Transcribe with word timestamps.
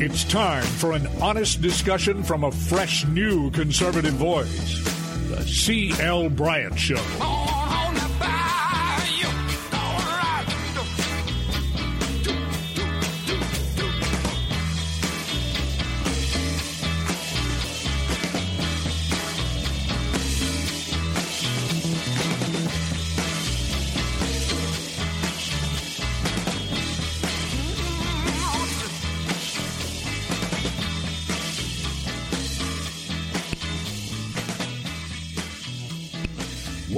It's 0.00 0.24
time 0.24 0.64
for 0.64 0.90
an 0.92 1.06
honest 1.22 1.62
discussion 1.62 2.24
from 2.24 2.42
a 2.42 2.50
fresh, 2.50 3.06
new 3.06 3.50
conservative 3.52 4.14
voice. 4.14 4.82
The 5.28 5.40
C.L. 5.46 6.30
Bryant 6.30 6.76
Show. 6.76 7.53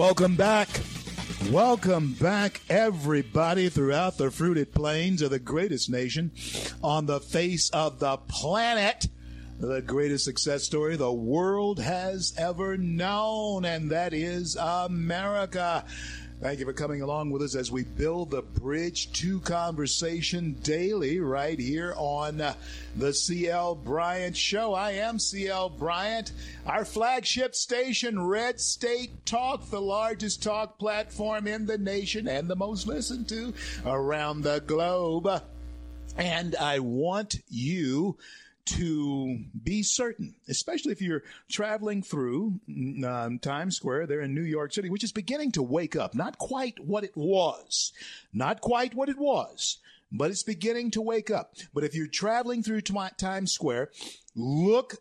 Welcome 0.07 0.37
back. 0.37 0.69
Welcome 1.51 2.13
back, 2.13 2.61
everybody, 2.69 3.69
throughout 3.69 4.17
the 4.17 4.31
fruited 4.31 4.73
plains 4.73 5.21
of 5.21 5.31
the 5.31 5.41
greatest 5.41 5.91
nation 5.91 6.31
on 6.81 7.07
the 7.07 7.19
face 7.19 7.71
of 7.71 7.99
the 7.99 8.17
planet. 8.17 9.09
The 9.59 9.83
greatest 9.83 10.25
success 10.25 10.63
story 10.63 10.95
the 10.95 11.13
world 11.13 11.81
has 11.81 12.33
ever 12.39 12.77
known, 12.77 13.65
and 13.65 13.91
that 13.91 14.15
is 14.15 14.55
America. 14.55 15.85
Thank 16.39 16.59
you 16.59 16.67
for 16.67 16.75
coming 16.75 17.01
along 17.01 17.31
with 17.31 17.41
us 17.41 17.55
as 17.55 17.73
we 17.73 17.85
build 17.85 18.31
the 18.31 18.43
bridge 18.43 19.11
to 19.21 19.41
conversation 19.41 20.53
daily 20.63 21.19
right 21.19 21.59
here 21.59 21.95
on 21.97 22.43
the 22.95 23.13
CL 23.15 23.77
Bryant 23.77 24.37
Show. 24.37 24.75
I 24.75 24.93
am 24.93 25.19
CL 25.19 25.71
Bryant. 25.71 26.33
Our 26.67 26.85
flagship 26.85 27.55
station, 27.55 28.23
Red 28.23 28.61
State 28.61 29.25
Talk, 29.25 29.71
the 29.71 29.81
largest 29.81 30.43
talk 30.43 30.79
platform 30.79 31.47
in 31.47 31.65
the 31.65 31.79
nation 31.79 32.29
and 32.29 32.49
the 32.49 32.57
most 32.57 32.87
listened 32.87 33.31
to 33.31 33.55
around 33.87 34.43
the 34.43 34.61
globe. 34.61 35.43
And 36.19 36.55
I 36.57 36.81
want 36.81 37.37
you 37.49 38.19
to 38.67 39.39
be 39.63 39.83
certain, 39.83 40.35
especially 40.49 40.93
if 40.93 41.01
you're 41.01 41.23
traveling 41.51 42.03
through 42.03 42.61
um, 43.07 43.39
Times 43.39 43.77
Square 43.77 44.07
there 44.07 44.21
in 44.21 44.35
New 44.35 44.43
York 44.43 44.73
City, 44.73 44.91
which 44.91 45.05
is 45.05 45.13
beginning 45.13 45.53
to 45.53 45.63
wake 45.63 45.97
up. 45.97 46.15
Not 46.15 46.39
quite 46.39 46.79
what 46.81 47.05
it 47.05 47.17
was, 47.17 47.93
not 48.33 48.61
quite 48.61 48.95
what 48.95 49.09
it 49.09 49.19
was, 49.19 49.79
but 50.13 50.31
it's 50.31 50.43
beginning 50.43 50.91
to 50.93 51.03
wake 51.03 51.31
up. 51.31 51.55
But 51.75 51.85
if 51.85 51.95
you're 51.95 52.07
traveling 52.07 52.63
through 52.63 52.83
Times 52.83 53.53
Square, 53.53 53.91
look 54.35 54.97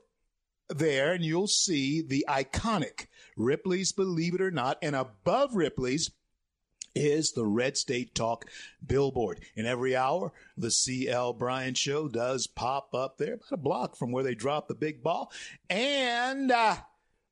there 0.70 1.14
and 1.14 1.24
you'll 1.24 1.48
see 1.48 2.02
the 2.02 2.26
iconic 2.28 3.08
Ripley's 3.38 3.92
Believe 3.92 4.36
It 4.36 4.42
or 4.42 4.52
Not, 4.52 4.78
and 4.82 4.96
above 4.96 5.56
Ripley's 5.56 6.12
is 6.96 7.32
the 7.32 7.46
Red 7.46 7.78
State 7.78 8.16
Talk 8.16 8.46
billboard. 8.86 9.42
In 9.56 9.66
every 9.66 9.96
hour, 9.96 10.32
the 10.58 10.72
CL 10.72 11.34
Bryant 11.34 11.78
Show 11.78 12.08
does 12.08 12.48
pop 12.48 12.96
up 12.96 13.18
there, 13.18 13.36
about 13.36 13.52
a 13.52 13.58
block 13.58 13.96
from 13.96 14.12
where 14.12 14.24
they 14.24 14.36
drop 14.36 14.68
the 14.68 14.76
big 14.76 15.04
ball. 15.04 15.32
And 15.70 16.52
uh, 16.52 16.78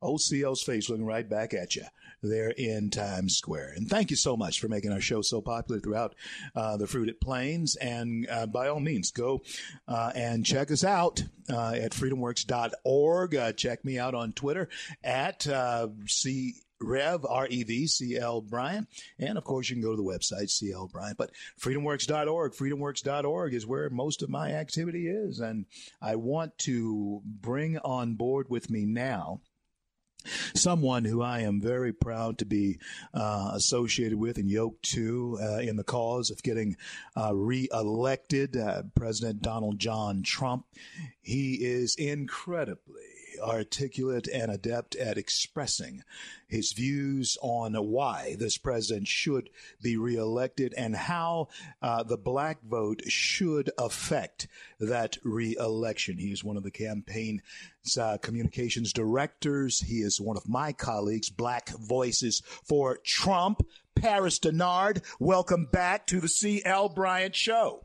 OCL's 0.03 0.61
face 0.61 0.89
looking 0.89 1.05
right 1.05 1.28
back 1.28 1.53
at 1.53 1.75
you 1.75 1.83
there 2.22 2.50
in 2.50 2.89
Times 2.89 3.38
Square. 3.38 3.73
And 3.75 3.89
thank 3.89 4.09
you 4.09 4.16
so 4.16 4.38
much 4.38 4.59
for 4.59 4.67
making 4.67 4.92
our 4.92 5.02
show 5.02 5.22
so 5.22 5.42
popular 5.42 5.80
throughout 5.80 6.16
uh, 6.55 6.77
the 6.77 6.88
Fruited 6.88 7.20
Plains. 7.20 7.75
And 7.75 8.27
uh, 8.30 8.45
by 8.48 8.67
all 8.67 8.80
means, 8.80 9.11
go 9.11 9.44
uh, 9.88 10.11
and 10.16 10.45
check 10.45 10.72
us 10.72 10.83
out 10.83 11.23
uh, 11.50 11.73
at 11.73 11.92
freedomworks.org. 11.92 13.36
Uh, 13.36 13.52
check 13.53 13.83
me 13.83 14.00
out 14.00 14.16
on 14.16 14.31
Twitter 14.31 14.70
at 15.03 15.48
uh, 15.48 15.89
C. 16.05 16.55
Rev, 16.81 17.25
R-E-V, 17.27 17.88
C-L 17.88 18.42
Bryant. 18.42 18.87
And 19.20 19.37
of 19.37 19.43
course, 19.43 19.70
you 19.70 19.75
can 19.75 19.83
go 19.83 19.92
to 19.92 19.98
the 19.98 20.03
website, 20.03 20.49
C.L. 20.49 20.89
Bryant. 20.92 21.17
But 21.17 21.31
freedomworks.org, 21.59 22.53
freedomworks.org 22.53 23.53
is 23.53 23.67
where 23.67 23.89
most 23.89 24.21
of 24.21 24.30
my 24.30 24.52
activity 24.52 25.08
is. 25.08 25.39
And 25.39 25.65
I 26.02 26.15
want 26.15 26.58
to 26.59 27.21
bring 27.25 27.77
on 27.80 28.15
board 28.15 28.48
with 28.49 28.70
me 28.70 28.86
now 28.86 29.42
someone 30.53 31.05
who 31.05 31.21
I 31.21 31.39
am 31.39 31.61
very 31.61 31.93
proud 31.93 32.37
to 32.39 32.45
be 32.45 32.80
uh, 33.14 33.52
associated 33.53 34.17
with 34.17 34.37
and 34.37 34.49
yoked 34.49 34.83
to 34.93 35.37
uh, 35.42 35.58
in 35.58 35.75
the 35.75 35.83
cause 35.83 36.30
of 36.30 36.43
getting 36.43 36.77
uh, 37.17 37.33
reelected, 37.33 38.55
uh, 38.58 38.83
President 38.95 39.42
Donald 39.42 39.80
John 39.80 40.23
Trump. 40.23 40.65
He 41.21 41.55
is 41.55 41.95
incredibly 41.95 43.12
articulate 43.42 44.27
and 44.27 44.52
adept 44.52 44.95
at 44.95 45.17
expressing 45.17 46.04
his 46.48 46.71
views 46.73 47.38
on 47.42 47.73
why 47.73 48.36
this 48.38 48.58
president 48.58 49.08
should 49.08 49.49
be 49.82 49.98
reelected 49.98 50.73
and 50.77 50.95
how 50.95 51.48
uh, 51.82 52.04
the 52.04 52.17
black 52.17 52.61
vote 52.64 53.02
should 53.08 53.72
affect 53.77 54.48
that 54.80 55.17
reelection. 55.23 56.17
He 56.17 56.32
is 56.32 56.43
one 56.43 56.58
of 56.58 56.64
the 56.64 56.72
campaign 56.72 57.42
uh, 57.99 58.17
communications 58.22 58.93
directors. 58.93 59.82
He 59.82 60.02
is 60.02 60.22
one 60.22 60.38
of 60.38 60.48
my 60.48 60.73
colleagues, 60.73 61.30
Black 61.30 61.70
Voices 61.70 62.42
for 62.64 62.99
Trump. 63.04 63.66
Paris 63.95 64.39
Dennard, 64.39 65.02
welcome 65.20 65.67
back 65.72 66.08
to 66.08 66.20
the 66.20 66.27
C.L. 66.27 66.89
Bryant 66.89 67.36
Show. 67.36 67.83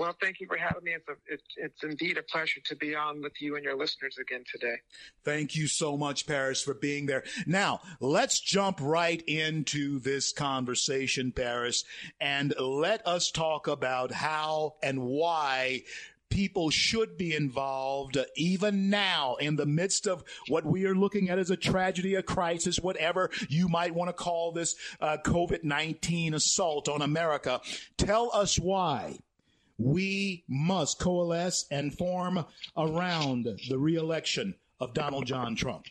Well, 0.00 0.16
thank 0.18 0.40
you 0.40 0.46
for 0.46 0.56
having 0.56 0.82
me. 0.82 0.92
It's, 0.92 1.08
a, 1.08 1.12
it, 1.30 1.42
it's 1.58 1.84
indeed 1.84 2.16
a 2.16 2.22
pleasure 2.22 2.60
to 2.64 2.74
be 2.74 2.94
on 2.94 3.20
with 3.20 3.34
you 3.38 3.56
and 3.56 3.62
your 3.62 3.76
listeners 3.76 4.16
again 4.18 4.44
today. 4.50 4.76
Thank 5.24 5.54
you 5.54 5.66
so 5.66 5.94
much, 5.94 6.26
Paris, 6.26 6.62
for 6.62 6.72
being 6.72 7.04
there. 7.04 7.22
Now, 7.46 7.80
let's 8.00 8.40
jump 8.40 8.78
right 8.80 9.20
into 9.26 9.98
this 9.98 10.32
conversation, 10.32 11.32
Paris, 11.32 11.84
and 12.18 12.54
let 12.58 13.06
us 13.06 13.30
talk 13.30 13.68
about 13.68 14.10
how 14.10 14.76
and 14.82 15.02
why 15.02 15.82
people 16.30 16.70
should 16.70 17.18
be 17.18 17.34
involved 17.34 18.16
uh, 18.16 18.24
even 18.36 18.88
now 18.88 19.34
in 19.34 19.56
the 19.56 19.66
midst 19.66 20.06
of 20.06 20.24
what 20.48 20.64
we 20.64 20.86
are 20.86 20.94
looking 20.94 21.28
at 21.28 21.38
as 21.38 21.50
a 21.50 21.56
tragedy, 21.58 22.14
a 22.14 22.22
crisis, 22.22 22.80
whatever 22.80 23.28
you 23.50 23.68
might 23.68 23.94
want 23.94 24.08
to 24.08 24.14
call 24.14 24.50
this 24.50 24.76
uh, 25.02 25.18
COVID-19 25.22 26.32
assault 26.32 26.88
on 26.88 27.02
America. 27.02 27.60
Tell 27.98 28.30
us 28.32 28.58
why 28.58 29.18
we 29.80 30.44
must 30.48 30.98
coalesce 30.98 31.66
and 31.70 31.96
form 31.96 32.44
around 32.76 33.48
the 33.68 33.78
reelection 33.78 34.54
of 34.78 34.94
Donald 34.94 35.26
John 35.26 35.56
Trump? 35.56 35.86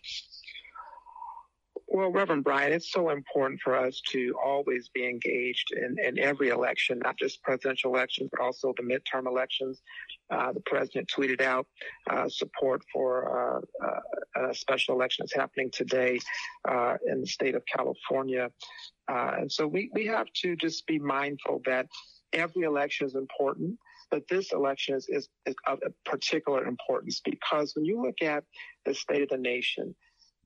Well, 1.91 2.11
Reverend 2.11 2.43
Bryant, 2.43 2.71
it's 2.71 2.91
so 2.91 3.09
important 3.09 3.61
for 3.61 3.75
us 3.75 3.99
to 4.09 4.35
always 4.43 4.89
be 4.89 5.07
engaged 5.07 5.71
in, 5.71 5.97
in 5.97 6.19
every 6.19 6.49
election, 6.49 6.99
not 6.99 7.17
just 7.17 7.41
presidential 7.41 7.95
elections, 7.95 8.29
but 8.31 8.41
also 8.41 8.75
the 8.77 8.83
midterm 8.83 9.25
elections. 9.25 9.81
Uh, 10.29 10.53
the 10.53 10.59
president 10.67 11.09
tweeted 11.09 11.41
out 11.41 11.65
uh, 12.11 12.29
support 12.29 12.83
for 12.93 13.63
uh, 13.83 14.49
a 14.49 14.53
special 14.53 14.93
election 14.93 15.23
that's 15.23 15.35
happening 15.35 15.71
today 15.73 16.19
uh, 16.67 16.95
in 17.07 17.21
the 17.21 17.27
state 17.27 17.55
of 17.55 17.63
California. 17.65 18.51
Uh, 19.11 19.31
and 19.39 19.51
so 19.51 19.65
we, 19.65 19.89
we 19.91 20.05
have 20.05 20.27
to 20.33 20.55
just 20.55 20.85
be 20.85 20.99
mindful 20.99 21.59
that 21.65 21.87
every 22.33 22.63
election 22.63 23.07
is 23.07 23.15
important, 23.15 23.77
but 24.11 24.27
this 24.29 24.51
election 24.51 24.95
is, 24.95 25.07
is, 25.09 25.29
is 25.45 25.55
of 25.67 25.79
particular 26.05 26.65
importance 26.65 27.21
because 27.23 27.75
when 27.75 27.85
you 27.85 28.01
look 28.01 28.21
at 28.21 28.43
the 28.85 28.93
state 28.93 29.21
of 29.21 29.29
the 29.29 29.37
nation, 29.37 29.95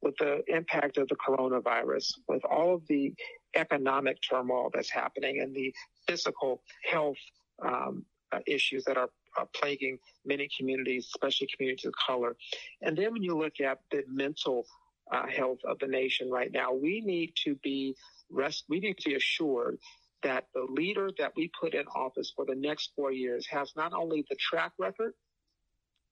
with 0.02 0.16
the 0.18 0.44
impact 0.48 0.98
of 0.98 1.08
the 1.08 1.16
coronavirus, 1.16 2.12
with 2.28 2.44
all 2.44 2.76
of 2.76 2.82
the 2.88 3.14
economic 3.56 4.18
turmoil 4.22 4.70
that's 4.74 4.90
happening 4.90 5.40
and 5.42 5.56
the 5.56 5.74
physical 6.08 6.62
health 6.90 7.18
um, 7.66 8.06
uh, 8.34 8.40
issues 8.46 8.84
that 8.84 8.98
are, 8.98 9.10
are, 9.38 9.48
plaguing 9.56 9.98
many 10.26 10.50
communities, 10.58 11.08
especially 11.16 11.48
communities 11.56 11.86
of 11.86 11.94
color. 12.06 12.36
And 12.82 12.98
then 12.98 13.14
when 13.14 13.24
you 13.24 13.38
look 13.38 13.62
at 13.62 13.80
the 13.92 14.04
mental 14.08 14.66
uh, 15.12 15.28
health 15.28 15.60
of 15.66 15.80
the 15.80 15.88
nation 15.88 16.30
right 16.30 16.52
now, 16.52 16.74
we 16.74 17.02
need 17.02 17.34
to 17.46 17.56
be 17.64 17.96
rest, 18.30 18.66
we 18.68 18.80
need 18.80 18.98
to 18.98 19.10
be 19.10 19.16
assured 19.16 19.78
that 20.24 20.46
the 20.54 20.66
leader 20.70 21.10
that 21.18 21.34
we 21.36 21.52
put 21.60 21.74
in 21.74 21.86
office 21.88 22.32
for 22.36 22.46
the 22.46 22.56
next 22.56 22.92
four 22.96 23.12
years 23.12 23.48
has 23.48 23.74
not 23.76 23.94
only 23.94 24.26
the 24.30 24.36
track 24.36 24.72
record 24.80 25.14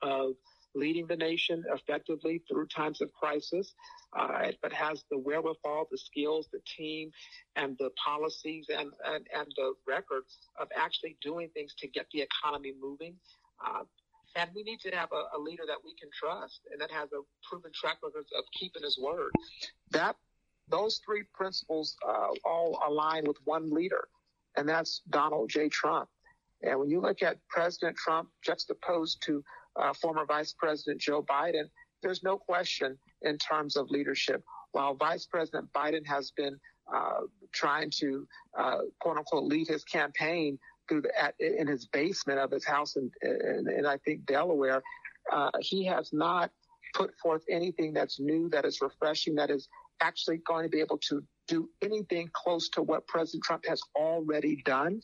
of 0.01 0.33
leading 0.73 1.07
the 1.07 1.15
nation 1.15 1.63
effectively 1.73 2.41
through 2.49 2.65
times 2.67 3.01
of 3.01 3.11
crisis, 3.13 3.73
uh, 4.17 4.51
but 4.61 4.71
has 4.71 5.03
the 5.11 5.17
wherewithal, 5.17 5.87
the 5.91 5.97
skills, 5.97 6.47
the 6.51 6.61
team, 6.77 7.11
and 7.55 7.77
the 7.77 7.89
policies 8.03 8.67
and, 8.69 8.91
and, 9.05 9.27
and 9.35 9.47
the 9.57 9.73
record 9.87 10.23
of 10.59 10.67
actually 10.75 11.17
doing 11.21 11.49
things 11.53 11.73
to 11.77 11.87
get 11.87 12.05
the 12.13 12.21
economy 12.21 12.73
moving. 12.81 13.15
Uh, 13.65 13.83
and 14.35 14.49
we 14.55 14.63
need 14.63 14.79
to 14.79 14.89
have 14.91 15.09
a, 15.11 15.37
a, 15.37 15.39
leader 15.39 15.63
that 15.67 15.77
we 15.83 15.93
can 15.99 16.09
trust 16.17 16.61
and 16.71 16.79
that 16.79 16.89
has 16.89 17.09
a 17.11 17.19
proven 17.49 17.71
track 17.75 17.97
record 18.01 18.25
of 18.37 18.45
keeping 18.57 18.81
his 18.81 18.97
word. 18.97 19.31
That 19.91 20.15
those 20.71 21.01
three 21.05 21.23
principles 21.33 21.95
uh, 22.07 22.29
all 22.45 22.79
align 22.87 23.23
with 23.27 23.37
one 23.43 23.69
leader, 23.69 24.07
and 24.57 24.67
that's 24.67 25.01
Donald 25.09 25.49
J. 25.49 25.69
Trump. 25.69 26.09
And 26.63 26.79
when 26.79 26.89
you 26.89 27.01
look 27.01 27.21
at 27.23 27.37
President 27.49 27.97
Trump 27.97 28.29
juxtaposed 28.43 29.21
to 29.23 29.43
uh, 29.75 29.93
former 29.93 30.25
Vice 30.25 30.53
President 30.57 31.01
Joe 31.01 31.23
Biden, 31.23 31.65
there's 32.01 32.23
no 32.23 32.37
question 32.37 32.97
in 33.21 33.37
terms 33.37 33.75
of 33.75 33.89
leadership. 33.89 34.43
While 34.71 34.95
Vice 34.95 35.25
President 35.25 35.71
Biden 35.73 36.05
has 36.07 36.31
been 36.31 36.57
uh, 36.93 37.21
trying 37.51 37.91
to 37.99 38.27
uh, 38.57 38.79
quote 38.99 39.17
unquote 39.17 39.45
lead 39.45 39.67
his 39.67 39.83
campaign 39.83 40.57
through 40.87 41.01
the, 41.01 41.21
at, 41.21 41.35
in 41.39 41.67
his 41.67 41.85
basement 41.87 42.39
of 42.39 42.51
his 42.51 42.65
house 42.65 42.95
in, 42.95 43.11
in, 43.21 43.65
in 43.77 43.85
I 43.85 43.97
think 43.97 44.25
Delaware, 44.25 44.81
uh, 45.31 45.51
he 45.59 45.85
has 45.85 46.11
not 46.11 46.51
put 46.93 47.17
forth 47.17 47.43
anything 47.49 47.93
that's 47.93 48.19
new, 48.19 48.49
that 48.49 48.65
is 48.65 48.81
refreshing, 48.81 49.35
that 49.35 49.49
is 49.49 49.67
actually 50.01 50.37
going 50.45 50.63
to 50.63 50.69
be 50.69 50.79
able 50.79 50.97
to 50.97 51.23
do 51.47 51.69
anything 51.81 52.29
close 52.33 52.69
to 52.69 52.81
what 52.81 53.07
President 53.07 53.43
Trump 53.43 53.63
has 53.67 53.81
already 53.95 54.61
done 54.65 55.01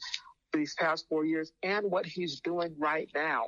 these 0.53 0.73
past 0.75 1.05
four 1.09 1.25
years 1.25 1.51
and 1.63 1.89
what 1.89 2.05
he's 2.05 2.39
doing 2.41 2.73
right 2.77 3.09
now. 3.13 3.47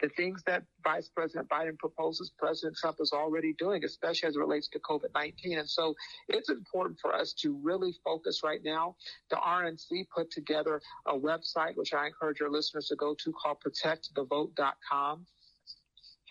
The 0.00 0.10
things 0.10 0.42
that 0.46 0.62
Vice 0.84 1.08
President 1.08 1.48
Biden 1.48 1.78
proposes, 1.78 2.30
President 2.38 2.76
Trump 2.76 2.98
is 3.00 3.12
already 3.14 3.54
doing, 3.58 3.82
especially 3.82 4.28
as 4.28 4.36
it 4.36 4.40
relates 4.40 4.68
to 4.68 4.78
COVID 4.80 5.14
19. 5.14 5.58
And 5.58 5.68
so 5.68 5.94
it's 6.28 6.50
important 6.50 6.98
for 7.00 7.14
us 7.14 7.32
to 7.40 7.58
really 7.62 7.94
focus 8.04 8.42
right 8.44 8.60
now. 8.62 8.96
The 9.30 9.36
RNC 9.36 10.06
put 10.14 10.30
together 10.30 10.82
a 11.06 11.14
website, 11.14 11.76
which 11.76 11.94
I 11.94 12.06
encourage 12.06 12.40
your 12.40 12.50
listeners 12.50 12.88
to 12.88 12.96
go 12.96 13.14
to 13.14 13.32
called 13.32 13.56
protectthevote.com 13.66 15.26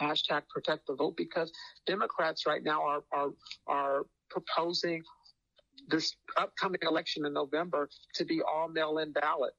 hashtag 0.02 0.42
protect 0.50 0.88
the 0.88 0.94
vote 0.94 1.16
because 1.16 1.52
Democrats 1.86 2.46
right 2.46 2.64
now 2.64 2.82
are 2.84 3.04
are 3.14 3.30
are 3.68 4.06
proposing 4.30 5.04
this 5.88 6.16
upcoming 6.38 6.80
election 6.84 7.26
in 7.26 7.34
November 7.34 7.90
to 8.16 8.26
be 8.26 8.42
all 8.42 8.68
mail-in 8.68 9.12
ballot. 9.12 9.54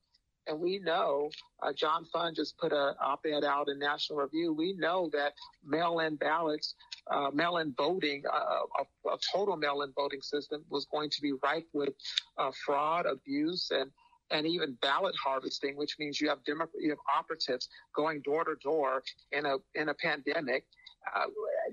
And 0.49 0.61
we 0.61 0.79
know, 0.79 1.29
uh, 1.63 1.73
John 1.73 2.05
Fund 2.13 2.37
just 2.37 2.57
put 2.59 2.73
an 2.73 2.95
op-ed 3.01 3.43
out 3.43 3.69
in 3.69 3.79
National 3.81 4.21
Review. 4.21 4.53
We 4.53 4.75
know 4.75 5.11
that 5.13 5.33
mail-in 5.65 6.17
ballots, 6.17 6.75
uh, 7.11 7.31
mail-in 7.35 7.75
voting, 7.77 8.23
uh, 8.33 8.85
a, 9.07 9.09
a, 9.09 9.19
total 9.33 9.57
mail-in 9.57 9.93
voting 9.97 10.21
system 10.23 10.65
was 10.71 10.87
going 10.87 11.11
to 11.11 11.21
be 11.21 11.33
ripe 11.43 11.67
with 11.73 11.95
uh, 12.39 12.53
fraud, 12.65 13.07
abuse, 13.07 13.71
and 13.73 13.91
and 14.33 14.45
even 14.45 14.77
ballot 14.83 15.15
harvesting, 15.23 15.77
which 15.77 15.97
means 16.01 16.21
you 16.21 16.29
have 16.29 16.39
you 16.47 16.91
have 16.91 16.99
operatives 17.17 17.69
going 17.95 18.21
door 18.23 18.45
to 18.45 18.55
door 18.63 19.03
in 19.33 19.47
a 19.47 19.57
in 19.75 19.89
a 19.89 19.95
pandemic 19.95 20.65
uh, 21.15 21.27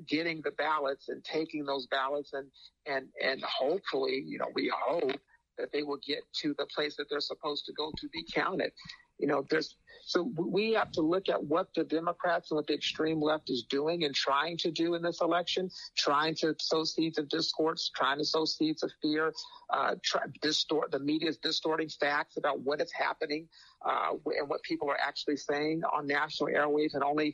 getting 0.07 0.41
the 0.44 0.51
ballots 0.51 1.09
and 1.09 1.24
taking 1.24 1.65
those 1.65 1.88
ballots 1.88 2.33
and 2.33 2.47
and 2.85 3.07
and 3.24 3.41
hopefully, 3.44 4.24
you 4.25 4.38
know, 4.38 4.50
we 4.53 4.71
hope 4.75 5.19
that 5.57 5.71
they 5.71 5.83
will 5.83 6.00
get 6.06 6.24
to 6.41 6.56
the 6.57 6.65
place 6.65 6.95
that 6.97 7.06
they're 7.09 7.19
supposed 7.19 7.65
to 7.65 7.74
go 7.74 7.91
to 7.97 8.09
be 8.09 8.25
counted. 8.33 8.71
You 9.19 9.27
know, 9.27 9.45
there's 9.50 9.75
so 10.06 10.31
we 10.38 10.74
have 10.74 10.91
to 10.94 11.01
look 11.01 11.30
at 11.30 11.41
what 11.41 11.68
the 11.75 11.83
Democrats 11.83 12.51
and 12.51 12.57
what 12.57 12.68
the 12.68 12.74
extreme 12.74 13.21
left 13.21 13.50
is 13.50 13.63
doing 13.69 14.03
and 14.03 14.13
trying 14.13 14.57
to 14.57 14.71
do 14.71 14.95
in 14.95 15.01
this 15.01 15.21
election, 15.21 15.69
trying 15.97 16.35
to 16.35 16.56
sow 16.59 16.83
seeds 16.83 17.18
of 17.18 17.30
discourse, 17.30 17.89
trying 17.95 18.18
to 18.18 18.25
sow 18.25 18.44
seeds 18.44 18.83
of 18.83 18.91
fear, 19.01 19.31
uh, 19.69 19.95
try, 20.03 20.24
distort 20.41 20.91
the 20.91 21.00
media 21.00 21.30
is 21.30 21.38
distorting 21.38 21.88
facts 21.88 22.35
about 22.38 22.59
what 22.62 22.81
is 22.81 22.91
happening 22.91 23.47
uh, 23.85 24.12
and 24.38 24.50
what 24.50 24.62
people 24.63 24.89
are 24.89 25.00
actually 25.00 25.38
saying 25.38 25.81
on 25.91 26.07
national 26.07 26.50
airwaves 26.50 26.94
and 26.94 27.03
only 27.03 27.33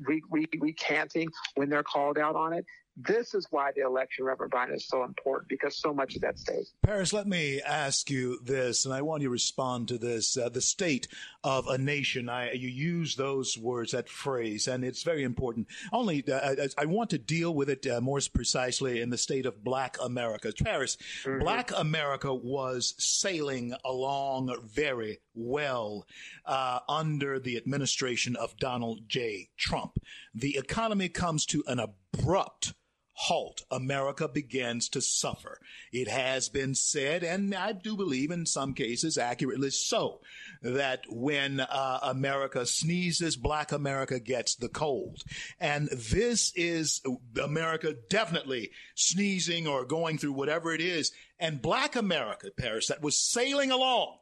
re- 0.00 0.22
re- 0.30 0.48
recanting 0.60 1.28
when 1.54 1.68
they're 1.68 1.82
called 1.82 2.18
out 2.18 2.36
on 2.36 2.52
it. 2.52 2.64
This 2.96 3.34
is 3.34 3.46
why 3.50 3.72
the 3.74 3.82
election, 3.82 4.24
Reverend 4.24 4.52
Bryant, 4.52 4.72
is 4.72 4.86
so 4.86 5.02
important 5.02 5.48
because 5.48 5.76
so 5.76 5.92
much 5.92 6.14
is 6.14 6.22
at 6.22 6.38
stake. 6.38 6.66
Paris, 6.82 7.12
let 7.12 7.26
me 7.26 7.60
ask 7.60 8.08
you 8.08 8.38
this, 8.44 8.84
and 8.84 8.94
I 8.94 9.02
want 9.02 9.22
you 9.22 9.28
to 9.28 9.32
respond 9.32 9.88
to 9.88 9.98
this. 9.98 10.36
Uh, 10.36 10.48
the 10.48 10.60
state 10.60 11.08
of 11.42 11.66
a 11.66 11.76
nation, 11.76 12.28
I, 12.28 12.52
you 12.52 12.68
use 12.68 13.16
those 13.16 13.58
words, 13.58 13.92
that 13.92 14.08
phrase, 14.08 14.68
and 14.68 14.84
it's 14.84 15.02
very 15.02 15.24
important. 15.24 15.66
Only 15.92 16.24
uh, 16.30 16.54
I, 16.78 16.82
I, 16.82 16.84
want 16.84 17.10
to 17.10 17.18
deal 17.18 17.52
with 17.52 17.68
it 17.68 17.84
uh, 17.86 18.00
more 18.00 18.20
precisely 18.32 19.00
in 19.00 19.10
the 19.10 19.18
state 19.18 19.44
of 19.44 19.64
Black 19.64 19.96
America. 20.00 20.52
Paris, 20.62 20.96
mm-hmm. 21.24 21.40
Black 21.40 21.72
America 21.76 22.32
was 22.32 22.94
sailing 22.98 23.74
along 23.84 24.56
very 24.72 25.18
well 25.34 26.06
uh, 26.44 26.80
under 26.88 27.38
the 27.38 27.56
administration 27.56 28.36
of 28.36 28.56
Donald 28.58 29.08
J. 29.08 29.50
Trump. 29.56 29.98
The 30.34 30.56
economy 30.56 31.08
comes 31.08 31.46
to 31.46 31.62
an 31.66 31.78
abrupt 31.80 32.74
halt, 33.14 33.64
America 33.70 34.28
begins 34.28 34.88
to 34.88 35.00
suffer. 35.00 35.60
It 35.92 36.08
has 36.08 36.48
been 36.48 36.74
said, 36.74 37.22
and 37.22 37.54
I 37.54 37.72
do 37.72 37.96
believe 37.96 38.30
in 38.30 38.44
some 38.44 38.74
cases 38.74 39.16
accurately 39.16 39.70
so, 39.70 40.20
that 40.62 41.04
when 41.08 41.60
uh, 41.60 42.00
America 42.02 42.66
sneezes, 42.66 43.36
black 43.36 43.72
America 43.72 44.18
gets 44.18 44.56
the 44.56 44.68
cold. 44.68 45.22
And 45.60 45.88
this 45.88 46.52
is 46.56 47.00
America 47.42 47.94
definitely 48.10 48.70
sneezing 48.94 49.66
or 49.66 49.84
going 49.84 50.18
through 50.18 50.32
whatever 50.32 50.72
it 50.72 50.80
is. 50.80 51.12
And 51.38 51.62
black 51.62 51.96
America, 51.96 52.48
Paris, 52.56 52.88
that 52.88 53.02
was 53.02 53.18
sailing 53.18 53.70
along, 53.70 54.16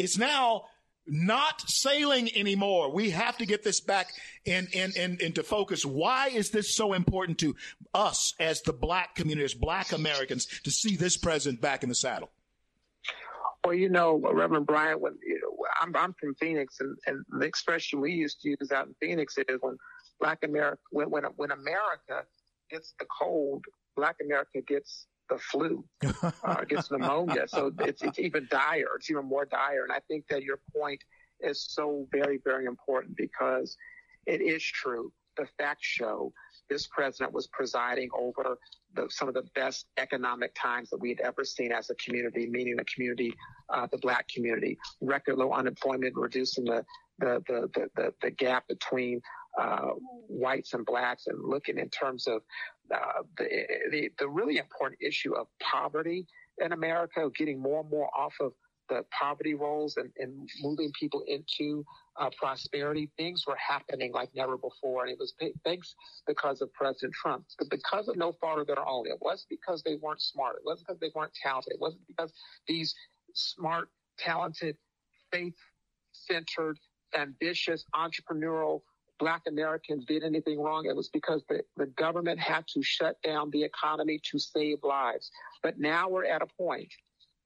is 0.00 0.18
now 0.18 0.64
not 1.06 1.60
sailing 1.68 2.30
anymore. 2.36 2.92
We 2.92 3.10
have 3.10 3.36
to 3.38 3.46
get 3.46 3.62
this 3.62 3.80
back 3.80 4.08
in, 4.44 4.68
in, 4.72 4.92
in, 4.96 5.18
into 5.20 5.42
focus. 5.42 5.84
Why 5.84 6.28
is 6.28 6.50
this 6.50 6.74
so 6.74 6.92
important 6.92 7.38
to 7.40 7.56
us 7.92 8.34
as 8.38 8.62
the 8.62 8.72
black 8.72 9.14
community, 9.14 9.44
as 9.44 9.54
black 9.54 9.92
Americans, 9.92 10.46
to 10.64 10.70
see 10.70 10.96
this 10.96 11.16
president 11.16 11.60
back 11.60 11.82
in 11.82 11.88
the 11.88 11.94
saddle? 11.94 12.30
Well, 13.64 13.74
you 13.74 13.90
know, 13.90 14.18
Reverend 14.32 14.66
Bryant, 14.66 15.00
when 15.00 15.18
you 15.22 15.40
know, 15.42 15.66
I'm, 15.80 15.94
I'm 15.94 16.14
from 16.18 16.34
Phoenix, 16.36 16.80
and, 16.80 16.96
and 17.06 17.24
the 17.28 17.46
expression 17.46 18.00
we 18.00 18.12
used 18.12 18.40
to 18.42 18.50
use 18.50 18.72
out 18.72 18.86
in 18.86 18.94
Phoenix 19.00 19.36
is 19.36 19.58
when 19.60 19.76
Black 20.18 20.38
America, 20.44 20.80
when 20.90 21.10
when, 21.10 21.24
when 21.36 21.50
America 21.50 22.24
gets 22.70 22.94
the 22.98 23.06
cold, 23.06 23.64
Black 23.96 24.16
America 24.24 24.60
gets 24.66 25.06
the 25.30 25.38
flu, 25.38 25.84
uh, 26.44 26.64
gets 26.64 26.90
pneumonia. 26.90 27.46
So 27.48 27.72
it's, 27.80 28.02
it's 28.02 28.18
even 28.18 28.46
dire. 28.50 28.96
It's 28.96 29.08
even 29.10 29.24
more 29.24 29.46
dire. 29.46 29.84
And 29.84 29.92
I 29.92 30.00
think 30.08 30.26
that 30.28 30.42
your 30.42 30.60
point 30.76 31.02
is 31.40 31.64
so 31.70 32.06
very, 32.12 32.38
very 32.44 32.66
important 32.66 33.16
because 33.16 33.76
it 34.26 34.42
is 34.42 34.62
true. 34.62 35.12
The 35.36 35.46
facts 35.58 35.86
show 35.86 36.32
this 36.68 36.86
president 36.88 37.32
was 37.32 37.46
presiding 37.46 38.10
over 38.12 38.58
the, 38.94 39.06
some 39.08 39.28
of 39.28 39.34
the 39.34 39.44
best 39.54 39.86
economic 39.96 40.54
times 40.60 40.90
that 40.90 40.98
we 40.98 41.10
had 41.10 41.20
ever 41.20 41.44
seen 41.44 41.72
as 41.72 41.88
a 41.88 41.94
community, 41.94 42.48
meaning 42.50 42.76
the 42.76 42.84
community, 42.84 43.32
uh, 43.72 43.86
the 43.90 43.98
black 43.98 44.28
community, 44.28 44.76
record 45.00 45.36
low 45.38 45.52
unemployment, 45.52 46.14
reducing 46.16 46.64
the, 46.64 46.84
the, 47.18 47.42
the, 47.46 47.88
the, 47.96 48.14
the 48.20 48.30
gap 48.32 48.66
between 48.68 49.20
uh, 49.58 49.90
whites 50.28 50.74
and 50.74 50.84
blacks 50.86 51.26
and 51.26 51.38
looking 51.42 51.78
in 51.78 51.88
terms 51.90 52.26
of 52.26 52.42
uh, 52.94 53.22
the, 53.38 53.48
the, 53.90 54.10
the 54.18 54.28
really 54.28 54.58
important 54.58 55.00
issue 55.00 55.34
of 55.34 55.46
poverty 55.60 56.26
in 56.58 56.72
America, 56.72 57.28
getting 57.36 57.60
more 57.60 57.80
and 57.80 57.90
more 57.90 58.10
off 58.16 58.34
of 58.40 58.52
the 58.88 59.04
poverty 59.18 59.54
rolls 59.54 59.96
and, 59.96 60.10
and 60.18 60.48
moving 60.60 60.90
people 60.98 61.22
into 61.28 61.84
uh, 62.20 62.28
prosperity, 62.36 63.08
things 63.16 63.44
were 63.46 63.56
happening 63.56 64.12
like 64.12 64.28
never 64.34 64.56
before. 64.58 65.04
And 65.04 65.12
it 65.12 65.18
was 65.18 65.34
thanks 65.64 65.94
because 66.26 66.60
of 66.60 66.72
President 66.74 67.14
Trump, 67.14 67.44
but 67.58 67.70
because 67.70 68.08
of 68.08 68.16
no 68.16 68.32
fault 68.40 68.58
of 68.58 68.66
their 68.66 68.86
own. 68.86 69.06
It 69.06 69.18
wasn't 69.20 69.48
because 69.48 69.82
they 69.82 69.96
weren't 70.02 70.20
smart. 70.20 70.56
It 70.56 70.62
wasn't 70.64 70.88
because 70.88 71.00
they 71.00 71.12
weren't 71.14 71.32
talented. 71.40 71.74
It 71.74 71.80
wasn't 71.80 72.06
because 72.08 72.32
these 72.66 72.94
smart, 73.34 73.88
talented, 74.18 74.76
faith 75.32 75.54
centered, 76.12 76.78
ambitious, 77.16 77.84
entrepreneurial 77.94 78.80
black 79.20 79.42
Americans 79.46 80.04
did 80.06 80.24
anything 80.24 80.58
wrong, 80.58 80.86
it 80.86 80.96
was 80.96 81.10
because 81.10 81.44
the, 81.48 81.60
the 81.76 81.86
government 81.86 82.40
had 82.40 82.66
to 82.74 82.82
shut 82.82 83.16
down 83.22 83.50
the 83.50 83.62
economy 83.62 84.20
to 84.32 84.38
save 84.38 84.78
lives. 84.82 85.30
But 85.62 85.78
now 85.78 86.08
we're 86.08 86.24
at 86.24 86.42
a 86.42 86.46
point 86.46 86.92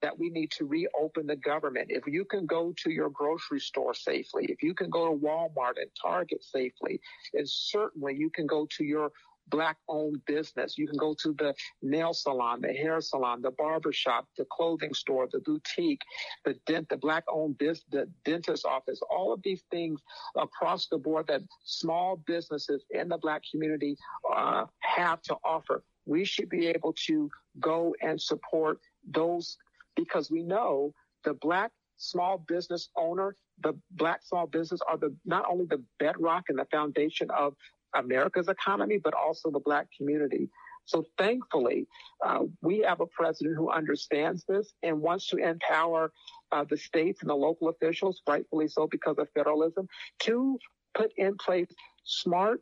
that 0.00 0.18
we 0.18 0.30
need 0.30 0.50
to 0.52 0.66
reopen 0.66 1.26
the 1.26 1.36
government. 1.36 1.86
If 1.88 2.06
you 2.06 2.24
can 2.24 2.46
go 2.46 2.74
to 2.82 2.90
your 2.90 3.10
grocery 3.10 3.60
store 3.60 3.94
safely, 3.94 4.44
if 4.50 4.62
you 4.62 4.74
can 4.74 4.90
go 4.90 5.08
to 5.08 5.18
Walmart 5.18 5.76
and 5.80 5.90
Target 6.00 6.44
safely, 6.44 7.00
and 7.32 7.48
certainly 7.48 8.14
you 8.14 8.30
can 8.30 8.46
go 8.46 8.66
to 8.76 8.84
your 8.84 9.10
black 9.48 9.76
owned 9.88 10.24
business. 10.26 10.78
You 10.78 10.86
can 10.86 10.98
go 10.98 11.14
to 11.22 11.32
the 11.34 11.54
nail 11.82 12.12
salon, 12.12 12.60
the 12.60 12.72
hair 12.72 13.00
salon, 13.00 13.42
the 13.42 13.50
barber 13.52 13.92
shop, 13.92 14.26
the 14.36 14.46
clothing 14.50 14.94
store, 14.94 15.28
the 15.30 15.40
boutique, 15.40 16.02
the 16.44 16.54
dent, 16.66 16.88
the 16.88 16.96
black 16.96 17.24
owned 17.28 17.58
business, 17.58 17.84
the 17.90 18.08
dentist 18.24 18.64
office, 18.64 19.00
all 19.10 19.32
of 19.32 19.40
these 19.42 19.62
things 19.70 20.00
across 20.36 20.86
the 20.88 20.98
board 20.98 21.26
that 21.28 21.42
small 21.64 22.16
businesses 22.26 22.84
in 22.90 23.08
the 23.08 23.18
black 23.18 23.42
community 23.50 23.96
uh, 24.34 24.64
have 24.80 25.22
to 25.22 25.36
offer. 25.44 25.82
We 26.06 26.24
should 26.24 26.48
be 26.48 26.66
able 26.66 26.94
to 27.06 27.30
go 27.60 27.94
and 28.02 28.20
support 28.20 28.78
those 29.08 29.56
because 29.96 30.30
we 30.30 30.42
know 30.42 30.92
the 31.24 31.34
black 31.34 31.70
small 31.96 32.38
business 32.38 32.90
owner, 32.96 33.36
the 33.62 33.74
black 33.92 34.22
small 34.24 34.46
business 34.46 34.80
are 34.88 34.98
the 34.98 35.14
not 35.24 35.44
only 35.50 35.64
the 35.66 35.82
bedrock 35.98 36.44
and 36.48 36.58
the 36.58 36.66
foundation 36.66 37.30
of 37.30 37.54
America's 37.94 38.48
economy, 38.48 38.98
but 39.02 39.14
also 39.14 39.50
the 39.50 39.60
black 39.60 39.88
community. 39.96 40.48
So 40.86 41.04
thankfully, 41.16 41.86
uh, 42.24 42.40
we 42.60 42.80
have 42.80 43.00
a 43.00 43.06
president 43.06 43.56
who 43.56 43.70
understands 43.70 44.44
this 44.46 44.74
and 44.82 45.00
wants 45.00 45.28
to 45.28 45.36
empower 45.38 46.12
uh, 46.52 46.64
the 46.68 46.76
states 46.76 47.22
and 47.22 47.30
the 47.30 47.34
local 47.34 47.68
officials, 47.68 48.20
rightfully 48.28 48.68
so 48.68 48.86
because 48.86 49.16
of 49.18 49.28
federalism, 49.34 49.88
to 50.20 50.58
put 50.94 51.10
in 51.16 51.36
place 51.36 51.68
smart, 52.04 52.60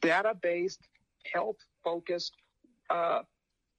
data-based, 0.00 0.80
health-focused 1.32 2.34
uh, 2.90 3.20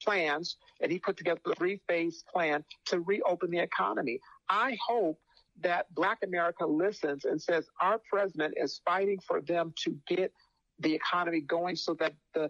plans, 0.02 0.58
and 0.82 0.92
he 0.92 0.98
put 0.98 1.18
together 1.18 1.42
a 1.46 1.56
three-phase 1.56 2.24
plan 2.34 2.64
to 2.86 3.02
reopen 3.02 3.52
the 3.52 3.60
economy. 3.60 4.20
I 4.50 4.78
hope 4.88 5.20
that 5.62 5.94
Black 5.94 6.20
America 6.24 6.66
listens 6.66 7.26
and 7.26 7.40
says 7.40 7.68
our 7.82 8.00
president 8.10 8.54
is 8.58 8.82
fighting 8.86 9.20
for 9.28 9.42
them 9.42 9.74
to 9.84 9.96
get 10.08 10.32
the 10.82 10.94
economy 10.94 11.42
going 11.42 11.76
so 11.76 11.94
that 11.96 12.14
the 12.34 12.50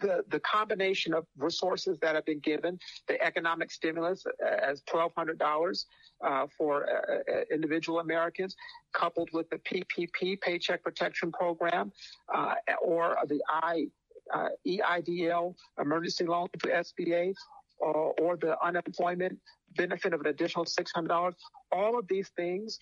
the, 0.00 0.24
the 0.28 0.40
combination 0.40 1.14
of 1.14 1.26
resources 1.36 1.98
that 2.00 2.14
have 2.14 2.24
been 2.24 2.40
given, 2.40 2.78
the 3.08 3.20
economic 3.22 3.70
stimulus 3.70 4.24
uh, 4.26 4.46
as 4.46 4.82
$1,200 4.82 5.84
uh, 6.24 6.46
for 6.56 6.88
uh, 6.88 7.32
uh, 7.32 7.40
individual 7.52 8.00
Americans, 8.00 8.56
coupled 8.92 9.30
with 9.32 9.48
the 9.50 9.58
PPP, 9.58 10.40
Paycheck 10.40 10.82
Protection 10.82 11.30
Program, 11.32 11.92
uh, 12.34 12.54
or 12.82 13.16
the 13.28 13.40
I, 13.48 13.86
uh, 14.32 14.48
EIDL, 14.66 15.54
emergency 15.80 16.24
loan 16.24 16.48
to 16.60 16.68
SBA, 16.68 17.34
or, 17.78 18.14
or 18.20 18.36
the 18.36 18.56
unemployment 18.64 19.38
benefit 19.76 20.12
of 20.12 20.20
an 20.20 20.26
additional 20.26 20.64
$600. 20.64 21.34
All 21.72 21.98
of 21.98 22.06
these 22.08 22.30
things 22.36 22.78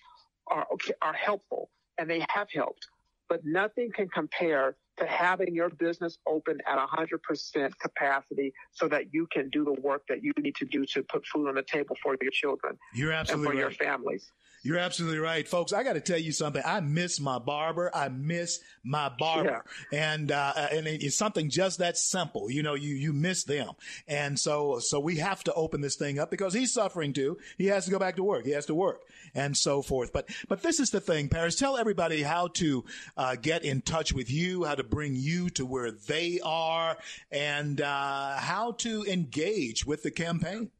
are, 0.47 0.67
are 1.01 1.13
helpful, 1.13 1.69
and 1.97 2.09
they 2.09 2.25
have 2.29 2.47
helped 2.53 2.87
but 3.33 3.43
nothing 3.43 3.91
can 3.91 4.07
compare 4.09 4.75
to 4.95 5.07
having 5.07 5.55
your 5.55 5.69
business 5.69 6.19
open 6.27 6.59
at 6.67 6.77
100% 6.77 7.71
capacity 7.79 8.53
so 8.71 8.87
that 8.87 9.11
you 9.11 9.27
can 9.31 9.49
do 9.49 9.65
the 9.65 9.73
work 9.81 10.03
that 10.07 10.23
you 10.23 10.31
need 10.37 10.53
to 10.53 10.65
do 10.65 10.85
to 10.85 11.01
put 11.01 11.25
food 11.25 11.47
on 11.49 11.55
the 11.55 11.63
table 11.63 11.97
for 12.03 12.15
your 12.21 12.29
children 12.29 12.77
You're 12.93 13.11
absolutely 13.11 13.47
and 13.47 13.51
for 13.51 13.55
right. 13.55 13.79
your 13.79 13.89
families. 13.89 14.31
You're 14.65 14.77
absolutely 14.77 15.19
right, 15.19 15.45
folks. 15.45 15.73
I 15.73 15.83
got 15.83 15.93
to 15.93 15.99
tell 15.99 16.17
you 16.17 16.31
something. 16.31 16.61
I 16.65 16.79
miss 16.79 17.19
my 17.19 17.37
barber. 17.37 17.91
I 17.93 18.07
miss 18.07 18.61
my 18.81 19.09
barber, 19.09 19.65
yeah. 19.91 20.13
and 20.13 20.31
uh, 20.31 20.53
and 20.71 20.87
it's 20.87 21.17
something 21.17 21.49
just 21.49 21.79
that 21.79 21.97
simple. 21.97 22.49
You 22.49 22.63
know, 22.63 22.73
you 22.73 22.95
you 22.95 23.11
miss 23.11 23.43
them, 23.43 23.71
and 24.07 24.39
so 24.39 24.79
so 24.79 25.01
we 25.01 25.17
have 25.17 25.43
to 25.43 25.53
open 25.53 25.81
this 25.81 25.97
thing 25.97 26.17
up 26.17 26.31
because 26.31 26.53
he's 26.53 26.71
suffering 26.71 27.11
too. 27.11 27.37
He 27.57 27.65
has 27.67 27.83
to 27.85 27.91
go 27.91 27.99
back 27.99 28.15
to 28.15 28.23
work. 28.23 28.45
He 28.45 28.51
has 28.51 28.65
to 28.67 28.75
work, 28.75 29.01
and 29.35 29.55
so 29.55 29.81
forth. 29.81 30.13
But 30.13 30.29
but 30.47 30.63
this 30.63 30.79
is 30.79 30.91
the 30.91 31.01
thing, 31.01 31.27
Paris. 31.27 31.57
Tell 31.57 31.77
everybody 31.77 32.21
how 32.21 32.47
to 32.53 32.85
uh, 33.17 33.35
get 33.35 33.65
in 33.65 33.81
touch 33.81 34.13
with 34.13 34.31
you, 34.31 34.63
how 34.63 34.75
to 34.75 34.83
bring 34.83 35.13
you 35.13 35.49
to 35.51 35.65
where 35.65 35.91
they 35.91 36.39
are, 36.41 36.97
and 37.31 37.81
uh, 37.81 38.37
how 38.37 38.71
to 38.79 39.03
engage 39.03 39.85
with 39.85 40.03
the 40.03 40.11
campaign. 40.11 40.71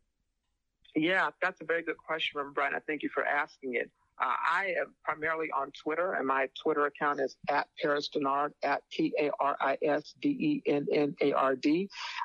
Yeah, 0.95 1.29
that's 1.41 1.59
a 1.61 1.65
very 1.65 1.81
good 1.83 1.97
question, 1.97 2.37
Reverend 2.37 2.55
Bryant. 2.55 2.75
I 2.75 2.79
thank 2.85 3.01
you 3.03 3.09
for 3.09 3.25
asking 3.25 3.75
it. 3.75 3.89
Uh, 4.21 4.25
I 4.25 4.75
am 4.79 4.93
primarily 5.03 5.49
on 5.51 5.71
Twitter, 5.71 6.13
and 6.13 6.27
my 6.27 6.47
Twitter 6.61 6.85
account 6.85 7.19
is 7.19 7.35
at 7.49 7.67
Paris 7.81 8.09
Dennard, 8.13 8.53
at 8.61 8.83
P-A-R-I-S-D-E-N-N-A-R-D. 8.91 9.49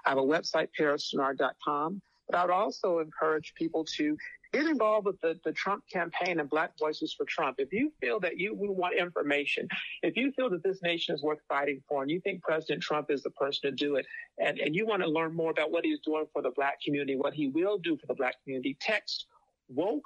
I 0.04 0.08
have 0.08 0.18
a 0.18 0.22
website, 0.22 0.68
parisdenard.com. 0.78 2.02
But 2.28 2.36
I 2.36 2.44
would 2.44 2.52
also 2.52 2.98
encourage 2.98 3.54
people 3.54 3.86
to 3.96 4.14
get 4.52 4.66
involved 4.66 5.06
with 5.06 5.20
the, 5.20 5.38
the 5.44 5.52
Trump 5.52 5.84
campaign 5.92 6.40
and 6.40 6.48
Black 6.48 6.72
Voices 6.78 7.12
for 7.12 7.24
Trump. 7.26 7.56
If 7.58 7.72
you 7.72 7.92
feel 8.00 8.20
that 8.20 8.38
you 8.38 8.54
want 8.54 8.96
information, 8.96 9.68
if 10.02 10.16
you 10.16 10.32
feel 10.32 10.50
that 10.50 10.62
this 10.62 10.82
nation 10.82 11.14
is 11.14 11.22
worth 11.22 11.40
fighting 11.48 11.82
for 11.88 12.02
and 12.02 12.10
you 12.10 12.20
think 12.20 12.42
President 12.42 12.82
Trump 12.82 13.10
is 13.10 13.22
the 13.22 13.30
person 13.30 13.70
to 13.70 13.72
do 13.72 13.96
it, 13.96 14.06
and, 14.38 14.58
and 14.58 14.74
you 14.74 14.86
want 14.86 15.02
to 15.02 15.08
learn 15.08 15.34
more 15.34 15.50
about 15.50 15.70
what 15.70 15.84
he's 15.84 16.00
doing 16.00 16.26
for 16.32 16.42
the 16.42 16.50
Black 16.50 16.80
community, 16.80 17.16
what 17.16 17.34
he 17.34 17.48
will 17.48 17.78
do 17.78 17.96
for 17.96 18.06
the 18.06 18.14
Black 18.14 18.34
community, 18.42 18.76
text 18.80 19.26
woke, 19.68 20.04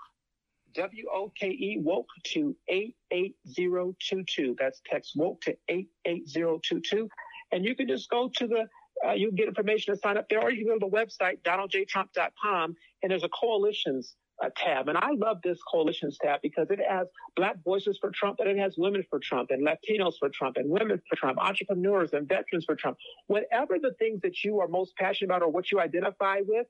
W 0.75 1.05
O 1.13 1.31
K 1.39 1.49
E, 1.49 1.79
woke 1.81 2.09
to 2.25 2.57
88022. 2.69 4.57
That's 4.59 4.81
text 4.87 5.13
woke 5.17 5.43
to 5.43 5.57
88022. 5.69 7.09
And 7.53 7.65
you 7.65 7.75
can 7.75 7.87
just 7.87 8.09
go 8.09 8.31
to 8.37 8.47
the 8.47 8.67
uh, 9.07 9.13
you 9.13 9.29
can 9.29 9.37
get 9.37 9.49
information 9.49 9.93
to 9.93 10.01
sign 10.01 10.17
up 10.17 10.29
there, 10.29 10.41
or 10.41 10.51
you 10.51 10.65
can 10.65 10.79
go 10.79 10.87
to 10.87 10.91
the 10.91 10.97
website, 10.97 11.43
donaldjtrump.com, 11.43 12.77
and 13.03 13.11
there's 13.11 13.25
a 13.25 13.29
coalitions 13.29 14.15
uh, 14.43 14.51
tab. 14.57 14.89
And 14.89 14.99
I 14.99 15.11
love 15.13 15.39
this 15.43 15.59
coalitions 15.63 16.19
tab 16.21 16.41
because 16.43 16.69
it 16.71 16.81
has 16.89 17.09
Black 17.37 17.57
Voices 17.65 17.99
for 18.01 18.11
Trump, 18.11 18.39
and 18.41 18.49
it 18.49 18.59
has 18.59 18.75
Women 18.77 19.05
for 19.09 19.19
Trump, 19.19 19.51
and 19.51 19.67
Latinos 19.67 20.15
for 20.19 20.29
Trump, 20.29 20.57
and 20.57 20.69
Women 20.69 21.01
for 21.09 21.17
Trump, 21.17 21.39
entrepreneurs 21.39 22.13
and 22.13 22.29
veterans 22.29 22.65
for 22.65 22.75
Trump. 22.75 22.97
Whatever 23.27 23.79
the 23.81 23.93
things 23.99 24.21
that 24.23 24.45
you 24.45 24.61
are 24.61 24.69
most 24.69 24.97
passionate 24.97 25.31
about 25.31 25.43
or 25.43 25.49
what 25.49 25.71
you 25.71 25.81
identify 25.81 26.41
with, 26.47 26.67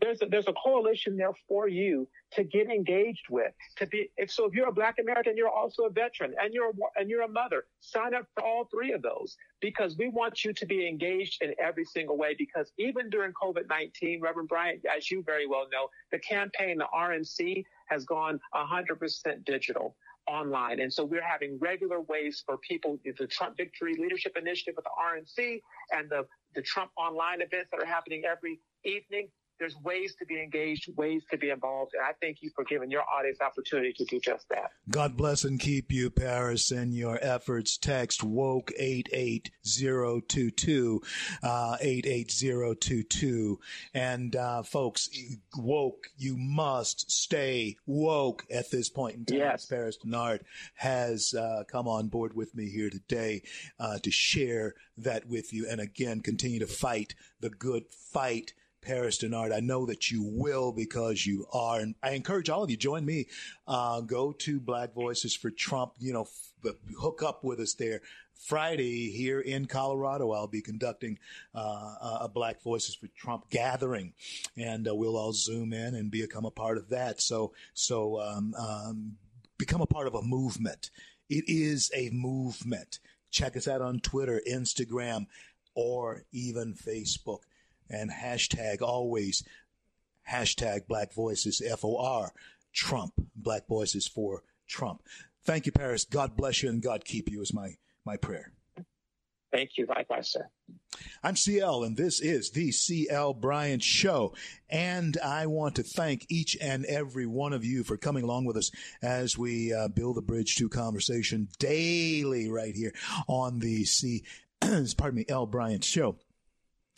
there's 0.00 0.22
a, 0.22 0.26
there's 0.26 0.48
a 0.48 0.52
coalition 0.52 1.16
there 1.16 1.32
for 1.48 1.68
you 1.68 2.08
to 2.32 2.44
get 2.44 2.68
engaged 2.68 3.26
with. 3.30 3.52
To 3.76 3.86
be 3.86 4.10
if 4.16 4.30
so, 4.30 4.46
if 4.46 4.54
you're 4.54 4.68
a 4.68 4.72
Black 4.72 4.96
American, 5.00 5.36
you're 5.36 5.48
also 5.48 5.84
a 5.84 5.90
veteran, 5.90 6.34
and 6.40 6.54
you're 6.54 6.72
and 6.96 7.10
you're 7.10 7.22
a 7.22 7.28
mother. 7.28 7.64
Sign 7.80 8.14
up 8.14 8.26
for 8.34 8.44
all 8.44 8.68
three 8.70 8.92
of 8.92 9.02
those 9.02 9.36
because 9.60 9.96
we 9.98 10.08
want 10.08 10.44
you 10.44 10.52
to 10.52 10.66
be 10.66 10.86
engaged 10.86 11.42
in 11.42 11.54
every 11.60 11.84
single 11.84 12.16
way. 12.16 12.34
Because 12.38 12.72
even 12.78 13.10
during 13.10 13.32
COVID-19, 13.32 14.22
Reverend 14.22 14.48
Bryant, 14.48 14.82
as 14.96 15.10
you 15.10 15.22
very 15.24 15.46
well 15.46 15.66
know, 15.72 15.88
the 16.10 16.18
campaign, 16.18 16.78
the 16.78 16.86
RNC, 16.94 17.64
has 17.88 18.04
gone 18.04 18.40
100% 18.54 19.44
digital 19.44 19.96
online. 20.28 20.80
And 20.80 20.92
so 20.92 21.04
we're 21.04 21.24
having 21.24 21.58
regular 21.58 22.00
ways 22.00 22.42
for 22.46 22.56
people, 22.58 22.98
the 23.04 23.26
Trump 23.26 23.56
Victory 23.56 23.96
Leadership 23.98 24.36
Initiative 24.36 24.74
with 24.76 24.84
the 24.84 25.42
RNC 25.42 25.60
and 25.90 26.08
the, 26.08 26.24
the 26.54 26.62
Trump 26.62 26.90
online 26.96 27.40
events 27.42 27.68
that 27.72 27.82
are 27.82 27.86
happening 27.86 28.22
every 28.24 28.60
evening 28.84 29.28
there's 29.58 29.76
ways 29.82 30.14
to 30.18 30.26
be 30.26 30.40
engaged, 30.40 30.88
ways 30.96 31.22
to 31.30 31.38
be 31.38 31.50
involved. 31.50 31.92
And 31.94 32.02
I 32.02 32.12
thank 32.20 32.42
you 32.42 32.50
for 32.54 32.64
giving 32.64 32.90
your 32.90 33.02
audience 33.02 33.40
opportunity 33.40 33.92
to 33.92 34.04
do 34.04 34.20
just 34.20 34.48
that. 34.48 34.70
God 34.90 35.16
bless 35.16 35.44
and 35.44 35.60
keep 35.60 35.92
you, 35.92 36.10
Paris, 36.10 36.72
in 36.72 36.92
your 36.92 37.18
efforts. 37.22 37.76
Text 37.76 38.24
woke 38.24 38.72
88022, 38.76 41.02
uh, 41.42 41.76
88022. 41.80 43.60
And, 43.94 44.36
uh, 44.36 44.62
folks, 44.62 45.08
woke, 45.56 46.08
you 46.16 46.36
must 46.36 47.10
stay 47.10 47.76
woke 47.86 48.44
at 48.50 48.70
this 48.70 48.88
point 48.88 49.16
in 49.16 49.24
time. 49.24 49.38
Yes. 49.38 49.66
Paris 49.66 49.98
Dennard 49.98 50.40
has, 50.74 51.34
uh, 51.34 51.64
come 51.68 51.86
on 51.86 52.08
board 52.08 52.34
with 52.34 52.54
me 52.54 52.70
here 52.70 52.90
today, 52.90 53.42
uh, 53.78 53.98
to 53.98 54.10
share 54.10 54.74
that 54.96 55.26
with 55.26 55.52
you. 55.52 55.66
And 55.68 55.80
again, 55.80 56.20
continue 56.20 56.60
to 56.60 56.66
fight 56.66 57.14
the 57.40 57.50
good 57.50 57.84
fight 57.90 58.54
Paris 58.82 59.18
Dennard. 59.18 59.54
I 59.54 59.60
know 59.60 59.86
that 59.86 60.10
you 60.10 60.22
will 60.22 60.72
because 60.72 61.24
you 61.24 61.46
are. 61.52 61.80
And 61.80 61.94
I 62.02 62.10
encourage 62.10 62.50
all 62.50 62.64
of 62.64 62.70
you, 62.70 62.76
join 62.76 63.04
me. 63.04 63.28
Uh, 63.66 64.00
go 64.00 64.32
to 64.32 64.60
Black 64.60 64.92
Voices 64.92 65.34
for 65.34 65.50
Trump, 65.50 65.92
you 65.98 66.12
know, 66.12 66.22
f- 66.64 66.74
hook 66.98 67.22
up 67.22 67.44
with 67.44 67.60
us 67.60 67.74
there. 67.74 68.02
Friday 68.34 69.10
here 69.12 69.40
in 69.40 69.66
Colorado, 69.66 70.32
I'll 70.32 70.48
be 70.48 70.62
conducting 70.62 71.18
uh, 71.54 72.18
a 72.22 72.28
Black 72.28 72.60
Voices 72.60 72.96
for 72.96 73.06
Trump 73.16 73.48
gathering, 73.50 74.14
and 74.56 74.88
uh, 74.88 74.94
we'll 74.94 75.16
all 75.16 75.32
zoom 75.32 75.72
in 75.72 75.94
and 75.94 76.10
become 76.10 76.44
a 76.44 76.50
part 76.50 76.76
of 76.76 76.88
that. 76.88 77.20
So, 77.20 77.52
so 77.72 78.20
um, 78.20 78.52
um, 78.58 79.16
become 79.58 79.80
a 79.80 79.86
part 79.86 80.08
of 80.08 80.14
a 80.14 80.22
movement. 80.22 80.90
It 81.30 81.44
is 81.46 81.90
a 81.94 82.10
movement. 82.10 82.98
Check 83.30 83.56
us 83.56 83.68
out 83.68 83.80
on 83.80 84.00
Twitter, 84.00 84.42
Instagram, 84.50 85.26
or 85.76 86.24
even 86.32 86.74
Facebook 86.74 87.42
and 87.90 88.10
hashtag 88.10 88.82
always 88.82 89.42
hashtag 90.30 90.86
black 90.86 91.12
voices 91.12 91.62
FOR 91.78 92.32
Trump 92.72 93.12
black 93.36 93.66
voices 93.66 94.06
for 94.06 94.42
Trump. 94.66 95.02
Thank 95.44 95.66
you, 95.66 95.72
Paris. 95.72 96.04
God 96.04 96.36
bless 96.36 96.62
you 96.62 96.68
and 96.70 96.82
God 96.82 97.04
keep 97.04 97.30
you 97.30 97.42
is 97.42 97.52
my 97.52 97.76
my 98.04 98.16
prayer. 98.16 98.52
Thank 99.52 99.76
you. 99.76 99.86
Likewise, 99.86 100.32
sir. 100.32 100.48
I'm 101.22 101.36
CL, 101.36 101.84
and 101.84 101.96
this 101.96 102.20
is 102.20 102.50
the 102.50 102.72
CL 102.72 103.34
Bryant 103.34 103.82
Show. 103.82 104.34
And 104.70 105.18
I 105.22 105.46
want 105.46 105.76
to 105.76 105.82
thank 105.82 106.26
each 106.30 106.56
and 106.60 106.86
every 106.86 107.26
one 107.26 107.52
of 107.52 107.64
you 107.64 107.84
for 107.84 107.98
coming 107.98 108.24
along 108.24 108.46
with 108.46 108.56
us 108.56 108.70
as 109.02 109.36
we 109.36 109.72
uh, 109.72 109.88
build 109.88 110.16
a 110.16 110.22
bridge 110.22 110.56
to 110.56 110.68
conversation 110.70 111.48
daily 111.58 112.48
right 112.48 112.74
here 112.74 112.94
on 113.28 113.58
the 113.58 113.84
C, 113.84 114.24
pardon 114.60 115.16
me, 115.16 115.26
L 115.28 115.46
Bryant 115.46 115.84
Show 115.84 116.16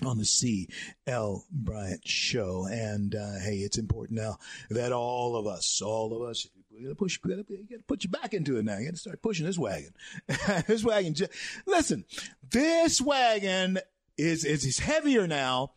on 0.04 0.18
the 0.18 0.24
C. 0.24 0.68
L. 1.06 1.44
Bryant 1.50 2.06
Show. 2.06 2.66
And 2.70 3.14
uh, 3.14 3.38
hey, 3.42 3.58
it's 3.58 3.78
important 3.78 4.18
now 4.18 4.38
that 4.70 4.92
all 4.92 5.36
of 5.36 5.46
us, 5.46 5.80
all 5.82 6.14
of 6.14 6.28
us, 6.28 6.48
we 6.72 6.82
gotta 6.82 6.94
push, 6.94 7.18
we 7.22 7.30
gotta, 7.30 7.44
we 7.48 7.56
gotta 7.70 7.82
put 7.84 8.02
you 8.02 8.10
back 8.10 8.34
into 8.34 8.56
it 8.58 8.64
now. 8.64 8.78
You 8.78 8.86
gotta 8.86 8.96
start 8.96 9.22
pushing 9.22 9.46
this 9.46 9.58
wagon. 9.58 9.92
this 10.66 10.84
wagon, 10.84 11.14
just, 11.14 11.32
listen, 11.66 12.04
this 12.50 13.00
wagon 13.00 13.78
is, 14.18 14.44
is, 14.44 14.64
is 14.64 14.78
heavier 14.78 15.26
now. 15.26 15.72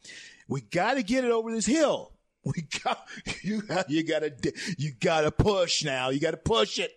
We 0.48 0.62
gotta 0.62 1.04
get 1.04 1.24
it 1.24 1.32
over 1.32 1.52
this 1.52 1.66
hill. 1.66 2.14
We 2.44 2.66
got, 2.84 3.06
you, 3.44 3.62
you 3.90 4.04
gotta, 4.04 4.34
you 4.78 4.92
gotta 5.00 5.32
push 5.32 5.84
now. 5.84 6.10
You 6.10 6.20
gotta 6.20 6.38
push 6.38 6.80
it. 6.80 6.92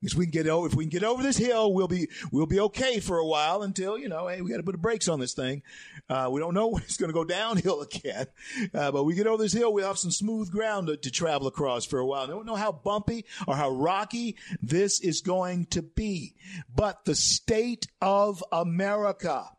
Because 0.00 0.16
we 0.16 0.26
can 0.26 0.30
get 0.30 0.46
over 0.46 0.68
if 0.68 0.74
we 0.74 0.84
can 0.84 0.90
get 0.90 1.02
over 1.02 1.22
this 1.22 1.36
hill, 1.36 1.72
we'll 1.72 1.88
be 1.88 2.08
we'll 2.30 2.46
be 2.46 2.60
okay 2.60 3.00
for 3.00 3.18
a 3.18 3.26
while 3.26 3.62
until 3.62 3.98
you 3.98 4.08
know, 4.08 4.28
hey, 4.28 4.40
we 4.40 4.50
got 4.50 4.58
to 4.58 4.62
put 4.62 4.72
the 4.72 4.78
brakes 4.78 5.08
on 5.08 5.18
this 5.18 5.34
thing. 5.34 5.62
Uh, 6.08 6.28
we 6.30 6.40
don't 6.40 6.54
know 6.54 6.68
when 6.72 6.82
it's 6.84 6.96
going 6.96 7.08
to 7.08 7.14
go 7.14 7.24
downhill 7.24 7.82
again, 7.94 8.26
uh, 8.74 8.92
but 8.92 9.04
we 9.04 9.14
get 9.14 9.26
over 9.26 9.42
this 9.42 9.52
hill, 9.52 9.72
we'll 9.72 9.86
have 9.86 9.98
some 9.98 10.12
smooth 10.12 10.50
ground 10.50 10.86
to, 10.86 10.96
to 10.96 11.10
travel 11.10 11.48
across 11.48 11.84
for 11.84 11.98
a 11.98 12.06
while. 12.06 12.22
I 12.22 12.26
don't 12.26 12.46
know 12.46 12.54
how 12.54 12.70
bumpy 12.70 13.24
or 13.46 13.56
how 13.56 13.70
rocky 13.70 14.36
this 14.62 15.00
is 15.00 15.20
going 15.20 15.66
to 15.66 15.82
be, 15.82 16.34
but 16.74 17.04
the 17.04 17.16
state 17.16 17.88
of 18.00 18.44
America 18.52 19.50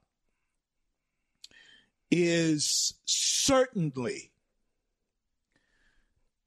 is 2.12 2.94
certainly 3.06 4.32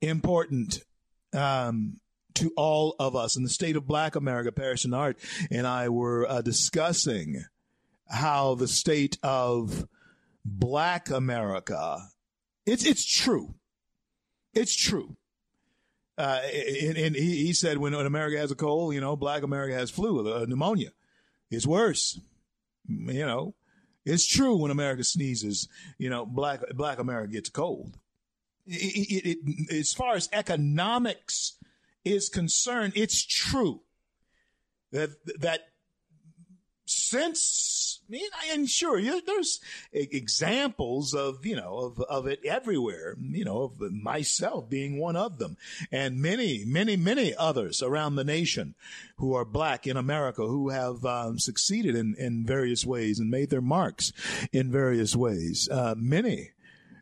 important 0.00 0.82
um, 1.32 2.00
to 2.34 2.52
all 2.56 2.94
of 2.98 3.16
us. 3.16 3.36
In 3.36 3.42
the 3.42 3.48
state 3.48 3.76
of 3.76 3.86
Black 3.86 4.16
America, 4.16 4.52
Paris 4.52 4.84
Dennard 4.84 5.16
and 5.50 5.66
I 5.66 5.88
were 5.88 6.28
uh, 6.28 6.42
discussing 6.42 7.44
how 8.08 8.54
the 8.54 8.68
state 8.68 9.18
of 9.22 9.86
Black 10.44 11.10
America. 11.10 11.98
It's 12.66 12.84
it's 12.84 13.04
true. 13.04 13.54
It's 14.54 14.74
true. 14.74 15.16
Uh, 16.18 16.40
and, 16.82 16.98
and 16.98 17.16
he, 17.16 17.46
he, 17.46 17.52
said 17.54 17.78
when, 17.78 17.94
America 17.94 18.38
has 18.38 18.50
a 18.50 18.54
cold, 18.54 18.94
you 18.94 19.00
know, 19.00 19.16
Black 19.16 19.42
America 19.42 19.74
has 19.74 19.90
flu, 19.90 20.30
uh, 20.30 20.44
pneumonia. 20.46 20.90
It's 21.50 21.66
worse. 21.66 22.20
You 22.86 23.26
know, 23.26 23.54
it's 24.04 24.26
true 24.26 24.56
when 24.56 24.70
America 24.70 25.04
sneezes. 25.04 25.68
You 25.98 26.10
know, 26.10 26.26
Black 26.26 26.60
Black 26.74 26.98
America 26.98 27.32
gets 27.32 27.48
cold. 27.48 27.96
It, 28.66 29.08
it, 29.26 29.38
it, 29.46 29.74
as 29.74 29.92
far 29.92 30.14
as 30.14 30.28
economics 30.32 31.54
is 32.04 32.28
concerned, 32.28 32.92
it's 32.96 33.24
true 33.24 33.80
that 34.90 35.10
that 35.40 35.60
since 36.84 38.00
I 38.12 38.56
mean, 38.56 38.66
sure, 38.66 39.00
there's 39.00 39.60
examples 39.92 41.14
of 41.14 41.46
you 41.46 41.56
know 41.56 41.78
of 41.78 42.00
of 42.00 42.26
it 42.26 42.44
everywhere. 42.44 43.16
You 43.20 43.44
know, 43.44 43.62
of 43.62 43.80
myself 43.92 44.68
being 44.68 44.98
one 44.98 45.16
of 45.16 45.38
them, 45.38 45.56
and 45.90 46.20
many, 46.20 46.64
many, 46.66 46.96
many 46.96 47.34
others 47.34 47.82
around 47.82 48.16
the 48.16 48.24
nation 48.24 48.74
who 49.16 49.34
are 49.34 49.44
black 49.44 49.86
in 49.86 49.96
America 49.96 50.46
who 50.46 50.68
have 50.68 51.04
um, 51.04 51.38
succeeded 51.38 51.94
in 51.94 52.14
in 52.18 52.44
various 52.44 52.84
ways 52.84 53.18
and 53.18 53.30
made 53.30 53.50
their 53.50 53.62
marks 53.62 54.12
in 54.52 54.70
various 54.70 55.16
ways. 55.16 55.68
Uh, 55.70 55.94
many, 55.96 56.50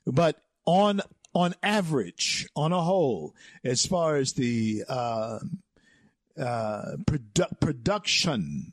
but 0.07 0.42
on 0.64 1.00
on 1.34 1.54
average, 1.62 2.46
on 2.56 2.72
a 2.72 2.80
whole, 2.80 3.34
as 3.64 3.87
far 3.87 4.16
as 4.16 4.32
the 4.32 4.84
uh, 4.88 5.38
uh, 6.38 6.96
produ- 7.04 7.60
production 7.60 8.72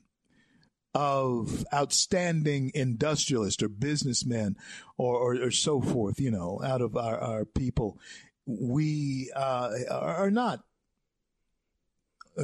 of 0.94 1.64
outstanding 1.72 2.72
industrialists 2.74 3.62
or 3.62 3.68
businessmen 3.68 4.56
or, 4.96 5.16
or, 5.16 5.42
or, 5.44 5.50
so 5.50 5.80
forth, 5.80 6.18
you 6.18 6.30
know, 6.30 6.60
out 6.64 6.80
of 6.80 6.96
our, 6.96 7.18
our 7.18 7.44
people, 7.44 7.98
we 8.46 9.30
uh, 9.36 9.70
are 9.90 10.30
not 10.30 10.64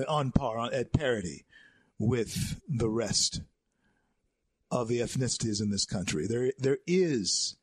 on 0.08 0.30
par, 0.30 0.70
at 0.72 0.92
parity 0.92 1.44
with 1.98 2.60
the 2.68 2.88
rest 2.88 3.40
of 4.70 4.88
the 4.88 5.00
ethnicities 5.00 5.62
in 5.62 5.70
this 5.70 5.86
country. 5.86 6.26
There, 6.26 6.52
there 6.58 6.78
is 6.86 7.56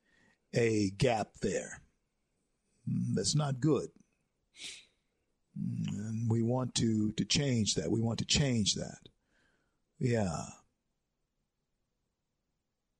a 0.54 0.92
gap 0.92 1.30
there. 1.42 1.82
Mm, 2.90 3.16
that's 3.16 3.36
not 3.36 3.60
good. 3.60 3.90
Mm, 5.60 5.88
and 5.88 6.30
we 6.30 6.42
want 6.42 6.76
to, 6.76 7.12
to 7.14 7.26
change 7.26 7.76
that. 7.76 7.92
We 7.92 8.02
want 8.02 8.20
to 8.20 8.26
change 8.26 8.76
that. 8.76 9.10
Yeah. 10.00 10.46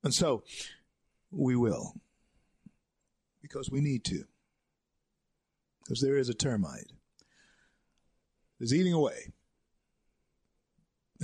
And 0.04 0.14
so 0.14 0.44
we 1.32 1.56
will. 1.56 1.94
Because 3.42 3.72
we 3.72 3.82
need 3.82 4.04
to. 4.06 4.24
Because 5.84 6.02
there 6.02 6.18
is 6.18 6.30
a 6.30 6.34
termite. 6.34 6.92
It's 8.60 8.74
eating 8.74 8.94
away 8.94 9.34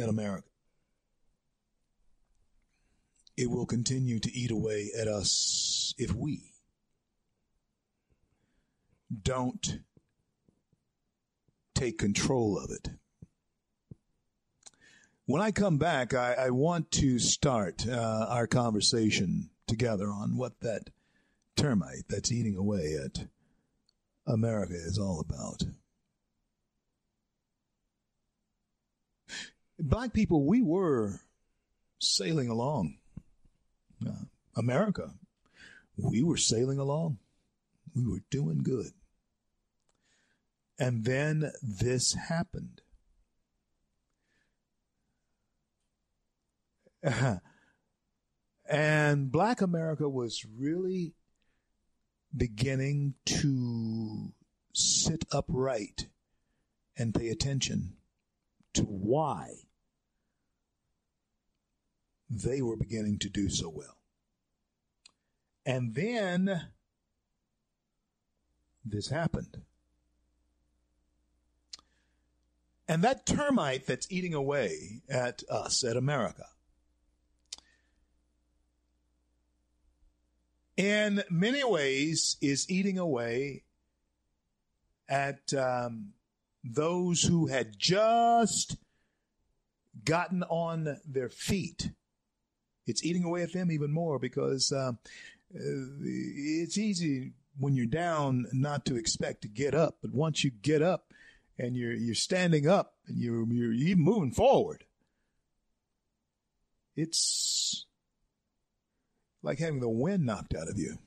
at 0.02 0.10
America. 0.10 0.48
It 3.36 3.52
will 3.52 3.68
continue 3.68 4.20
to 4.20 4.34
eat 4.34 4.50
away 4.50 4.90
at 5.00 5.08
us 5.08 5.94
if 6.00 6.16
we 6.16 6.54
don't 9.24 9.80
take 11.76 11.98
control 11.98 12.58
of 12.58 12.72
it. 12.72 12.90
When 15.26 15.42
I 15.42 15.52
come 15.52 15.78
back, 15.78 16.14
I, 16.14 16.34
I 16.34 16.50
want 16.52 16.90
to 16.92 17.20
start 17.20 17.86
uh, 17.88 18.28
our 18.30 18.48
conversation 18.48 19.50
together 19.68 20.08
on 20.08 20.38
what 20.38 20.62
that 20.62 20.90
termite 21.58 22.06
that's 22.10 22.32
eating 22.32 22.56
away 22.56 22.96
at 23.04 23.28
America 24.26 24.74
is 24.74 24.98
all 24.98 25.20
about. 25.20 25.64
Black 29.80 30.14
people, 30.14 30.46
we 30.46 30.62
were 30.62 31.20
sailing 32.00 32.50
along. 32.50 32.98
Uh, 34.06 34.26
America, 34.56 35.14
we 35.98 36.24
were 36.24 36.38
sailing 36.38 36.80
along. 36.80 37.20
We 37.98 38.06
were 38.06 38.22
doing 38.30 38.62
good. 38.62 38.92
And 40.78 41.04
then 41.04 41.52
this 41.64 42.14
happened. 42.14 42.82
and 48.70 49.32
Black 49.32 49.62
America 49.62 50.08
was 50.08 50.46
really 50.46 51.16
beginning 52.36 53.16
to 53.26 54.34
sit 54.74 55.26
upright 55.32 56.08
and 56.96 57.16
pay 57.16 57.30
attention 57.30 57.94
to 58.74 58.84
why 58.84 59.54
they 62.30 62.62
were 62.62 62.78
beginning 62.78 63.18
to 63.20 63.30
do 63.30 63.50
so 63.50 63.70
well. 63.70 63.98
And 65.66 65.96
then 65.96 66.70
this 68.92 69.10
happened. 69.10 69.62
And 72.88 73.04
that 73.04 73.26
termite 73.26 73.86
that's 73.86 74.08
eating 74.10 74.34
away 74.34 75.02
at 75.10 75.44
us, 75.50 75.84
at 75.84 75.98
America, 75.98 76.46
in 80.78 81.24
many 81.30 81.64
ways 81.64 82.38
is 82.42 82.70
eating 82.70 82.98
away 82.98 83.64
at 85.10 85.54
um, 85.54 86.14
those 86.64 87.24
who 87.24 87.48
had 87.48 87.78
just 87.78 88.78
gotten 90.06 90.44
on 90.44 90.98
their 91.06 91.30
feet. 91.30 91.90
It's 92.86 93.04
eating 93.04 93.24
away 93.26 93.44
at 93.44 93.52
them 93.52 93.72
even 93.72 93.92
more 93.92 94.20
because 94.20 94.72
uh, 94.72 94.94
it's 95.54 96.78
easy 96.78 97.34
when 97.60 97.76
you're 97.76 97.86
down 97.86 98.46
not 98.54 98.86
to 98.86 98.96
expect 98.96 99.42
to 99.42 99.48
get 99.48 99.74
up, 99.74 99.98
but 100.02 100.14
once 100.14 100.44
you 100.44 100.52
get 100.52 100.82
up 100.82 101.14
and 101.58 101.76
you're 101.76 101.94
you're 101.94 102.16
standing 102.16 102.68
up 102.68 102.94
and 103.08 103.18
you're 103.18 103.46
you're 103.48 103.74
even 103.74 104.04
moving 104.04 104.32
forward, 104.32 104.86
it's 106.96 107.86
like 109.42 109.60
having 109.60 109.80
the 109.80 109.90
wind 109.90 110.26
knocked 110.26 110.54
out 110.56 110.70
of 110.70 110.78
you 110.78 110.98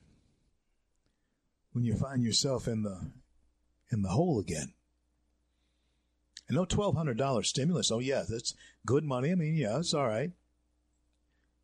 when 1.73 1.83
you 1.83 1.95
find 1.95 2.23
yourself 2.23 2.67
in 2.67 2.83
the 2.83 3.11
in 3.91 4.01
the 4.01 4.09
hole 4.09 4.39
again. 4.39 4.73
And 6.47 6.57
no 6.57 6.65
twelve 6.65 6.95
hundred 6.95 7.17
dollar 7.17 7.43
stimulus. 7.43 7.91
Oh 7.91 7.99
yeah, 7.99 8.23
that's 8.27 8.55
good 8.85 9.03
money. 9.03 9.31
I 9.31 9.35
mean, 9.35 9.55
yeah, 9.55 9.77
it's 9.77 9.93
all 9.93 10.07
right. 10.07 10.31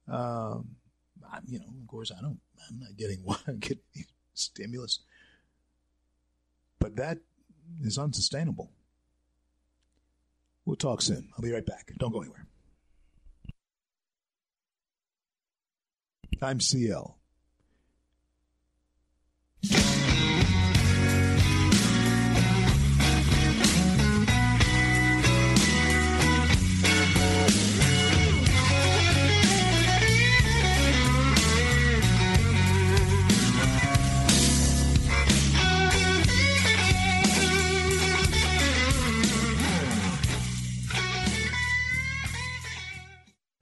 Um, 0.07 0.75
I, 1.29 1.39
you 1.45 1.59
know, 1.59 1.65
of 1.65 1.87
course, 1.87 2.11
I 2.17 2.21
don't. 2.21 2.39
I'm 2.69 2.79
not 2.79 2.95
getting 2.97 3.19
one. 3.23 3.61
Stimulus. 4.37 4.99
But 6.79 6.95
that 6.97 7.19
is 7.83 7.97
unsustainable. 7.97 8.71
We'll 10.65 10.75
talk 10.75 11.01
soon. 11.01 11.29
I'll 11.35 11.43
be 11.43 11.51
right 11.51 11.65
back. 11.65 11.91
Don't 11.97 12.11
go 12.11 12.21
anywhere. 12.21 12.45
I'm 16.41 16.59
CL. 16.59 17.17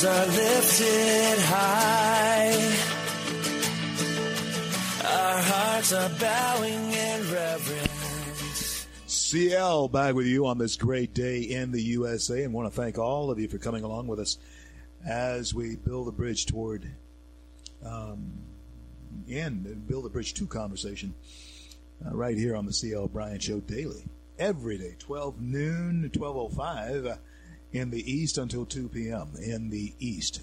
Hands 0.00 0.04
are 0.04 0.26
lifted 0.36 1.38
high. 1.44 2.52
Our 5.04 5.42
hearts 5.42 5.92
are 5.92 6.10
bowing 6.20 6.92
in 6.92 7.32
reverence. 7.32 8.86
CL 9.06 9.88
back 9.88 10.14
with 10.14 10.26
you 10.26 10.46
on 10.46 10.58
this 10.58 10.76
great 10.76 11.14
day 11.14 11.40
in 11.40 11.72
the 11.72 11.82
USA 11.82 12.44
and 12.44 12.52
want 12.52 12.72
to 12.72 12.80
thank 12.80 12.98
all 12.98 13.30
of 13.30 13.38
you 13.38 13.48
for 13.48 13.58
coming 13.58 13.84
along 13.84 14.06
with 14.06 14.20
us 14.20 14.38
as 15.06 15.54
we 15.54 15.76
build 15.76 16.08
a 16.08 16.12
bridge 16.12 16.46
toward 16.46 16.88
um, 17.84 18.32
build 19.26 20.06
a 20.06 20.08
bridge 20.08 20.34
to 20.34 20.46
conversation 20.46 21.14
uh, 22.06 22.14
right 22.14 22.36
here 22.36 22.56
on 22.56 22.66
the 22.66 22.72
CL 22.72 23.08
Bryant 23.08 23.42
Show 23.42 23.60
daily. 23.60 24.04
Every 24.38 24.78
day, 24.78 24.94
12 24.98 25.40
noon 25.40 26.10
to 26.10 26.18
12.05 26.18 27.06
uh, 27.06 27.16
in 27.72 27.90
the 27.90 28.10
East 28.10 28.38
until 28.38 28.64
2 28.64 28.88
p.m. 28.88 29.28
in 29.40 29.70
the 29.70 29.94
East. 29.98 30.40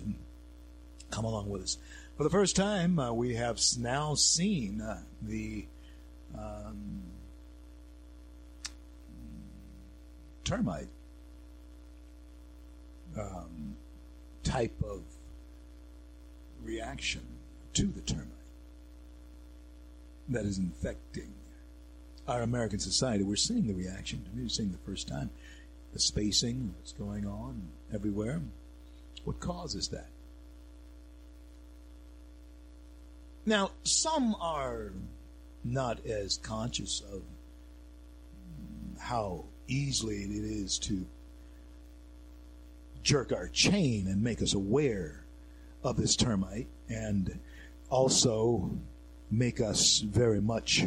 Come 1.12 1.26
along 1.26 1.50
with 1.50 1.64
us. 1.64 1.78
For 2.18 2.24
the 2.24 2.30
first 2.30 2.56
time, 2.56 2.98
uh, 3.00 3.12
we 3.12 3.36
have 3.36 3.60
now 3.78 4.16
seen 4.16 4.82
uh, 4.82 5.02
the 5.22 5.66
um, 6.38 7.02
termite 10.44 10.88
um, 13.18 13.76
type 14.44 14.82
of 14.84 15.02
reaction 16.64 17.22
to 17.74 17.86
the 17.88 18.02
termite 18.02 18.30
that 20.30 20.46
is 20.46 20.58
infecting 20.58 21.34
our 22.28 22.42
American 22.42 22.80
society. 22.80 23.24
We're 23.24 23.36
seeing 23.36 23.68
the 23.68 23.74
reaction. 23.74 24.26
We're 24.36 24.50
seeing 24.50 24.72
the 24.72 24.78
first 24.90 25.08
time 25.08 25.30
the 25.96 26.02
spacing, 26.02 26.74
what's 26.78 26.92
going 26.92 27.26
on 27.26 27.70
everywhere. 27.94 28.42
What 29.24 29.40
causes 29.40 29.88
that? 29.88 30.10
Now, 33.46 33.72
some 33.84 34.36
are 34.42 34.92
not 35.64 36.06
as 36.06 36.36
conscious 36.36 37.02
of 37.14 37.22
how 39.00 39.46
easily 39.70 40.18
it 40.18 40.44
is 40.44 40.78
to 40.80 41.06
jerk 43.02 43.32
our 43.32 43.48
chain 43.48 44.08
and 44.08 44.22
make 44.22 44.42
us 44.42 44.54
aware 44.54 45.24
of 45.82 45.96
this 45.96 46.18
termite 46.18 46.68
and 46.90 47.40
also 47.90 48.70
make 49.32 49.62
us 49.62 50.00
very 50.00 50.42
much, 50.42 50.84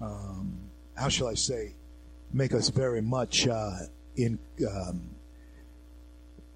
um, 0.00 0.56
how 0.94 1.08
shall 1.08 1.26
I 1.26 1.34
say, 1.34 1.74
make 2.32 2.54
us 2.54 2.68
very 2.68 3.02
much 3.02 3.48
uh, 3.48 3.70
in, 4.16 4.38
um, 4.68 5.10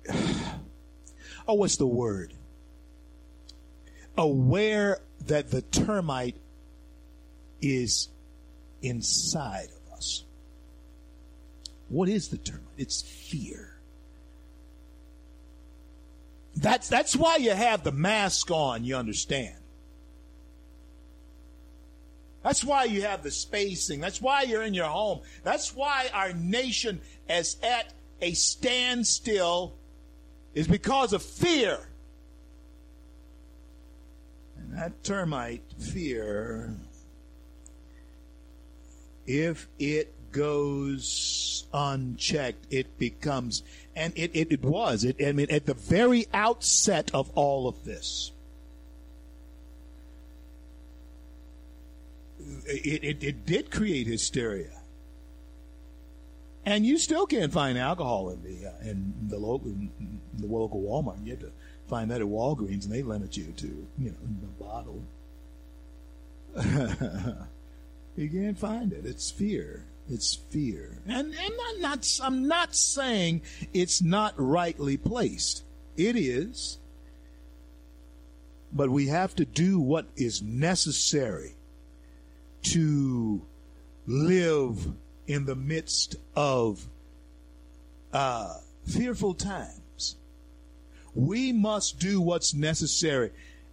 oh, 1.48 1.54
what's 1.54 1.76
the 1.76 1.86
word? 1.86 2.34
Aware 4.16 5.00
that 5.26 5.50
the 5.50 5.62
termite 5.62 6.36
is 7.60 8.08
inside 8.82 9.68
of 9.68 9.92
us. 9.96 10.24
What 11.88 12.08
is 12.08 12.28
the 12.28 12.38
termite? 12.38 12.62
It's 12.76 13.02
fear. 13.02 13.70
That's 16.56 16.88
that's 16.88 17.16
why 17.16 17.36
you 17.36 17.50
have 17.50 17.82
the 17.82 17.92
mask 17.92 18.50
on, 18.50 18.84
you 18.84 18.96
understand. 18.96 19.56
That's 22.44 22.62
why 22.62 22.84
you 22.84 23.02
have 23.02 23.22
the 23.22 23.30
spacing. 23.32 24.00
That's 24.00 24.20
why 24.20 24.42
you're 24.42 24.62
in 24.62 24.74
your 24.74 24.86
home. 24.86 25.22
That's 25.42 25.74
why 25.74 26.10
our 26.12 26.32
nation 26.34 27.00
is 27.28 27.56
at 27.62 27.92
a 28.20 28.34
standstill 28.34 29.74
is 30.54 30.68
because 30.68 31.12
of 31.12 31.22
fear. 31.22 31.88
And 34.56 34.76
that 34.78 35.02
termite 35.02 35.62
fear 35.78 36.76
if 39.26 39.68
it 39.78 40.12
goes 40.32 41.66
unchecked, 41.72 42.66
it 42.70 42.98
becomes, 42.98 43.62
and 43.96 44.12
it, 44.16 44.32
it, 44.34 44.52
it 44.52 44.62
was, 44.62 45.04
it, 45.04 45.16
I 45.24 45.32
mean, 45.32 45.46
at 45.50 45.66
the 45.66 45.74
very 45.74 46.26
outset 46.34 47.10
of 47.14 47.30
all 47.34 47.68
of 47.68 47.84
this, 47.84 48.32
it, 52.66 53.04
it, 53.04 53.24
it 53.24 53.46
did 53.46 53.70
create 53.70 54.06
hysteria. 54.06 54.70
And 56.66 56.86
you 56.86 56.98
still 56.98 57.26
can't 57.26 57.52
find 57.52 57.76
alcohol 57.76 58.30
in 58.30 58.42
the 58.42 58.68
uh, 58.68 58.90
in 58.90 59.12
the 59.28 59.38
local 59.38 59.68
in 59.68 60.20
the 60.38 60.46
local 60.46 60.80
Walmart. 60.80 61.22
You 61.24 61.32
have 61.32 61.40
to 61.40 61.50
find 61.88 62.10
that 62.10 62.22
at 62.22 62.26
Walgreens, 62.26 62.84
and 62.84 62.92
they 62.92 63.02
limit 63.02 63.36
you 63.36 63.52
to 63.56 63.86
you 63.98 64.10
know 64.10 64.16
the 64.40 64.64
bottle. 64.64 65.02
you 68.16 68.30
can't 68.30 68.58
find 68.58 68.92
it. 68.92 69.04
It's 69.04 69.30
fear. 69.30 69.84
It's 70.08 70.34
fear. 70.34 70.98
And 71.06 71.34
and 71.34 71.54
I'm 71.68 71.80
not 71.80 72.18
I'm 72.22 72.48
not 72.48 72.74
saying 72.74 73.42
it's 73.74 74.00
not 74.00 74.34
rightly 74.38 74.96
placed. 74.96 75.64
It 75.96 76.16
is. 76.16 76.78
But 78.72 78.90
we 78.90 79.06
have 79.06 79.36
to 79.36 79.44
do 79.44 79.78
what 79.78 80.06
is 80.16 80.42
necessary 80.42 81.54
to 82.64 83.42
live 84.06 84.86
in 85.26 85.46
the 85.46 85.54
midst 85.54 86.16
of 86.36 86.86
uh, 88.12 88.54
fearful 88.86 89.34
times. 89.34 90.16
We 91.14 91.52
must 91.52 91.98
do 91.98 92.20
what's 92.20 92.54
necessary 92.54 93.30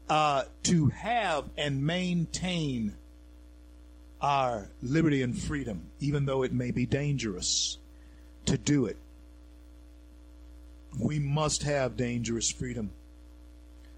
uh, 0.09 0.43
to 0.63 0.87
have 0.87 1.45
and 1.57 1.85
maintain 1.85 2.95
our 4.21 4.69
liberty 4.81 5.21
and 5.21 5.37
freedom, 5.37 5.89
even 5.99 6.25
though 6.25 6.43
it 6.43 6.53
may 6.53 6.71
be 6.71 6.85
dangerous 6.85 7.77
to 8.45 8.57
do 8.57 8.85
it. 8.85 8.97
We 10.99 11.19
must 11.19 11.63
have 11.63 11.97
dangerous 11.97 12.51
freedom 12.51 12.91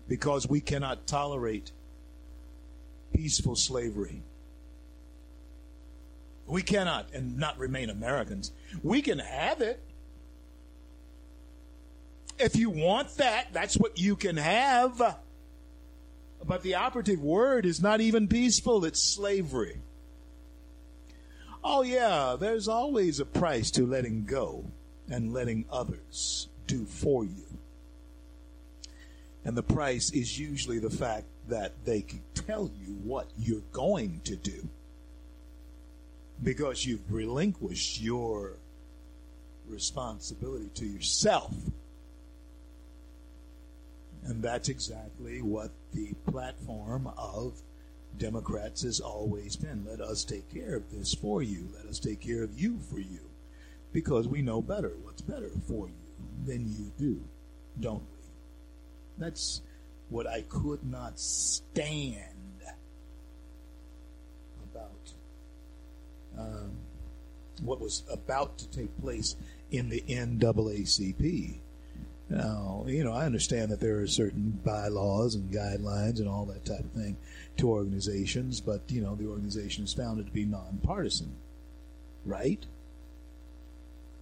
because 0.08 0.47
we 0.47 0.62
cannot 0.62 1.08
tolerate 1.08 1.71
peaceful 3.13 3.56
slavery. 3.56 4.21
We 6.54 6.62
cannot 6.62 7.10
and 7.16 7.39
not 7.39 7.58
remain 7.58 7.89
Americans. 7.89 8.52
We 8.84 9.02
can 9.02 9.18
have 9.18 9.60
it. 9.62 9.84
If 12.38 12.56
you 12.56 12.70
want 12.70 13.18
that, 13.18 13.48
that's 13.52 13.76
what 13.76 13.98
you 13.98 14.16
can 14.16 14.38
have. 14.38 15.18
But 16.46 16.62
the 16.62 16.76
operative 16.76 17.24
word 17.24 17.66
is 17.66 17.82
not 17.82 18.02
even 18.02 18.28
peaceful, 18.28 18.86
it's 18.86 19.02
slavery. 19.02 19.82
Oh, 21.63 21.82
yeah, 21.82 22.36
there's 22.39 22.68
always 22.68 23.20
a 23.20 23.26
price 23.26 23.72
to 23.72 23.88
letting 23.88 24.26
go 24.26 24.63
and 25.10 25.34
letting 25.34 25.66
others 25.72 26.50
do 26.68 26.86
for 26.86 27.26
you. 27.26 27.48
And 29.44 29.58
the 29.58 29.63
price 29.63 30.12
is 30.12 30.38
usually 30.38 30.78
the 30.78 30.92
fact 30.92 31.26
that 31.48 31.84
they 31.84 32.04
can 32.04 32.22
tell 32.36 32.70
you 32.80 32.94
what 33.04 33.32
you're 33.39 33.63
going 33.72 34.22
to 34.26 34.36
do 34.36 34.70
because 36.43 36.86
you've 36.86 37.12
relinquished 37.12 38.01
your 38.01 38.58
responsibility 39.67 40.69
to 40.75 40.86
yourself. 40.86 41.53
And 44.25 44.41
that's 44.41 44.69
exactly 44.69 45.41
what 45.41 45.71
the 45.93 46.13
platform 46.29 47.10
of 47.17 47.60
Democrats 48.17 48.84
has 48.84 48.99
always 48.99 49.56
been. 49.56 49.86
Let 49.88 50.01
us 50.01 50.23
take 50.23 50.53
care 50.53 50.75
of 50.75 50.91
this 50.91 51.13
for 51.13 51.41
you. 51.41 51.67
Let 51.75 51.86
us 51.88 51.99
take 51.99 52.21
care 52.21 52.43
of 52.43 52.60
you 52.60 52.79
for 52.79 52.99
you. 52.99 53.19
Because 53.91 54.27
we 54.27 54.41
know 54.41 54.62
better 54.62 54.93
what's 55.03 55.21
better 55.21 55.51
for 55.67 55.88
you 55.88 55.93
than 56.45 56.67
you 56.67 56.91
do, 56.97 57.21
don't 57.79 58.01
we? 58.01 58.19
That's 59.17 59.62
what 60.10 60.27
I 60.27 60.41
could 60.43 60.84
not 60.84 61.19
stand 61.19 62.62
about 64.71 65.13
um, 66.38 66.72
what 67.62 67.80
was 67.80 68.04
about 68.12 68.58
to 68.58 68.69
take 68.69 69.00
place 69.02 69.36
in 69.72 69.89
the 69.89 70.02
NAACP. 70.08 71.60
Now, 72.30 72.86
you 72.88 73.04
know, 73.04 73.13
I 73.13 73.26
understand 73.26 73.72
that 73.72 73.80
there 73.80 74.00
are 74.00 74.08
certain 74.08 74.60
bylaws 74.63 75.36
and 75.36 75.52
guidelines 75.52 76.19
and 76.19 76.28
all 76.28 76.46
that 76.46 76.65
type 76.65 76.80
of 76.80 76.91
thing 76.91 77.17
to 77.58 77.69
organizations, 77.69 78.60
but, 78.60 78.82
you 78.88 79.02
know, 79.02 79.15
the 79.15 79.28
organization 79.28 79.84
is 79.84 79.93
founded 79.93 80.28
to 80.28 80.32
be 80.32 80.46
nonpartisan, 80.46 81.36
right? 82.26 82.65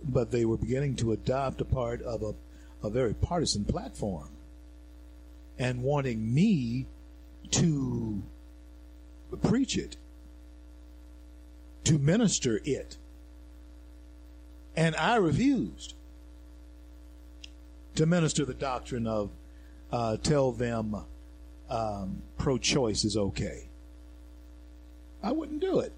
But 0.03 0.31
they 0.31 0.45
were 0.45 0.57
beginning 0.57 0.95
to 0.97 1.13
adopt 1.13 1.61
a 1.61 1.65
part 1.65 2.01
of 2.01 2.23
a, 2.23 2.33
a 2.85 2.89
very 2.89 3.13
partisan 3.13 3.65
platform 3.65 4.29
and 5.57 5.83
wanting 5.83 6.33
me 6.33 6.87
to 7.51 8.21
preach 9.43 9.77
it, 9.77 9.95
to 11.83 11.97
minister 11.97 12.61
it. 12.63 12.97
And 14.75 14.95
I 14.95 15.15
refused 15.15 15.95
to 17.95 18.05
minister 18.05 18.45
the 18.45 18.53
doctrine 18.53 19.07
of 19.07 19.29
uh, 19.91 20.17
tell 20.17 20.51
them 20.51 20.95
um, 21.69 22.21
pro 22.37 22.57
choice 22.57 23.03
is 23.03 23.17
okay. 23.17 23.67
I 25.23 25.31
wouldn't 25.31 25.61
do 25.61 25.79
it. 25.79 25.93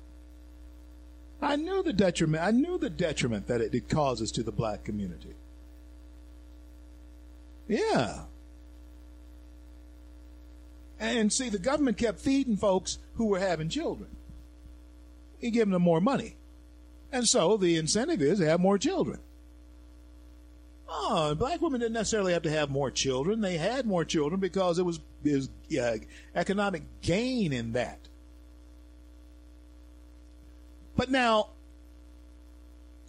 I 1.42 1.56
knew 1.56 1.84
the 1.84 1.94
detriment. 1.94 2.44
I 2.44 2.52
knew 2.52 2.78
the 2.78 2.90
detriment 2.90 3.48
that 3.48 3.62
it, 3.62 3.74
it 3.74 3.90
causes 3.90 4.32
to 4.34 4.44
the 4.44 4.52
black 4.52 4.84
community. 4.84 5.36
Yeah. 7.68 8.22
And 11.00 11.34
see, 11.34 11.50
the 11.50 11.60
government 11.60 11.98
kept 11.98 12.20
feeding 12.20 12.56
folks 12.56 12.98
who 13.16 13.26
were 13.26 13.40
having 13.40 13.70
children. 13.70 14.10
He 15.44 15.52
giving 15.52 15.74
them 15.74 15.82
more 15.82 16.00
money. 16.00 16.38
And 17.12 17.28
so 17.28 17.58
the 17.58 17.76
incentive 17.76 18.22
is 18.22 18.40
to 18.40 18.46
have 18.46 18.62
more 18.62 18.78
children. 18.78 19.20
Oh, 20.88 21.36
black 21.36 21.62
women 21.62 21.82
didn't 21.82 21.94
necessarily 21.94 22.32
have 22.32 22.44
to 22.44 22.50
have 22.50 22.70
more 22.70 22.90
children. 22.90 23.42
They 23.42 23.58
had 23.58 23.86
more 23.86 24.06
children 24.06 24.40
because 24.40 24.80
it 24.80 24.84
was, 24.84 25.02
it 25.22 25.36
was 25.36 25.78
uh, 25.78 25.98
economic 26.34 26.84
gain 27.02 27.52
in 27.52 27.74
that. 27.74 28.08
But 30.96 31.12
now, 31.12 31.50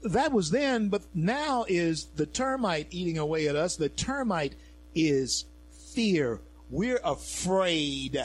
that 0.03 0.33
was 0.33 0.51
then, 0.51 0.89
but 0.89 1.03
now 1.15 1.67
is 1.69 2.07
the 2.17 2.27
termite 2.27 2.89
eating 2.91 3.17
away 3.17 3.47
at 3.47 3.55
us. 3.55 3.77
The 3.77 3.91
termite 3.91 4.57
is 4.93 5.45
fear. 5.95 6.41
We're 6.69 7.01
afraid. 7.05 8.21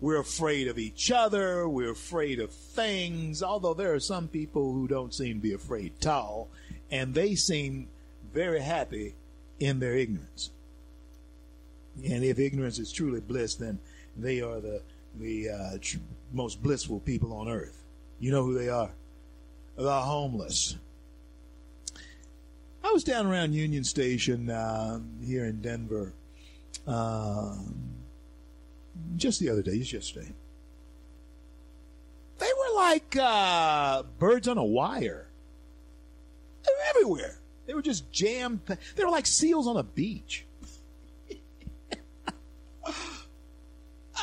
We're 0.00 0.20
afraid 0.20 0.68
of 0.68 0.78
each 0.78 1.10
other. 1.10 1.68
We're 1.68 1.90
afraid 1.90 2.38
of 2.38 2.52
things. 2.52 3.42
Although 3.42 3.74
there 3.74 3.94
are 3.94 4.00
some 4.00 4.28
people 4.28 4.72
who 4.72 4.86
don't 4.86 5.12
seem 5.12 5.36
to 5.36 5.42
be 5.42 5.52
afraid 5.52 5.92
at 6.00 6.06
all, 6.06 6.48
and 6.90 7.14
they 7.14 7.34
seem 7.34 7.88
very 8.32 8.60
happy 8.60 9.14
in 9.58 9.80
their 9.80 9.94
ignorance. 9.94 10.50
And 12.08 12.22
if 12.22 12.38
ignorance 12.38 12.78
is 12.78 12.92
truly 12.92 13.20
bliss, 13.20 13.56
then 13.56 13.80
they 14.16 14.40
are 14.40 14.60
the 14.60 14.82
the 15.18 15.48
uh, 15.50 15.78
tr- 15.80 15.98
most 16.32 16.62
blissful 16.62 17.00
people 17.00 17.32
on 17.32 17.48
earth. 17.48 17.82
You 18.20 18.30
know 18.30 18.44
who 18.44 18.54
they 18.56 18.68
are? 18.68 18.90
The 19.76 20.00
homeless. 20.00 20.76
I 22.84 22.92
was 22.92 23.02
down 23.02 23.26
around 23.26 23.52
Union 23.52 23.84
Station 23.84 24.48
uh, 24.48 25.00
here 25.24 25.44
in 25.44 25.60
Denver 25.60 26.12
um, 26.86 27.74
just 29.16 29.40
the 29.40 29.50
other 29.50 29.62
day, 29.62 29.78
just 29.78 29.92
yesterday. 29.92 30.32
They 32.38 32.46
were 32.46 32.76
like 32.76 33.16
uh, 33.20 34.04
birds 34.18 34.46
on 34.48 34.58
a 34.58 34.64
wire. 34.64 35.28
They 36.64 36.70
were 36.70 36.90
everywhere. 36.90 37.38
They 37.66 37.74
were 37.74 37.82
just 37.82 38.10
jammed. 38.12 38.60
They 38.66 39.04
were 39.04 39.10
like 39.10 39.26
seals 39.26 39.66
on 39.66 39.76
a 39.76 39.82
beach. 39.82 40.46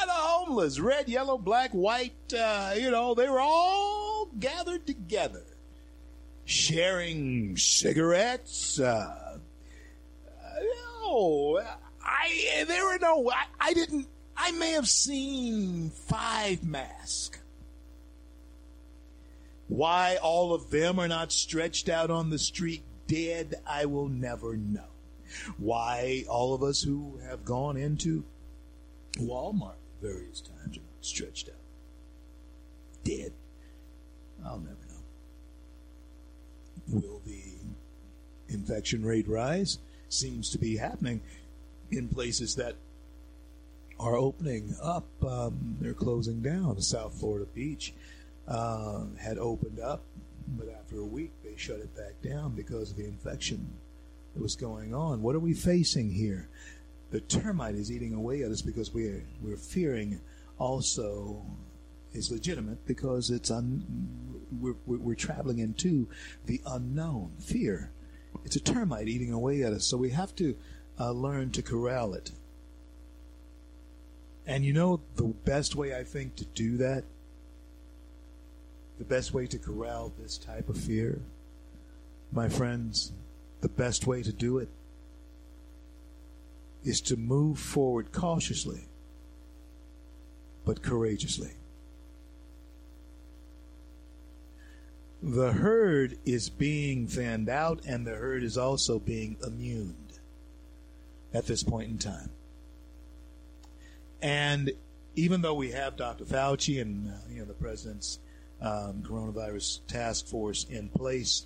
The 0.05 0.11
homeless, 0.11 0.79
red, 0.79 1.09
yellow, 1.09 1.37
black, 1.37 1.71
white, 1.71 2.31
uh, 2.37 2.75
you 2.77 2.91
know, 2.91 3.15
they 3.15 3.27
were 3.27 3.39
all 3.39 4.29
gathered 4.39 4.85
together, 4.85 5.43
sharing 6.45 7.57
cigarettes. 7.57 8.79
Uh, 8.79 9.39
no, 11.01 11.59
I 12.03 12.65
there 12.67 12.85
were 12.85 12.99
no. 13.01 13.31
I, 13.31 13.45
I 13.59 13.73
didn't. 13.73 14.07
I 14.37 14.51
may 14.51 14.71
have 14.71 14.87
seen 14.87 15.89
five 15.89 16.63
masks. 16.63 17.39
Why 19.67 20.17
all 20.21 20.53
of 20.53 20.69
them 20.69 20.99
are 20.99 21.07
not 21.07 21.31
stretched 21.31 21.89
out 21.89 22.11
on 22.11 22.29
the 22.29 22.37
street 22.37 22.83
dead, 23.07 23.55
I 23.65 23.85
will 23.85 24.09
never 24.09 24.55
know. 24.55 24.91
Why 25.57 26.25
all 26.29 26.53
of 26.53 26.61
us 26.61 26.81
who 26.81 27.19
have 27.27 27.43
gone 27.43 27.77
into 27.77 28.23
Walmart 29.17 29.75
various 30.01 30.41
times 30.41 30.77
are 30.77 30.81
not 30.81 31.05
stretched 31.05 31.49
out 31.49 31.55
dead, 33.05 33.31
I'll 34.43 34.59
never 34.59 34.75
know. 36.89 36.99
Will 36.99 37.21
the 37.25 37.41
infection 38.49 39.05
rate 39.05 39.27
rise? 39.29 39.77
Seems 40.09 40.49
to 40.49 40.57
be 40.57 40.75
happening 40.75 41.21
in 41.91 42.09
places 42.09 42.55
that 42.55 42.75
are 43.99 44.15
opening 44.15 44.75
up. 44.81 45.07
Um, 45.23 45.77
they're 45.79 45.93
closing 45.93 46.41
down. 46.41 46.81
South 46.81 47.19
Florida 47.19 47.47
Beach 47.53 47.93
uh, 48.47 49.05
had 49.19 49.37
opened 49.37 49.79
up, 49.79 50.03
but 50.47 50.67
after 50.69 50.99
a 50.99 51.05
week 51.05 51.31
they 51.43 51.55
shut 51.55 51.79
it 51.79 51.95
back 51.95 52.21
down 52.21 52.55
because 52.55 52.91
of 52.91 52.97
the 52.97 53.05
infection 53.05 53.67
that 54.33 54.41
was 54.41 54.55
going 54.55 54.93
on. 54.93 55.21
What 55.21 55.35
are 55.35 55.39
we 55.39 55.53
facing 55.53 56.11
here? 56.11 56.49
The 57.11 57.21
termite 57.21 57.75
is 57.75 57.91
eating 57.91 58.13
away 58.13 58.43
at 58.43 58.51
us 58.51 58.61
because 58.61 58.93
we're 58.93 59.23
we're 59.41 59.57
fearing 59.57 60.19
also 60.57 61.45
is 62.13 62.31
legitimate 62.31 62.85
because 62.85 63.29
it's 63.29 63.51
un, 63.51 63.83
we're, 64.59 64.75
we're, 64.85 65.15
traveling 65.15 65.59
into 65.59 66.07
the 66.45 66.61
unknown 66.65 67.33
fear. 67.39 67.91
It's 68.45 68.55
a 68.55 68.61
termite 68.61 69.07
eating 69.07 69.33
away 69.33 69.63
at 69.63 69.73
us, 69.73 69.85
so 69.85 69.97
we 69.97 70.11
have 70.11 70.33
to 70.37 70.55
uh, 70.99 71.11
learn 71.11 71.51
to 71.51 71.61
corral 71.61 72.13
it. 72.13 72.31
And 74.47 74.63
you 74.63 74.73
know 74.73 75.01
the 75.15 75.23
best 75.23 75.75
way 75.75 75.95
I 75.95 76.03
think 76.03 76.35
to 76.35 76.45
do 76.45 76.77
that? 76.77 77.03
The 78.97 79.03
best 79.03 79.33
way 79.33 79.47
to 79.47 79.57
corral 79.57 80.13
this 80.19 80.37
type 80.37 80.69
of 80.69 80.77
fear? 80.77 81.21
My 82.31 82.47
friends, 82.47 83.11
the 83.61 83.69
best 83.69 84.05
way 84.05 84.21
to 84.23 84.31
do 84.31 84.57
it 84.57 84.69
is 86.83 87.01
to 87.01 87.17
move 87.17 87.57
forward 87.57 88.11
cautiously, 88.11 88.85
but 90.63 90.83
courageously. 90.83 91.51
The 95.23 95.53
herd 95.53 96.19
is 96.23 96.49
being 96.49 97.07
fanned 97.07 97.49
out, 97.49 97.81
and 97.87 98.05
the 98.05 98.15
herd 98.15 98.43
is 98.43 98.57
also 98.57 98.99
being 98.99 99.37
immuned 99.45 100.19
at 101.33 101.47
this 101.47 101.63
point 101.63 101.89
in 101.89 101.97
time. 101.97 102.29
And 104.25 104.71
even 105.15 105.43
though 105.43 105.53
we 105.53 105.69
have 105.69 105.97
Dr. 105.97 106.25
Fauci 106.25 106.81
and 106.81 107.09
uh, 107.09 107.11
you 107.29 107.39
know 107.41 107.45
the 107.45 107.53
president's 107.53 108.17
um, 108.59 109.03
coronavirus 109.03 109.85
task 109.85 110.25
force 110.25 110.63
in 110.63 110.89
place, 110.89 111.45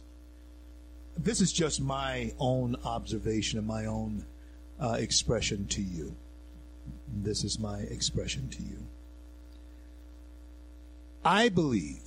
this 1.18 1.42
is 1.42 1.52
just 1.52 1.82
my 1.82 2.32
own 2.40 2.78
observation 2.86 3.60
and 3.60 3.68
my 3.68 3.86
own 3.86 4.26
uh, 4.80 4.96
expression 4.98 5.68
to 5.68 5.82
you. 5.82 6.16
This 7.14 7.44
is 7.44 7.60
my 7.60 7.80
expression 7.80 8.48
to 8.48 8.64
you. 8.64 8.88
I 11.26 11.50
believe 11.50 12.00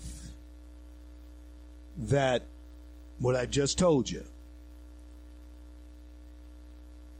that 1.98 2.46
what 3.18 3.36
I 3.36 3.44
just 3.44 3.76
told 3.76 4.10
you 4.10 4.24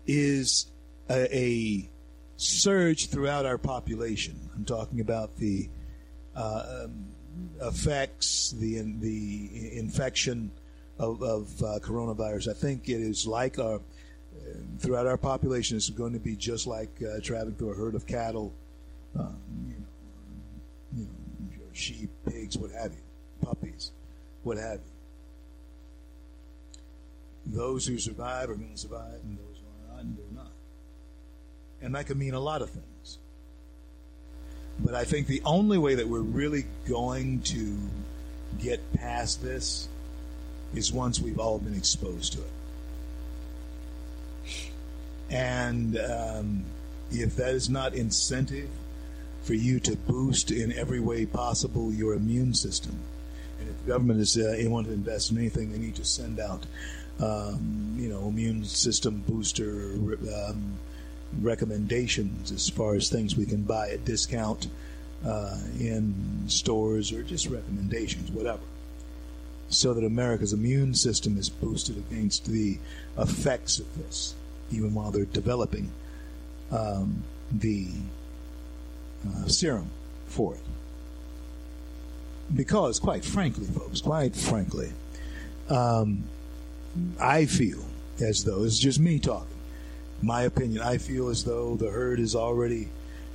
is 0.06 0.68
a, 1.10 1.36
a 1.36 1.91
surge 2.42 3.08
throughout 3.08 3.46
our 3.46 3.58
population. 3.58 4.38
I'm 4.54 4.64
talking 4.64 5.00
about 5.00 5.36
the 5.36 5.68
uh, 6.34 6.84
um, 6.84 7.06
effects, 7.60 8.54
the 8.58 8.80
the 8.80 9.78
infection 9.78 10.50
of, 10.98 11.22
of 11.22 11.62
uh, 11.62 11.78
coronavirus. 11.80 12.48
I 12.50 12.54
think 12.54 12.88
it 12.88 13.00
is 13.00 13.26
like 13.26 13.58
our 13.58 13.80
throughout 14.78 15.06
our 15.06 15.16
population. 15.16 15.76
It's 15.76 15.90
going 15.90 16.12
to 16.14 16.18
be 16.18 16.36
just 16.36 16.66
like 16.66 16.90
uh, 17.02 17.20
traveling 17.22 17.54
through 17.54 17.72
a 17.72 17.74
herd 17.74 17.94
of 17.94 18.06
cattle, 18.06 18.52
um, 19.18 19.36
you, 19.66 19.74
know, 20.98 21.08
you 21.50 21.58
know, 21.58 21.64
sheep, 21.72 22.10
pigs, 22.28 22.58
what 22.58 22.70
have 22.70 22.92
you, 22.92 23.02
puppies, 23.46 23.92
what 24.42 24.58
have 24.58 24.80
you. 24.80 24.92
Those 27.44 27.86
who 27.86 27.98
survive 27.98 28.50
are 28.50 28.54
going 28.54 28.72
to 28.72 28.78
survive, 28.78 29.20
and 29.24 29.36
those 29.36 29.60
who 29.60 29.66
are 29.66 29.96
not, 29.96 30.16
they're 30.16 30.26
not. 30.34 30.51
And 31.82 31.94
that 31.94 32.06
could 32.06 32.16
mean 32.18 32.34
a 32.34 32.40
lot 32.40 32.62
of 32.62 32.70
things. 32.70 33.18
But 34.78 34.94
I 34.94 35.04
think 35.04 35.26
the 35.26 35.42
only 35.44 35.78
way 35.78 35.96
that 35.96 36.08
we're 36.08 36.20
really 36.20 36.64
going 36.88 37.40
to 37.42 37.76
get 38.60 38.92
past 38.94 39.42
this 39.42 39.88
is 40.74 40.92
once 40.92 41.20
we've 41.20 41.38
all 41.38 41.58
been 41.58 41.74
exposed 41.76 42.32
to 42.34 42.40
it. 42.40 42.50
And 45.30 45.98
um, 45.98 46.64
if 47.10 47.36
that 47.36 47.54
is 47.54 47.68
not 47.68 47.94
incentive 47.94 48.68
for 49.42 49.54
you 49.54 49.80
to 49.80 49.96
boost 49.96 50.50
in 50.50 50.72
every 50.72 51.00
way 51.00 51.26
possible 51.26 51.92
your 51.92 52.14
immune 52.14 52.54
system, 52.54 52.98
and 53.58 53.68
if 53.68 53.84
the 53.84 53.92
government 53.92 54.20
is 54.20 54.36
uh, 54.36 54.56
want 54.68 54.86
to 54.86 54.92
invest 54.92 55.30
in 55.30 55.38
anything, 55.38 55.72
they 55.72 55.78
need 55.78 55.94
to 55.96 56.04
send 56.04 56.40
out, 56.40 56.64
um, 57.20 57.96
you 57.98 58.08
know, 58.08 58.28
immune 58.28 58.64
system 58.64 59.22
booster 59.26 59.92
um, 59.92 60.78
recommendations 61.40 62.52
as 62.52 62.68
far 62.68 62.94
as 62.94 63.08
things 63.08 63.36
we 63.36 63.46
can 63.46 63.62
buy 63.62 63.90
at 63.90 64.04
discount 64.04 64.68
uh, 65.24 65.58
in 65.78 66.14
stores 66.46 67.12
or 67.12 67.22
just 67.22 67.48
recommendations, 67.48 68.30
whatever 68.30 68.62
so 69.72 69.94
that 69.94 70.04
America's 70.04 70.52
immune 70.52 70.94
system 70.94 71.38
is 71.38 71.48
boosted 71.48 71.96
against 71.96 72.46
the 72.46 72.78
effects 73.18 73.78
of 73.78 73.96
this, 73.96 74.34
even 74.70 74.94
while 74.94 75.10
they're 75.10 75.24
developing 75.24 75.90
um, 76.70 77.22
the 77.50 77.88
uh, 79.26 79.46
serum 79.46 79.90
for 80.26 80.54
it. 80.54 80.60
Because, 82.54 82.98
quite 82.98 83.24
frankly, 83.24 83.64
folks, 83.66 84.02
quite 84.02 84.36
frankly, 84.36 84.92
um, 85.70 86.24
I 87.18 87.46
feel 87.46 87.82
as 88.20 88.44
though, 88.44 88.64
it's 88.64 88.78
just 88.78 89.00
me 89.00 89.18
talking, 89.18 89.51
my 90.22 90.42
opinion, 90.42 90.82
I 90.82 90.98
feel 90.98 91.28
as 91.28 91.44
though 91.44 91.76
the 91.76 91.90
herd 91.90 92.20
is 92.20 92.34
already 92.34 92.88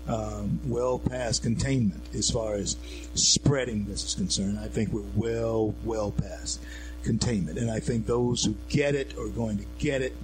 um, 0.08 0.60
well 0.66 1.00
past 1.00 1.44
containment 1.44 2.02
as 2.14 2.30
far 2.30 2.56
as 2.56 2.78
spreading 3.14 3.86
this 3.86 4.04
is 4.06 4.16
concerned. 4.16 4.60
I 4.60 4.68
think 4.68 4.92
we're 4.92 5.02
well, 5.16 5.76
well 5.84 6.12
past 6.12 6.62
containment. 7.04 7.58
And 7.58 7.70
I 7.70 7.80
think 7.80 8.06
those 8.06 8.44
who 8.44 8.56
get 8.70 8.96
it 8.96 9.18
are 9.18 9.28
going 9.28 9.58
to 9.58 9.66
get 9.80 10.02
it, 10.02 10.16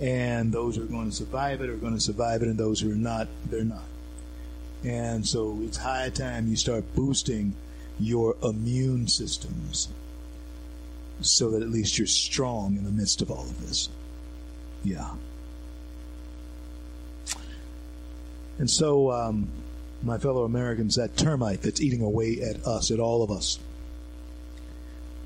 and 0.00 0.52
those 0.52 0.76
who 0.76 0.84
are 0.84 0.86
going 0.86 1.10
to 1.10 1.16
survive 1.16 1.60
it 1.60 1.70
are 1.70 1.76
going 1.76 1.94
to 1.94 2.00
survive 2.00 2.42
it, 2.42 2.48
and 2.48 2.58
those 2.58 2.80
who 2.80 2.92
are 2.92 2.96
not, 2.96 3.28
they're 3.50 3.64
not. 3.64 3.82
And 4.84 5.26
so 5.26 5.58
it's 5.62 5.78
high 5.78 6.10
time 6.10 6.46
you 6.48 6.56
start 6.56 6.84
boosting 6.94 7.54
your 7.98 8.36
immune 8.42 9.08
systems 9.08 9.88
so 11.20 11.50
that 11.50 11.62
at 11.62 11.68
least 11.68 11.98
you're 11.98 12.06
strong 12.06 12.76
in 12.76 12.84
the 12.84 12.92
midst 12.92 13.20
of 13.22 13.30
all 13.30 13.42
of 13.42 13.66
this. 13.66 13.88
Yeah. 14.84 15.14
And 18.58 18.68
so, 18.68 19.12
um, 19.12 19.48
my 20.02 20.18
fellow 20.18 20.44
Americans, 20.44 20.96
that 20.96 21.16
termite 21.16 21.62
that's 21.62 21.80
eating 21.80 22.02
away 22.02 22.40
at 22.40 22.64
us, 22.66 22.90
at 22.90 23.00
all 23.00 23.22
of 23.22 23.30
us, 23.30 23.58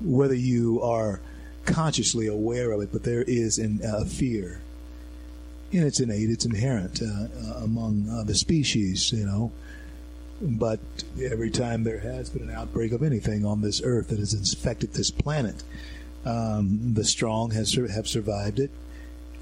whether 0.01 0.35
you 0.35 0.81
are 0.81 1.19
consciously 1.65 2.27
aware 2.27 2.71
of 2.71 2.81
it, 2.81 2.89
but 2.91 3.03
there 3.03 3.23
is 3.23 3.59
a 3.59 3.69
uh, 3.87 4.05
fear, 4.05 4.61
and 5.71 5.83
it's 5.83 5.99
innate, 5.99 6.29
it's 6.29 6.45
inherent 6.45 7.01
uh, 7.01 7.05
uh, 7.05 7.63
among 7.63 8.25
the 8.25 8.35
species, 8.35 9.11
you 9.11 9.25
know. 9.25 9.51
But 10.41 10.79
every 11.21 11.51
time 11.51 11.83
there 11.83 11.99
has 11.99 12.29
been 12.29 12.49
an 12.49 12.55
outbreak 12.55 12.91
of 12.91 13.01
anything 13.01 13.45
on 13.45 13.61
this 13.61 13.81
earth 13.83 14.09
that 14.09 14.19
has 14.19 14.33
infected 14.33 14.93
this 14.93 15.09
planet, 15.09 15.63
um, 16.25 16.93
the 16.93 17.05
strong 17.05 17.51
has 17.51 17.73
have 17.73 18.07
survived 18.07 18.59
it, 18.59 18.71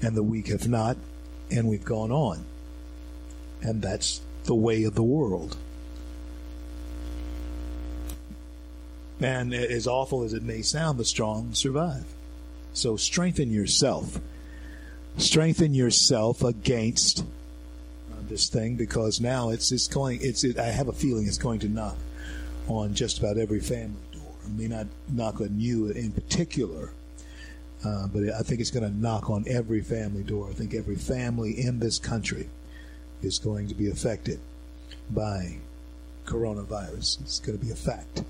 and 0.00 0.16
the 0.16 0.22
weak 0.22 0.48
have 0.48 0.68
not, 0.68 0.96
and 1.50 1.68
we've 1.68 1.84
gone 1.84 2.12
on 2.12 2.44
and 3.62 3.80
that's 3.80 4.20
the 4.44 4.54
way 4.54 4.84
of 4.84 4.94
the 4.94 5.02
world. 5.02 5.56
And 9.20 9.54
as 9.54 9.86
awful 9.86 10.24
as 10.24 10.32
it 10.32 10.42
may 10.42 10.62
sound, 10.62 10.98
the 10.98 11.04
strong 11.04 11.54
survive. 11.54 12.04
So 12.72 12.96
strengthen 12.96 13.52
yourself. 13.52 14.18
Strengthen 15.16 15.74
yourself 15.74 16.42
against 16.42 17.20
uh, 17.20 18.16
this 18.28 18.48
thing 18.48 18.76
because 18.76 19.20
now 19.20 19.50
it's 19.50 19.70
it's 19.70 19.86
going. 19.86 20.20
It's 20.22 20.42
it, 20.42 20.58
I 20.58 20.68
have 20.68 20.88
a 20.88 20.92
feeling 20.92 21.26
it's 21.26 21.38
going 21.38 21.60
to 21.60 21.68
knock 21.68 21.96
on 22.66 22.94
just 22.94 23.18
about 23.18 23.36
every 23.36 23.60
family 23.60 24.00
door. 24.12 24.34
It 24.44 24.58
may 24.58 24.68
not 24.68 24.86
knock 25.08 25.40
on 25.40 25.60
you 25.60 25.90
in 25.90 26.12
particular, 26.12 26.92
uh, 27.84 28.08
but 28.08 28.30
I 28.30 28.40
think 28.40 28.60
it's 28.60 28.70
going 28.70 28.90
to 28.90 28.98
knock 28.98 29.28
on 29.28 29.44
every 29.46 29.82
family 29.82 30.22
door. 30.22 30.48
I 30.48 30.54
think 30.54 30.74
every 30.74 30.96
family 30.96 31.52
in 31.60 31.78
this 31.78 31.98
country 31.98 32.48
is 33.24 33.38
going 33.38 33.68
to 33.68 33.74
be 33.74 33.90
affected 33.90 34.40
by 35.10 35.56
coronavirus. 36.26 37.20
It's 37.22 37.40
going 37.40 37.58
to 37.58 37.64
be 37.64 37.70
a 37.70 37.76
fact. 37.76 38.24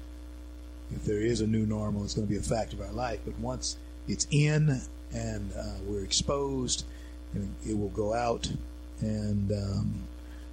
If 0.95 1.05
there 1.05 1.21
is 1.21 1.41
a 1.41 1.47
new 1.47 1.67
normal, 1.67 2.05
it's 2.05 2.15
going 2.15 2.27
to 2.27 2.33
be 2.33 2.39
a 2.39 2.43
fact 2.43 2.73
of 2.73 2.81
our 2.81 2.93
life. 2.93 3.21
But 3.25 3.39
once 3.39 3.77
it's 4.09 4.27
in 4.31 4.81
and 5.15 5.53
uh, 5.57 5.75
we're 5.87 6.05
exposed, 6.05 6.85
it 7.67 7.79
will 7.79 7.89
go 7.91 8.13
out. 8.15 8.51
And 9.01 9.51
um, 9.53 9.95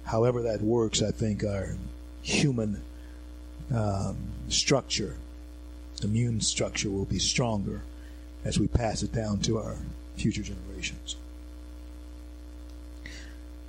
however 0.04 0.42
that 0.42 0.60
works, 0.60 1.02
I 1.02 1.10
think 1.10 1.44
our 1.44 1.76
human 2.22 2.82
um, 3.74 4.16
structure, 4.48 5.16
immune 6.02 6.40
structure, 6.40 6.90
will 6.90 7.04
be 7.04 7.18
stronger 7.18 7.82
as 8.44 8.58
we 8.58 8.66
pass 8.66 9.02
it 9.02 9.12
down 9.12 9.38
to 9.40 9.58
our 9.58 9.76
future 10.16 10.42
generations. 10.42 11.16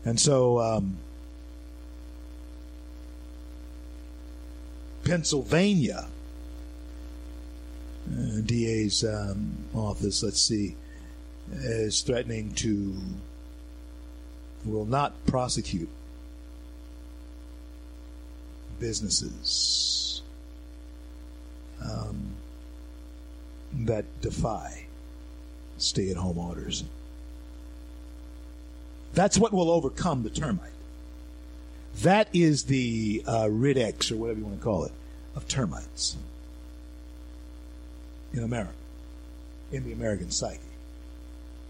And 0.04 0.20
so, 0.20 0.60
um, 0.60 0.98
Pennsylvania 5.04 6.08
uh, 8.10 8.42
DA's 8.46 9.04
um, 9.04 9.58
office, 9.76 10.24
let's 10.24 10.42
see, 10.42 10.76
is 11.52 12.02
threatening 12.02 12.52
to 12.54 12.96
will 14.66 14.86
not 14.86 15.14
prosecute 15.26 15.90
businesses 18.80 20.22
um, 21.84 22.36
that 23.74 24.06
defy 24.22 24.86
stay-at-home 25.78 26.38
orders. 26.38 26.84
That's 29.14 29.38
what 29.38 29.54
will 29.54 29.70
overcome 29.70 30.24
the 30.24 30.30
termite. 30.30 30.70
That 32.02 32.30
is 32.34 32.64
the 32.64 33.24
uh, 33.28 33.48
or 33.48 33.52
whatever 33.52 34.40
you 34.40 34.46
want 34.46 34.60
to 34.60 34.64
call 34.64 34.86
it, 34.86 34.94
of 35.36 35.48
termites 35.48 36.16
in 38.34 38.44
America, 38.44 38.74
in 39.72 39.84
the 39.84 39.92
American 39.92 40.32
psyche, 40.32 40.60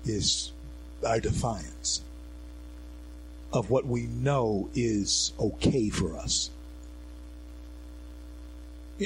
is 0.05 0.51
our 1.05 1.19
defiance 1.19 2.01
of 3.51 3.69
what 3.69 3.85
we 3.85 4.03
know 4.03 4.69
is 4.73 5.33
okay 5.39 5.89
for 5.89 6.15
us. 6.15 6.49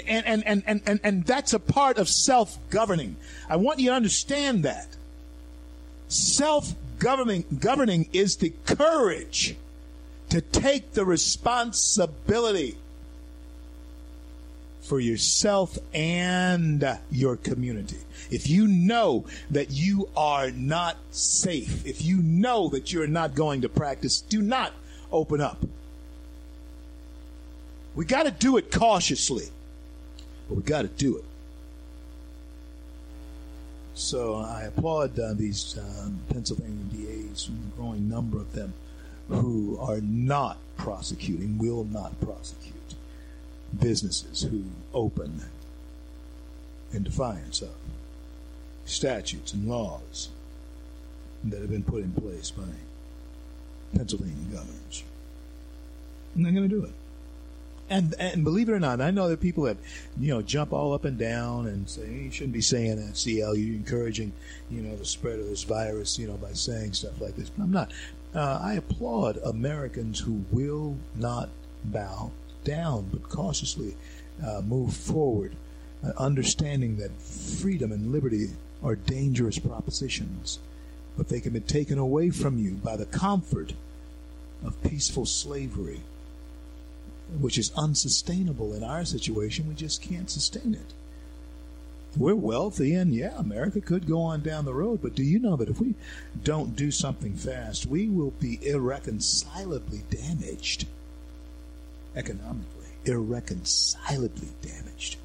And, 0.08 0.26
and, 0.26 0.46
and, 0.46 0.64
and, 0.68 0.82
and, 0.86 1.00
and 1.04 1.26
that's 1.26 1.54
a 1.54 1.60
part 1.60 1.98
of 1.98 2.10
self 2.10 2.58
governing. 2.70 3.16
I 3.50 3.56
want 3.56 3.80
you 3.80 3.90
to 3.90 3.96
understand 3.96 4.64
that. 4.64 4.88
Self 6.10 6.74
governing, 7.00 7.46
governing 7.60 8.10
is 8.14 8.38
the 8.38 8.54
courage 8.66 9.56
to 10.30 10.42
take 10.42 10.94
the 10.94 11.06
responsibility 11.06 12.78
for 14.82 15.00
yourself 15.00 15.78
and 15.94 16.98
your 17.12 17.36
community. 17.36 17.98
If 18.30 18.50
you 18.50 18.68
know 18.68 19.26
that 19.50 19.72
you 19.72 20.10
are 20.16 20.52
not 20.52 20.98
safe, 21.12 21.86
if 21.86 22.04
you 22.04 22.18
know 22.18 22.70
that 22.70 22.94
you're 22.94 23.08
not 23.08 23.34
going 23.36 23.62
to 23.62 23.70
practice, 23.70 24.22
do 24.22 24.42
not 24.42 24.74
open 25.12 25.42
up. 25.42 25.64
We 27.96 28.06
got 28.06 28.24
to 28.24 28.32
do 28.32 28.58
it 28.58 28.72
cautiously, 28.72 29.46
but 30.48 30.58
we 30.58 30.64
got 30.64 30.84
to 30.84 30.88
do 30.88 31.18
it. 31.18 31.26
So 33.96 34.36
I 34.36 34.64
applaud 34.64 35.18
uh, 35.18 35.34
these 35.34 35.78
um, 35.78 36.20
Pennsylvania 36.30 36.84
DAs, 36.92 37.48
a 37.48 37.78
growing 37.78 38.10
number 38.10 38.38
of 38.38 38.52
them, 38.52 38.74
who 39.30 39.78
are 39.80 40.02
not 40.02 40.58
prosecuting, 40.76 41.58
will 41.58 41.86
not 41.86 42.20
prosecute 42.20 42.74
businesses 43.80 44.42
who 44.44 44.66
open 44.94 45.42
in 46.92 47.04
defiance 47.04 47.62
of 47.62 47.70
statutes 48.84 49.54
and 49.54 49.68
laws 49.68 50.30
that 51.46 51.62
have 51.62 51.70
been 51.70 51.84
put 51.84 52.04
in 52.04 52.12
place 52.12 52.52
by 52.52 52.64
Pennsylvania 53.96 54.36
governors. 54.52 55.04
And 56.36 56.46
they're 56.46 56.54
going 56.54 56.70
to 56.70 56.76
do 56.76 56.84
it 56.84 56.94
and 57.90 58.16
and 58.20 58.44
believe 58.44 58.70
it 58.70 58.74
or 58.74 58.80
not, 58.80 59.02
I 59.02 59.12
know 59.12 59.30
that 59.30 59.42
people 59.42 59.64
that 59.64 59.78
you 60.20 60.34
know 60.34 60.42
jump 60.42 60.74
all 60.74 60.94
up 60.94 61.06
and 61.06 61.18
down 61.18 61.68
and 61.68 61.90
say 61.90 62.08
you 62.10 62.32
shouldn't 62.32 62.54
be 62.54 62.62
saying 62.62 62.96
that. 63.06 63.18
CL, 63.18 63.56
you're 63.56 63.76
encouraging 63.76 64.34
you 64.70 64.82
know 64.82 64.96
the 64.96 65.06
spread 65.06 65.40
of 65.40 65.46
this 65.48 65.64
virus, 65.64 66.18
you 66.18 66.28
know, 66.28 66.38
by 66.38 66.54
saying 66.54 66.94
stuff 66.94 67.20
like 67.22 67.36
this. 67.36 67.50
But 67.50 67.64
I'm 67.64 67.72
not. 67.72 67.92
Uh, 68.34 68.60
I 68.62 68.74
applaud 68.74 69.38
Americans 69.38 70.20
who 70.20 70.44
will 70.52 70.98
not 71.16 71.50
bow 71.86 72.32
down, 72.64 73.10
but 73.12 73.30
cautiously 73.30 73.96
uh, 74.46 74.62
move 74.62 74.94
forward, 74.94 75.56
uh, 76.04 76.12
understanding 76.18 76.98
that 76.98 77.12
freedom 77.22 77.92
and 77.92 78.12
liberty 78.12 78.50
are 78.84 78.96
dangerous 78.96 79.58
propositions, 79.58 80.60
but 81.18 81.30
they 81.30 81.40
can 81.40 81.54
be 81.54 81.60
taken 81.62 81.98
away 81.98 82.30
from 82.30 82.58
you 82.58 82.72
by 82.74 82.98
the 82.98 83.06
comfort 83.06 83.74
of 84.66 84.82
peaceful 84.84 85.26
slavery, 85.26 86.02
which 87.40 87.58
is 87.58 87.72
unsustainable 87.76 88.74
in 88.74 88.84
our 88.84 89.06
situation. 89.06 89.68
We 89.68 89.76
just 89.76 90.02
can't 90.02 90.30
sustain 90.30 90.74
it. 90.74 90.94
We're 92.18 92.36
wealthy, 92.36 92.94
and 92.94 93.14
yeah, 93.14 93.34
America 93.38 93.82
could 93.82 94.08
go 94.08 94.22
on 94.22 94.42
down 94.42 94.64
the 94.64 94.74
road, 94.74 95.02
but 95.02 95.16
do 95.16 95.24
you 95.24 95.38
know 95.38 95.58
that 95.58 95.68
if 95.68 95.82
we 95.82 95.96
don't 96.44 96.76
do 96.76 96.90
something 96.90 97.36
fast, 97.36 97.86
we 97.86 98.08
will 98.08 98.32
be 98.32 98.66
irreconcilably 98.66 100.04
damaged 100.10 100.86
economically, 102.16 102.88
irreconcilably 103.06 104.50
damaged. 104.62 105.18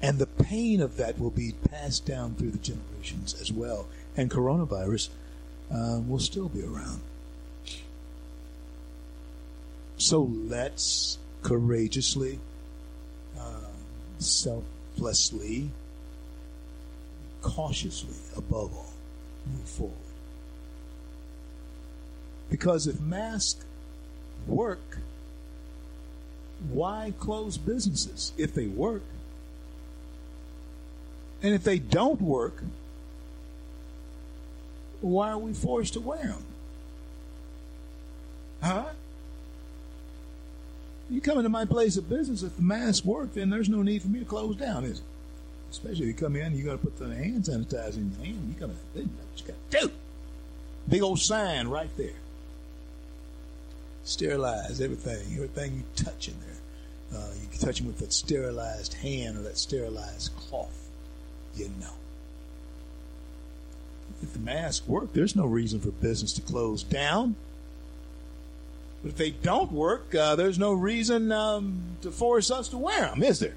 And 0.00 0.18
the 0.18 0.26
pain 0.26 0.80
of 0.80 0.96
that 0.96 1.18
will 1.18 1.30
be 1.30 1.54
passed 1.70 2.06
down 2.06 2.34
through 2.34 2.52
the 2.52 2.58
generations 2.58 3.34
as 3.40 3.50
well. 3.50 3.86
And 4.16 4.30
coronavirus 4.30 5.08
uh, 5.72 6.00
will 6.06 6.18
still 6.18 6.48
be 6.48 6.62
around. 6.62 7.00
So 9.98 10.22
let's 10.22 11.18
courageously, 11.42 12.38
uh, 13.38 13.70
selflessly, 14.18 15.70
cautiously, 17.40 18.16
above 18.36 18.74
all, 18.74 18.92
move 19.46 19.68
forward. 19.68 19.94
Because 22.50 22.86
if 22.86 23.00
masks 23.00 23.64
work, 24.46 24.98
why 26.70 27.12
close 27.18 27.56
businesses 27.56 28.32
if 28.36 28.54
they 28.54 28.66
work? 28.66 29.02
And 31.42 31.54
if 31.54 31.64
they 31.64 31.78
don't 31.78 32.20
work, 32.20 32.62
why 35.00 35.30
are 35.30 35.38
we 35.38 35.52
forced 35.52 35.92
to 35.94 36.00
wear 36.00 36.18
them? 36.18 36.44
Huh? 38.62 38.84
You 41.16 41.22
come 41.22 41.38
into 41.38 41.48
my 41.48 41.64
place 41.64 41.96
of 41.96 42.10
business, 42.10 42.42
if 42.42 42.56
the 42.56 42.62
masks 42.62 43.02
work, 43.02 43.32
then 43.32 43.48
there's 43.48 43.70
no 43.70 43.80
need 43.80 44.02
for 44.02 44.08
me 44.08 44.18
to 44.18 44.26
close 44.26 44.54
down, 44.54 44.84
is 44.84 44.98
it? 44.98 45.04
Especially 45.70 46.02
if 46.02 46.08
you 46.08 46.12
come 46.12 46.36
in, 46.36 46.54
you 46.54 46.62
got 46.62 46.72
to 46.72 46.76
put 46.76 46.98
the 46.98 47.06
hand 47.06 47.44
sanitizer 47.44 47.96
in 47.96 48.10
your 48.10 48.26
hand. 48.26 48.54
You 48.60 48.66
in, 48.66 48.76
you 48.94 49.00
know 49.00 49.06
what 49.06 49.40
you 49.40 49.46
got 49.46 49.70
to 49.70 49.86
do. 49.86 49.92
Big 50.86 51.00
old 51.00 51.18
sign 51.18 51.68
right 51.68 51.88
there. 51.96 52.18
Sterilize 54.04 54.78
everything, 54.82 55.22
everything 55.36 55.76
you 55.76 56.04
touch 56.04 56.28
in 56.28 56.34
there. 56.40 57.18
Uh, 57.18 57.30
you 57.40 57.48
can 57.48 57.60
touch 57.60 57.78
them 57.78 57.86
with 57.86 57.96
that 58.00 58.12
sterilized 58.12 58.92
hand 58.92 59.38
or 59.38 59.40
that 59.40 59.56
sterilized 59.56 60.36
cloth. 60.36 60.86
You 61.54 61.70
know. 61.80 61.94
If 64.20 64.34
the 64.34 64.38
masks 64.38 64.86
work, 64.86 65.14
there's 65.14 65.34
no 65.34 65.46
reason 65.46 65.80
for 65.80 65.92
business 65.92 66.34
to 66.34 66.42
close 66.42 66.82
down. 66.82 67.36
But 69.06 69.12
if 69.12 69.18
they 69.18 69.30
don't 69.30 69.70
work, 69.70 70.12
uh, 70.16 70.34
there's 70.34 70.58
no 70.58 70.72
reason 70.72 71.30
um, 71.30 71.80
to 72.02 72.10
force 72.10 72.50
us 72.50 72.66
to 72.70 72.76
wear 72.76 73.02
them, 73.02 73.22
is 73.22 73.38
there? 73.38 73.54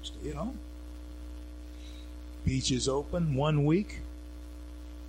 Stay 0.00 0.30
at 0.30 0.36
home. 0.36 0.58
Beaches 2.42 2.88
open 2.88 3.34
one 3.34 3.66
week. 3.66 3.98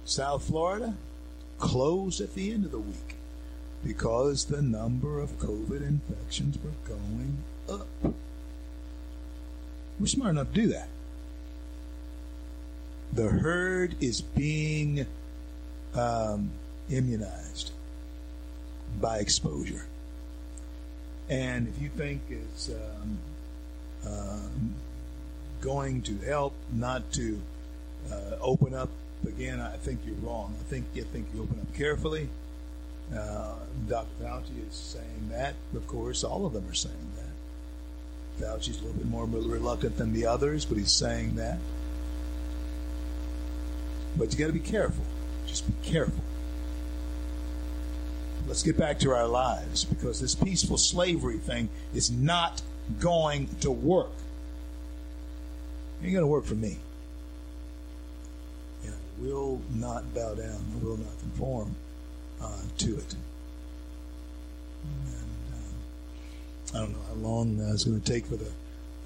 South 0.04 0.44
Florida 0.44 0.96
closed 1.60 2.20
at 2.20 2.34
the 2.34 2.52
end 2.52 2.66
of 2.66 2.72
the 2.72 2.80
week 2.80 3.16
because 3.86 4.48
the 4.48 4.62
number 4.62 5.22
of 5.22 5.40
COVID 5.40 5.88
infections 5.88 6.58
were 6.62 6.94
going 6.94 7.38
up. 7.70 7.88
We're 9.98 10.08
smart 10.08 10.32
enough 10.32 10.50
to 10.50 10.62
do 10.62 10.68
that. 10.68 10.90
The 13.14 13.30
herd 13.30 13.96
is 14.02 14.20
being 14.20 15.06
um, 15.96 16.52
immunized 16.92 17.72
by 19.00 19.20
exposure. 19.20 19.86
And 21.30 21.68
if 21.68 21.82
you 21.82 21.90
think 21.90 22.22
it's 22.30 22.70
um, 22.70 23.18
um, 24.06 24.76
going 25.62 26.02
to 26.04 26.18
help 26.20 26.54
not 26.74 27.12
to 27.14 27.40
uh, 28.12 28.36
open 28.42 28.74
up 28.74 28.90
again, 29.26 29.60
I 29.60 29.78
think 29.78 30.02
you're 30.06 30.16
wrong. 30.16 30.56
I 30.60 30.64
think 30.70 30.86
you 30.94 31.04
think 31.04 31.28
you 31.34 31.44
open 31.44 31.60
up 31.62 31.74
carefully. 31.76 32.28
Uh, 33.16 33.56
Dr. 33.88 34.08
Fauci 34.22 34.68
is 34.70 34.76
saying 34.76 35.30
that. 35.30 35.56
Of 35.76 35.88
course, 35.88 36.24
all 36.24 36.46
of 36.46 36.54
them 36.54 36.68
are 36.70 36.74
saying 36.74 36.96
that. 37.16 38.46
Fauci's 38.46 38.80
a 38.80 38.84
little 38.84 38.98
bit 38.98 39.08
more 39.08 39.26
reluctant 39.26 39.98
than 39.98 40.14
the 40.14 40.26
others, 40.26 40.66
but 40.66 40.78
he's 40.78 40.92
saying 40.92 41.36
that. 41.36 41.60
But 44.18 44.34
you 44.34 44.40
got 44.40 44.48
to 44.48 44.54
be 44.54 44.60
careful. 44.60 45.06
Just 45.48 45.68
be 45.68 45.90
careful. 45.90 46.24
Let's 48.52 48.64
get 48.64 48.78
back 48.78 49.00
to 49.00 49.12
our 49.12 49.28
lives 49.30 49.86
because 49.86 50.20
this 50.20 50.36
peaceful 50.36 50.78
slavery 50.78 51.38
thing 51.38 51.70
is 51.94 52.12
not 52.12 52.62
going 53.00 53.48
to 53.62 53.72
work. 53.72 54.12
It 56.02 56.08
ain't 56.08 56.16
going 56.16 56.24
to 56.24 56.28
work 56.28 56.44
for 56.44 56.56
me. 56.56 56.78
I 58.86 58.90
will 59.20 59.62
not 59.74 60.14
bow 60.14 60.34
down. 60.34 60.60
Will 60.84 60.98
not 60.98 61.18
conform 61.22 61.74
uh, 62.42 62.60
to 62.80 62.98
it. 62.98 63.16
And 65.06 65.54
um, 65.54 66.76
I 66.76 66.80
don't 66.80 66.92
know 66.92 67.06
how 67.08 67.14
long 67.14 67.62
uh, 67.62 67.72
it's 67.72 67.86
going 67.86 68.02
to 68.02 68.12
take 68.14 68.26
for 68.26 68.36
the 68.36 68.52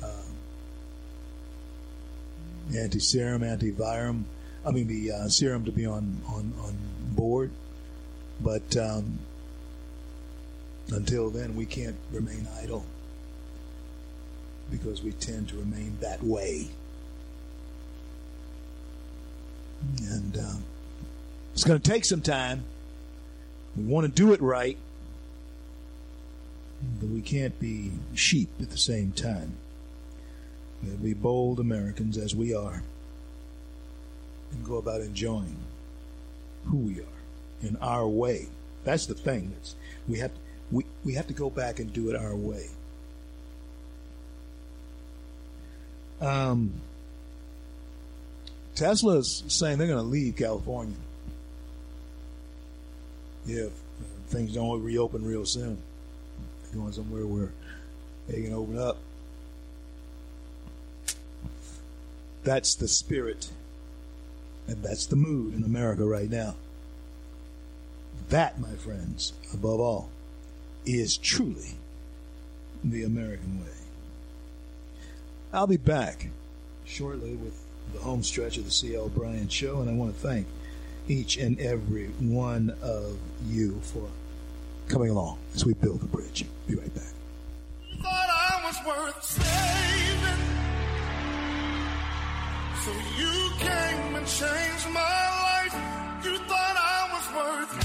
uh, 0.02 0.24
anti-serum, 2.76 3.43
antivirum, 3.43 4.24
I 4.66 4.72
mean 4.72 4.88
the 4.88 5.12
uh, 5.12 5.28
serum 5.28 5.66
to 5.66 5.72
be 5.72 5.86
on, 5.86 6.20
on, 6.30 6.52
on 6.64 6.76
board. 7.12 7.52
But 8.41 8.76
um, 8.76 9.20
until 10.90 11.30
then, 11.30 11.56
we 11.56 11.66
can't 11.66 11.96
remain 12.12 12.48
idle 12.62 12.86
because 14.70 15.04
we 15.04 15.12
tend 15.14 15.50
to 15.50 15.58
remain 15.58 15.98
that 16.02 16.24
way. 16.24 16.68
And 20.10 20.38
um, 20.38 20.64
it's 21.54 21.64
going 21.64 21.80
to 21.80 21.92
take 21.92 22.06
some 22.06 22.22
time. 22.22 22.64
We 23.76 23.84
want 23.84 24.06
to 24.06 24.12
do 24.12 24.34
it 24.34 24.42
right, 24.42 24.78
but 27.00 27.10
we 27.10 27.22
can't 27.22 27.60
be 27.60 27.92
sheep 28.14 28.50
at 28.62 28.70
the 28.70 28.78
same 28.78 29.12
time. 29.12 29.54
We'll 30.84 30.98
be 30.98 31.14
bold 31.14 31.60
Americans 31.60 32.18
as 32.18 32.36
we 32.36 32.54
are 32.54 32.84
and 34.52 34.64
go 34.64 34.78
about 34.78 35.02
enjoying 35.02 35.58
who 36.66 36.78
we 36.78 37.00
are 37.00 37.22
in 37.62 37.76
our 37.78 38.08
way. 38.08 38.48
That's 38.84 39.06
the 39.06 39.16
thing. 39.16 39.52
That's, 39.56 39.76
we 40.08 40.20
have 40.20 40.32
we, 40.72 40.86
we 41.03 41.13
have 41.13 41.28
to 41.28 41.34
go 41.34 41.49
back 41.49 41.80
and 41.80 41.91
do 41.93 42.09
it 42.09 42.16
our 42.16 42.36
way. 42.36 42.68
Um, 46.22 46.74
Tesla's 48.76 49.43
saying 49.47 49.78
they're 49.78 49.88
going 49.88 50.03
to 50.03 50.09
leave 50.09 50.36
California 50.36 50.95
if 53.47 53.72
things 54.28 54.53
don't 54.53 54.82
reopen 54.84 55.24
real 55.24 55.45
soon. 55.45 55.78
They're 56.63 56.82
going 56.82 56.93
somewhere 56.93 57.26
where 57.26 57.51
they 58.28 58.41
can 58.41 58.53
open 58.53 58.78
up. 58.78 58.97
That's 62.43 62.76
the 62.76 62.88
spirit, 62.88 63.49
and 64.68 64.84
that's 64.84 65.07
the 65.07 65.16
mood 65.16 65.55
in 65.55 65.63
America 65.63 66.05
right 66.05 66.30
now. 66.30 66.55
That, 68.30 68.59
my 68.59 68.74
friends, 68.74 69.34
above 69.53 69.80
all, 69.80 70.09
is 70.86 71.18
truly 71.18 71.76
the 72.84 73.04
American 73.04 73.60
way. 73.62 73.72
I'll 75.54 75.68
be 75.68 75.78
back 75.78 76.28
shortly 76.86 77.36
with 77.36 77.58
the 77.94 78.00
home 78.00 78.24
stretch 78.24 78.58
of 78.58 78.66
the 78.66 78.72
C.L. 78.72 79.10
Bryant 79.10 79.52
Show, 79.52 79.82
and 79.82 79.90
I 79.90 79.94
want 79.94 80.14
to 80.14 80.20
thank 80.20 80.48
each 81.08 81.38
and 81.38 81.60
every 81.60 82.08
one 82.20 82.76
of 82.82 83.18
you 83.50 83.80
for 83.82 84.08
coming 84.88 85.10
along 85.10 85.38
as 85.54 85.66
we 85.66 85.74
build 85.74 86.02
the 86.02 86.08
bridge. 86.08 86.46
Be 86.68 86.76
right 86.76 86.94
back. 86.94 87.04
So 92.84 92.92
you 93.18 93.52
came 93.58 94.16
and 94.16 94.28
changed 94.28 94.90
my 94.94 95.00
life. 95.00 95.74
You 96.24 96.38
thought 96.38 96.76
I 96.78 97.10
was 97.14 97.26
worth 97.34 97.85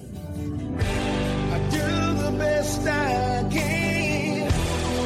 Best 2.41 2.81
I 2.87 3.47
can, 3.51 4.51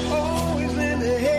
always 0.10 0.72
in 0.72 1.00
the 1.02 1.20
hand. 1.20 1.36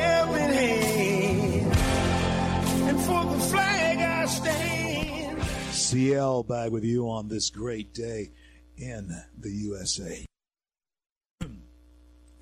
And 2.83 3.01
for 3.01 3.25
the 3.25 3.41
flag 3.41 3.99
I 3.99 4.27
stand. 4.27 5.43
CL 5.73 6.43
back 6.43 6.71
with 6.71 6.85
you 6.85 7.09
on 7.09 7.29
this 7.29 7.49
great 7.49 7.95
day 7.95 8.31
in 8.77 9.11
the 9.39 9.51
USA. 9.51 10.27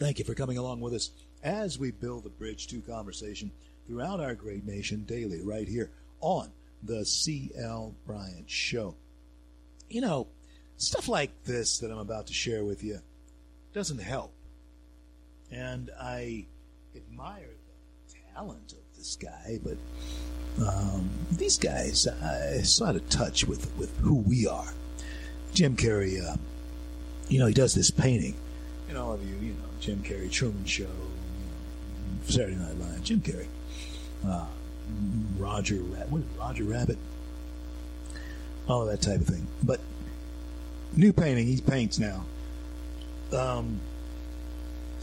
Thank 0.01 0.19
you 0.19 0.25
for 0.25 0.35
coming 0.35 0.59
along 0.59 0.81
with 0.81 0.93
us 0.93 1.13
as 1.45 1.79
we 1.79 1.93
build 1.93 2.25
the 2.25 2.31
bridge 2.31 2.67
to 2.69 2.81
conversation 2.81 3.53
throughout 3.87 4.19
our 4.19 4.35
great 4.35 4.65
nation 4.67 5.05
daily, 5.05 5.43
right 5.45 5.69
here 5.69 5.93
on 6.21 6.51
the 6.83 7.05
CL 7.05 7.95
Bryant 8.05 8.51
Show. 8.51 8.97
You 9.89 10.01
know, 10.01 10.27
stuff 10.77 11.07
like 11.07 11.45
this 11.45 11.79
that 11.79 11.93
I'm 11.93 11.99
about 11.99 12.27
to 12.27 12.35
share 12.35 12.65
with 12.65 12.83
you 12.83 12.99
doesn't 13.75 14.01
help. 14.01 14.33
And 15.51 15.91
I 16.01 16.47
admire 16.95 17.51
the 18.09 18.15
talent 18.35 18.73
of 18.73 18.97
this 18.97 19.17
guy, 19.17 19.59
but 19.63 19.77
um, 20.65 21.11
these 21.33 21.59
guys, 21.59 22.07
I 22.07 22.63
so 22.63 22.87
out 22.87 22.97
of 22.97 23.09
touch 23.11 23.45
with, 23.45 23.77
with 23.77 23.97
who 23.99 24.15
we 24.15 24.47
are. 24.47 24.73
Jim 25.53 25.77
Carrey, 25.77 26.25
uh, 26.25 26.37
you 27.29 27.41
know, 27.41 27.47
he 27.47 27.55
does 27.55 27.75
this 27.75 27.91
painting. 27.91 28.37
And 28.89 28.97
all 28.97 29.13
of 29.13 29.29
you, 29.29 29.35
you 29.37 29.53
know, 29.53 29.69
Jim 29.81 30.03
Carrey, 30.03 30.31
Truman 30.31 30.65
Show, 30.65 30.85
you 30.85 30.89
know, 30.89 32.27
Saturday 32.27 32.57
Night 32.57 32.79
Live, 32.79 33.03
Jim 33.03 33.21
Carrey, 33.21 33.47
uh, 34.27 34.47
Roger 35.37 35.77
Rabbit, 35.77 36.11
what 36.11 36.21
is 36.21 36.27
Roger 36.39 36.65
Rabbit, 36.65 36.99
all 38.69 38.83
of 38.83 38.89
that 38.89 39.03
type 39.03 39.21
of 39.21 39.27
thing. 39.27 39.47
But 39.63 39.81
new 40.97 41.13
painting, 41.13 41.47
he 41.47 41.61
paints 41.61 41.99
now. 41.99 42.25
Um, 43.35 43.81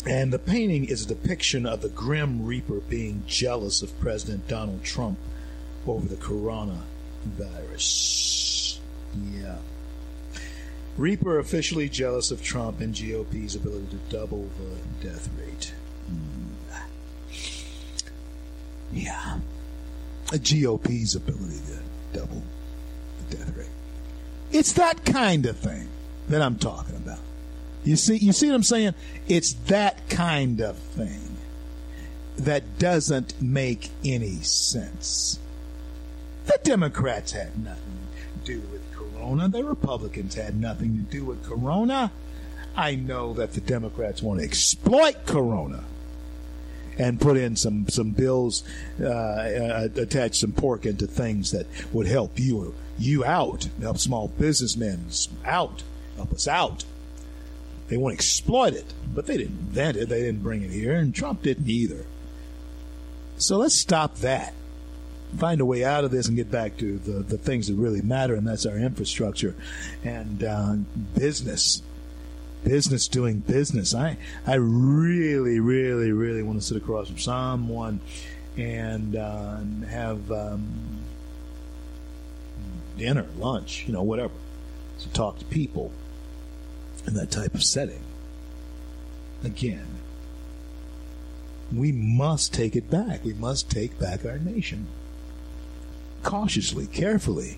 and 0.06 0.32
the 0.34 0.40
painting 0.40 0.86
is 0.86 1.04
a 1.04 1.08
depiction 1.08 1.66
of 1.66 1.82
the 1.82 1.90
Grim 1.90 2.46
Reaper 2.46 2.80
being 2.80 3.24
jealous 3.28 3.82
of 3.82 4.00
President 4.00 4.48
Donald 4.48 4.84
Trump 4.84 5.18
over 5.86 6.08
the 6.08 6.16
coronavirus. 6.16 8.80
Yeah. 9.32 9.58
Reaper 10.98 11.40
officially 11.40 11.88
jealous 11.88 12.32
of 12.32 12.44
Trump 12.44 12.80
and 12.80 12.96
GOP's 12.96 13.56
ability 13.56 13.88
to 13.92 13.98
double 14.10 14.50
the 14.58 15.08
death 15.08 15.30
rate. 15.40 15.74
Hmm. 16.08 16.48
Yeah. 18.92 19.40
A 20.34 20.38
GOP's 20.38 21.16
ability 21.16 21.60
to 21.68 21.80
double 22.20 22.44
the 23.20 23.38
death 23.38 23.56
rate. 23.56 23.70
It's 24.52 24.74
that 24.74 25.06
kind 25.06 25.46
of 25.46 25.58
thing 25.58 25.88
that 26.28 26.42
I'm 26.42 26.58
talking 26.58 26.96
about. 26.96 27.20
You 27.84 27.96
see, 27.96 28.18
you 28.18 28.32
see 28.32 28.48
what 28.48 28.56
I'm 28.56 28.64
saying? 28.64 28.94
It's 29.28 29.54
that 29.54 30.08
kind 30.10 30.62
of 30.62 30.78
thing 30.78 31.38
that 32.38 32.78
doesn't 32.80 33.42
make 33.42 33.90
any 34.04 34.38
sense. 34.42 35.40
The 36.46 36.60
Democrats 36.64 37.32
had 37.32 37.58
nothing 37.64 38.00
to 38.44 38.46
do 38.46 38.60
with 38.72 38.92
Corona. 38.94 39.48
The 39.48 39.64
Republicans 39.64 40.36
had 40.36 40.60
nothing 40.60 40.98
to 40.98 41.12
do 41.12 41.26
with 41.26 41.44
Corona. 41.44 42.12
I 42.76 42.96
know 42.96 43.34
that 43.34 43.54
the 43.54 43.62
Democrats 43.62 44.22
want 44.22 44.40
to 44.40 44.46
exploit 44.46 45.26
Corona 45.26 45.84
and 46.98 47.20
put 47.20 47.38
in 47.38 47.56
some 47.56 47.88
some 47.90 48.12
bills, 48.12 48.64
uh, 49.00 49.06
uh, 49.06 49.88
attach 49.96 50.40
some 50.40 50.52
pork 50.52 50.86
into 50.86 51.08
things 51.08 51.52
that 51.52 51.66
would 51.92 52.08
help 52.08 52.40
you 52.40 52.76
you 52.98 53.26
out, 53.26 53.68
help 53.82 53.98
small 53.98 54.28
businessmen 54.28 55.06
out, 55.46 55.84
help 56.16 56.32
us 56.32 56.48
out. 56.48 56.86
They 57.92 57.98
want 57.98 58.14
to 58.14 58.16
exploit 58.16 58.74
it, 58.74 58.94
but 59.14 59.26
they 59.26 59.36
didn't 59.36 59.60
invent 59.60 59.98
it. 59.98 60.08
They 60.08 60.22
didn't 60.22 60.42
bring 60.42 60.62
it 60.62 60.72
here, 60.72 60.96
and 60.96 61.14
Trump 61.14 61.42
didn't 61.42 61.68
either. 61.68 62.06
So 63.36 63.58
let's 63.58 63.76
stop 63.76 64.16
that. 64.20 64.54
Find 65.38 65.60
a 65.60 65.66
way 65.66 65.84
out 65.84 66.06
of 66.06 66.12
this 66.12 66.30
and 66.30 66.38
get 66.38 66.50
back 66.50 66.78
to 66.78 66.98
the, 67.00 67.22
the 67.22 67.38
things 67.38 67.68
that 67.68 67.74
really 67.74 68.02
matter, 68.02 68.34
and 68.34 68.48
that's 68.48 68.66
our 68.66 68.78
infrastructure 68.78 69.58
and 70.06 70.42
uh, 70.42 70.76
business. 71.18 71.82
Business 72.64 73.10
doing 73.10 73.40
business. 73.40 73.94
I 73.94 74.16
I 74.48 74.54
really, 74.54 75.60
really, 75.60 76.14
really 76.14 76.44
want 76.44 76.62
to 76.62 76.66
sit 76.66 76.78
across 76.78 77.10
from 77.10 77.18
someone 77.18 78.00
and, 78.56 79.18
uh, 79.18 79.58
have 79.90 80.32
um, 80.32 80.66
dinner, 82.98 83.28
lunch, 83.38 83.84
you 83.86 83.92
know, 83.92 84.04
whatever, 84.04 84.34
to 85.00 85.10
talk 85.10 85.40
to 85.40 85.46
people 85.46 85.92
in 87.08 87.14
that 87.16 87.32
type 87.32 87.54
of 87.54 87.64
setting. 87.64 88.04
Again, 89.44 89.88
we 91.74 91.92
must 91.92 92.54
take 92.54 92.76
it 92.76 92.90
back. 92.90 93.24
We 93.24 93.34
must 93.34 93.70
take 93.70 93.98
back 93.98 94.26
our 94.26 94.38
nation 94.38 94.88
cautiously, 96.24 96.88
carefully. 96.88 97.58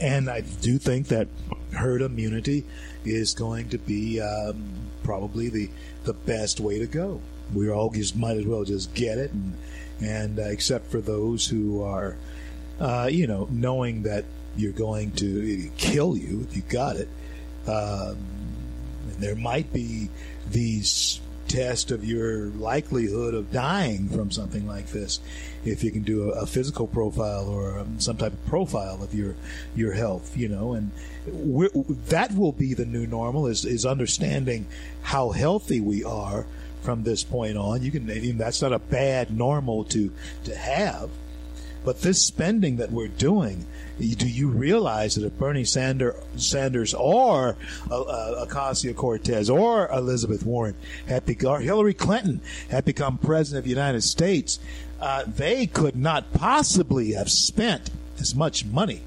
And 0.00 0.30
I 0.30 0.40
do 0.40 0.78
think 0.78 1.08
that 1.08 1.28
herd 1.72 2.02
immunity 2.02 2.64
is 3.04 3.34
going 3.34 3.68
to 3.70 3.78
be 3.78 4.20
um, 4.20 4.72
probably 5.02 5.48
the 5.48 5.70
the 6.04 6.14
best 6.14 6.60
way 6.60 6.78
to 6.78 6.86
go. 6.86 7.20
We 7.52 7.70
all 7.70 7.90
just 7.90 8.16
might 8.16 8.38
as 8.38 8.46
well 8.46 8.64
just 8.64 8.94
get 8.94 9.18
it, 9.18 9.32
and 9.32 9.54
and 10.00 10.38
uh, 10.38 10.44
except 10.44 10.90
for 10.90 11.00
those 11.00 11.46
who 11.46 11.82
are, 11.82 12.16
uh, 12.78 13.10
you 13.12 13.26
know, 13.26 13.46
knowing 13.50 14.04
that 14.04 14.24
you're 14.56 14.72
going 14.72 15.10
to 15.12 15.70
kill 15.76 16.16
you 16.16 16.46
if 16.48 16.56
you 16.56 16.62
got 16.62 16.96
it. 16.96 17.08
Um, 17.66 18.16
there 19.20 19.36
might 19.36 19.72
be 19.72 20.08
these 20.50 21.20
tests 21.48 21.90
of 21.90 22.04
your 22.04 22.46
likelihood 22.46 23.34
of 23.34 23.50
dying 23.50 24.08
from 24.08 24.30
something 24.30 24.68
like 24.68 24.86
this 24.88 25.18
if 25.64 25.82
you 25.82 25.90
can 25.90 26.02
do 26.02 26.30
a, 26.30 26.42
a 26.42 26.46
physical 26.46 26.86
profile 26.86 27.48
or 27.48 27.76
um, 27.80 27.98
some 27.98 28.16
type 28.16 28.32
of 28.32 28.46
profile 28.46 29.02
of 29.02 29.12
your 29.12 29.34
your 29.74 29.92
health 29.92 30.36
you 30.36 30.48
know 30.48 30.74
and 30.74 30.92
that 32.08 32.32
will 32.34 32.52
be 32.52 32.72
the 32.72 32.86
new 32.86 33.06
normal 33.06 33.46
is 33.46 33.64
is 33.64 33.84
understanding 33.84 34.66
how 35.02 35.30
healthy 35.30 35.80
we 35.80 36.04
are 36.04 36.46
from 36.82 37.02
this 37.02 37.22
point 37.22 37.56
on. 37.56 37.82
You 37.82 37.90
can 37.90 38.38
that's 38.38 38.62
not 38.62 38.72
a 38.72 38.78
bad 38.78 39.36
normal 39.36 39.84
to 39.84 40.12
to 40.44 40.56
have 40.56 41.10
but 41.84 42.02
this 42.02 42.20
spending 42.20 42.76
that 42.76 42.92
we're 42.92 43.08
doing, 43.08 43.64
do 44.00 44.28
you 44.28 44.48
realize 44.48 45.14
that 45.14 45.24
if 45.24 45.38
Bernie 45.38 45.64
Sander, 45.64 46.16
Sanders 46.36 46.94
or 46.94 47.56
uh, 47.90 48.00
uh, 48.00 48.46
Ocasio 48.46 48.94
Cortez 48.96 49.50
or 49.50 49.88
Elizabeth 49.92 50.44
Warren 50.44 50.74
had 51.06 51.22
or 51.44 51.60
Hillary 51.60 51.94
Clinton 51.94 52.40
had 52.70 52.84
become 52.84 53.18
president 53.18 53.58
of 53.58 53.64
the 53.64 53.70
United 53.70 54.02
States, 54.02 54.58
uh, 55.00 55.24
they 55.26 55.66
could 55.66 55.96
not 55.96 56.32
possibly 56.32 57.12
have 57.12 57.30
spent 57.30 57.90
as 58.18 58.34
much 58.34 58.64
money 58.64 59.02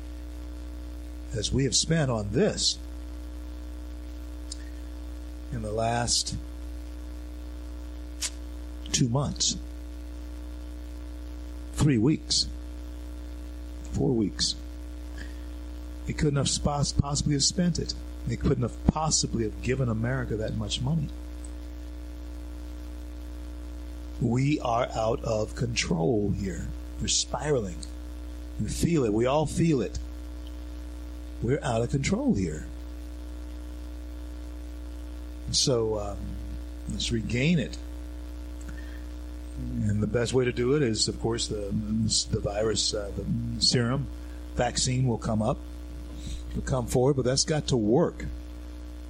as 1.36 1.52
we 1.52 1.64
have 1.64 1.76
spent 1.76 2.10
on 2.12 2.30
this 2.32 2.78
in 5.52 5.62
the 5.62 5.72
last 5.72 6.36
two 8.92 9.10
months, 9.10 9.58
three 11.74 11.98
weeks 11.98 12.48
four 13.94 14.12
weeks. 14.12 14.56
They 16.06 16.14
couldn't 16.14 16.36
have 16.36 16.50
possibly 16.64 17.34
have 17.34 17.44
spent 17.44 17.80
it. 17.80 17.94
They 18.28 18.36
couldn't 18.36 18.64
have 18.64 18.86
possibly 18.88 19.44
have 19.44 19.62
given 19.62 19.90
America 19.90 20.36
that 20.38 20.56
much 20.56 20.82
money. 20.82 21.08
We 24.22 24.60
are 24.60 24.88
out 24.96 25.24
of 25.24 25.56
control 25.56 26.34
here. 26.38 26.68
We're 27.02 27.08
spiraling. 27.08 27.78
We 28.62 28.70
feel 28.70 29.04
it. 29.04 29.14
We 29.14 29.26
all 29.26 29.46
feel 29.46 29.82
it. 29.82 30.00
We're 31.42 31.60
out 31.62 31.82
of 31.82 31.90
control 31.90 32.36
here. 32.36 32.68
So, 35.52 36.00
um, 36.00 36.18
Let's 36.90 37.12
regain 37.12 37.60
it. 37.60 37.78
And 39.58 40.02
the 40.02 40.08
best 40.08 40.34
way 40.34 40.46
to 40.46 40.52
do 40.52 40.76
it 40.76 40.82
is, 40.82 41.08
of 41.08 41.20
course, 41.22 41.48
the 41.48 41.72
the 42.32 42.40
virus, 42.40 42.94
uh, 42.94 43.12
the 43.16 43.62
serum 43.62 44.08
vaccine 44.56 45.08
will 45.08 45.18
come 45.18 45.42
up, 45.42 45.58
come 46.62 46.88
forward, 46.88 47.16
but 47.16 47.26
that's 47.26 47.44
got 47.44 47.68
to 47.68 47.78
work. 47.78 48.26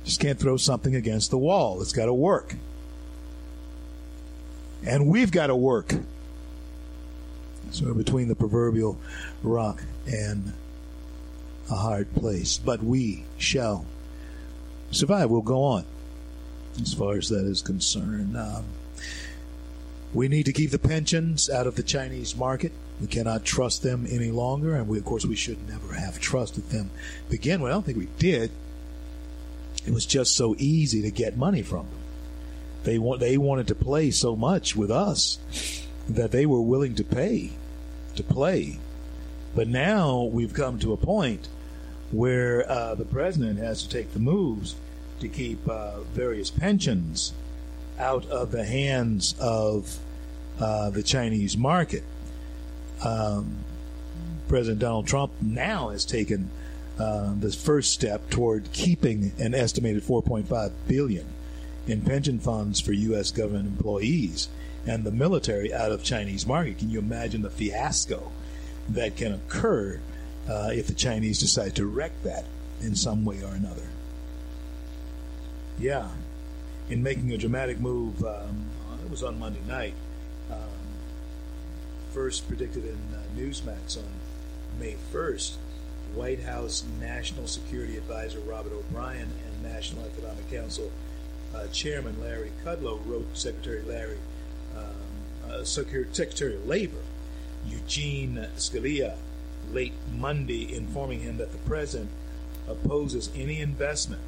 Just 0.03 0.19
can't 0.19 0.39
throw 0.39 0.57
something 0.57 0.95
against 0.95 1.31
the 1.31 1.37
wall. 1.37 1.81
It's 1.81 1.93
got 1.93 2.05
to 2.05 2.13
work. 2.13 2.55
And 4.85 5.07
we've 5.07 5.31
got 5.31 5.47
to 5.47 5.55
work. 5.55 5.93
So 7.71 7.93
between 7.93 8.27
the 8.27 8.35
proverbial 8.35 8.99
rock 9.41 9.81
and 10.05 10.53
a 11.71 11.75
hard 11.75 12.13
place. 12.13 12.57
But 12.57 12.83
we 12.83 13.25
shall 13.37 13.85
survive. 14.91 15.29
We'll 15.29 15.41
go 15.41 15.63
on 15.63 15.85
as 16.81 16.93
far 16.93 17.17
as 17.17 17.29
that 17.29 17.45
is 17.45 17.61
concerned. 17.61 18.37
Um, 18.37 18.65
we 20.13 20.27
need 20.27 20.45
to 20.45 20.53
keep 20.53 20.71
the 20.71 20.79
pensions 20.79 21.49
out 21.49 21.67
of 21.67 21.75
the 21.75 21.83
Chinese 21.83 22.35
market. 22.35 22.71
We 23.01 23.07
cannot 23.07 23.43
trust 23.43 23.81
them 23.81 24.05
any 24.09 24.29
longer, 24.29 24.75
and 24.75 24.87
we, 24.87 24.99
of 24.99 25.05
course, 25.05 25.25
we 25.25 25.35
should 25.35 25.67
never 25.67 25.93
have 25.93 26.19
trusted 26.19 26.69
them. 26.69 26.91
Begin 27.29 27.61
with, 27.61 27.71
I 27.71 27.75
don't 27.75 27.85
think 27.85 27.97
we 27.97 28.07
did. 28.19 28.51
It 29.85 29.93
was 29.93 30.05
just 30.05 30.35
so 30.35 30.55
easy 30.59 31.01
to 31.01 31.11
get 31.11 31.35
money 31.35 31.61
from 31.61 31.87
them. 31.87 31.99
They 32.83 32.99
want 32.99 33.21
they 33.21 33.37
wanted 33.37 33.67
to 33.67 33.75
play 33.75 34.11
so 34.11 34.35
much 34.35 34.75
with 34.75 34.91
us 34.91 35.39
that 36.07 36.31
they 36.31 36.45
were 36.45 36.61
willing 36.61 36.95
to 36.95 37.03
pay 37.03 37.51
to 38.15 38.23
play. 38.23 38.79
But 39.55 39.67
now 39.67 40.23
we've 40.23 40.53
come 40.53 40.79
to 40.79 40.93
a 40.93 40.97
point 40.97 41.47
where 42.11 42.69
uh, 42.69 42.95
the 42.95 43.05
president 43.05 43.59
has 43.59 43.83
to 43.83 43.89
take 43.89 44.13
the 44.13 44.19
moves 44.19 44.75
to 45.19 45.27
keep 45.27 45.67
uh, 45.67 46.01
various 46.13 46.51
pensions 46.51 47.33
out 47.99 48.25
of 48.27 48.51
the 48.51 48.65
hands 48.65 49.35
of 49.39 49.99
uh, 50.59 50.89
the 50.89 51.03
Chinese 51.03 51.57
market. 51.57 52.03
Um, 53.03 53.57
President 54.47 54.79
Donald 54.79 55.07
Trump 55.07 55.31
now 55.41 55.89
has 55.89 56.05
taken 56.05 56.49
uh, 56.99 57.33
the 57.39 57.51
first 57.51 57.91
step 57.91 58.29
toward 58.29 58.71
keeping 58.71 59.31
an 59.39 59.55
estimated 59.55 60.03
4.5 60.03 60.71
billion 60.87 61.25
in 61.87 62.01
pension 62.01 62.39
funds 62.39 62.79
for 62.79 62.93
U.S. 62.93 63.31
government 63.31 63.67
employees 63.67 64.47
and 64.85 65.03
the 65.03 65.11
military 65.11 65.73
out 65.73 65.91
of 65.91 66.03
Chinese 66.03 66.45
market. 66.45 66.77
Can 66.77 66.89
you 66.89 66.99
imagine 66.99 67.41
the 67.41 67.49
fiasco 67.49 68.31
that 68.89 69.15
can 69.15 69.33
occur 69.33 69.99
uh, 70.47 70.69
if 70.73 70.87
the 70.87 70.93
Chinese 70.93 71.39
decide 71.39 71.75
to 71.75 71.85
wreck 71.85 72.11
that 72.23 72.45
in 72.81 72.95
some 72.95 73.25
way 73.25 73.41
or 73.41 73.53
another? 73.53 73.87
Yeah, 75.79 76.09
in 76.93 77.01
making 77.01 77.33
a 77.33 77.37
dramatic 77.37 77.79
move, 77.79 78.23
um, 78.23 78.69
it 79.03 79.09
was 79.09 79.23
on 79.23 79.39
Monday 79.39 79.59
night. 79.67 79.95
Um, 80.51 80.59
first 82.11 82.47
predicted 82.47 82.85
in 82.85 82.99
uh, 83.15 83.19
Newsmax 83.35 83.97
on 83.97 84.03
May 84.79 84.95
1st, 85.11 85.55
White 86.13 86.43
House 86.43 86.83
National 87.01 87.47
Security 87.47 87.97
Advisor 87.97 88.39
Robert 88.41 88.73
O'Brien 88.73 89.27
and 89.27 89.73
National 89.73 90.05
Economic 90.05 90.47
Council 90.51 90.91
uh, 91.55 91.65
Chairman 91.69 92.21
Larry 92.21 92.51
Kudlow 92.63 92.99
wrote 93.07 93.35
Secretary 93.35 93.81
Larry, 93.81 94.19
um, 94.77 95.51
uh, 95.51 95.63
Secretary 95.63 96.55
of 96.55 96.67
Labor, 96.67 97.01
Eugene 97.67 98.47
Scalia, 98.55 99.15
late 99.71 99.93
Monday, 100.15 100.71
informing 100.75 101.21
him 101.21 101.37
that 101.37 101.51
the 101.53 101.57
president 101.69 102.11
opposes 102.67 103.31
any 103.35 103.61
investment 103.61 104.21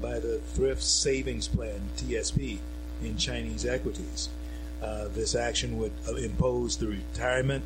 by 0.00 0.18
the 0.18 0.38
Thrift 0.38 0.82
Savings 0.82 1.48
Plan 1.48 1.80
(TSP) 1.96 2.58
in 3.02 3.16
Chinese 3.16 3.66
equities. 3.66 4.28
Uh, 4.82 5.08
this 5.08 5.34
action 5.34 5.78
would 5.78 5.92
uh, 6.08 6.14
impose 6.14 6.76
the 6.76 6.86
retirement 6.86 7.64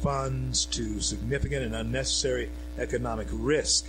funds 0.00 0.64
to 0.66 1.00
significant 1.00 1.64
and 1.64 1.74
unnecessary 1.74 2.50
economic 2.78 3.28
risk, 3.30 3.86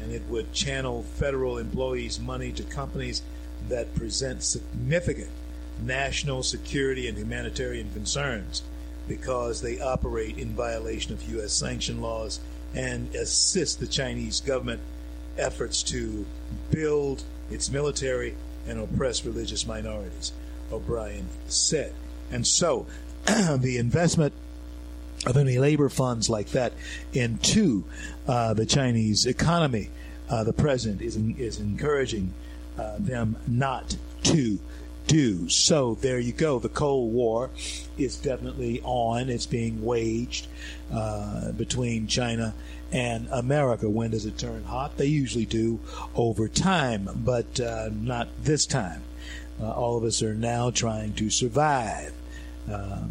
and 0.00 0.12
it 0.12 0.22
would 0.28 0.52
channel 0.52 1.02
federal 1.02 1.58
employees' 1.58 2.20
money 2.20 2.52
to 2.52 2.62
companies 2.62 3.22
that 3.68 3.94
present 3.94 4.42
significant 4.42 5.30
national 5.82 6.42
security 6.42 7.08
and 7.08 7.16
humanitarian 7.16 7.90
concerns 7.92 8.62
because 9.08 9.62
they 9.62 9.80
operate 9.80 10.38
in 10.38 10.50
violation 10.50 11.12
of 11.12 11.28
U.S. 11.30 11.52
sanction 11.52 12.00
laws 12.00 12.40
and 12.74 13.14
assist 13.14 13.80
the 13.80 13.86
Chinese 13.86 14.40
government 14.40 14.80
efforts 15.38 15.82
to 15.84 16.26
build 16.70 17.22
its 17.50 17.70
military 17.70 18.34
and 18.66 18.80
oppress 18.80 19.24
religious 19.24 19.66
minorities, 19.66 20.32
O'Brien 20.70 21.26
said. 21.48 21.92
And 22.30 22.46
so 22.46 22.86
the 23.26 23.76
investment 23.78 24.32
of 25.26 25.36
any 25.36 25.58
labor 25.58 25.88
funds 25.88 26.28
like 26.28 26.48
that 26.50 26.72
into 27.12 27.84
uh, 28.26 28.54
the 28.54 28.66
Chinese 28.66 29.26
economy, 29.26 29.90
uh, 30.28 30.44
the 30.44 30.52
president 30.52 31.02
is, 31.02 31.16
is 31.16 31.60
encouraging 31.60 32.32
uh, 32.78 32.96
them 32.98 33.36
not 33.46 33.96
to 34.24 34.58
do. 35.06 35.48
So 35.48 35.96
there 35.96 36.18
you 36.18 36.32
go. 36.32 36.58
The 36.58 36.68
Cold 36.68 37.12
War 37.12 37.50
is 37.98 38.16
definitely 38.16 38.80
on. 38.82 39.28
It's 39.28 39.46
being 39.46 39.84
waged 39.84 40.46
uh, 40.92 41.52
between 41.52 42.06
China 42.06 42.54
and 42.92 43.26
America. 43.32 43.88
When 43.88 44.10
does 44.10 44.26
it 44.26 44.38
turn 44.38 44.64
hot? 44.64 44.96
They 44.96 45.06
usually 45.06 45.46
do 45.46 45.80
over 46.14 46.46
time, 46.46 47.08
but 47.16 47.58
uh, 47.58 47.88
not 47.92 48.28
this 48.44 48.66
time. 48.66 49.02
Uh, 49.60 49.70
all 49.70 49.96
of 49.96 50.04
us 50.04 50.22
are 50.22 50.34
now 50.34 50.70
trying 50.70 51.14
to 51.14 51.30
survive 51.30 52.12
um, 52.70 53.10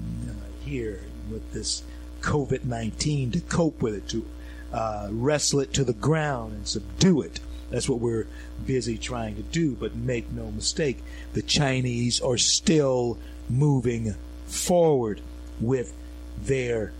here 0.63 1.01
with 1.31 1.51
this 1.53 1.83
COVID 2.21 2.65
19 2.65 3.31
to 3.31 3.41
cope 3.41 3.81
with 3.81 3.95
it, 3.95 4.07
to 4.09 4.25
uh, 4.71 5.07
wrestle 5.11 5.59
it 5.61 5.73
to 5.73 5.83
the 5.83 5.93
ground 5.93 6.53
and 6.53 6.67
subdue 6.67 7.21
it. 7.21 7.39
That's 7.69 7.89
what 7.89 7.99
we're 7.99 8.27
busy 8.65 8.97
trying 8.97 9.35
to 9.35 9.41
do. 9.41 9.75
But 9.75 9.95
make 9.95 10.31
no 10.31 10.51
mistake, 10.51 10.99
the 11.33 11.41
Chinese 11.41 12.21
are 12.21 12.37
still 12.37 13.17
moving 13.49 14.15
forward 14.45 15.21
with 15.59 15.93
their 16.37 16.91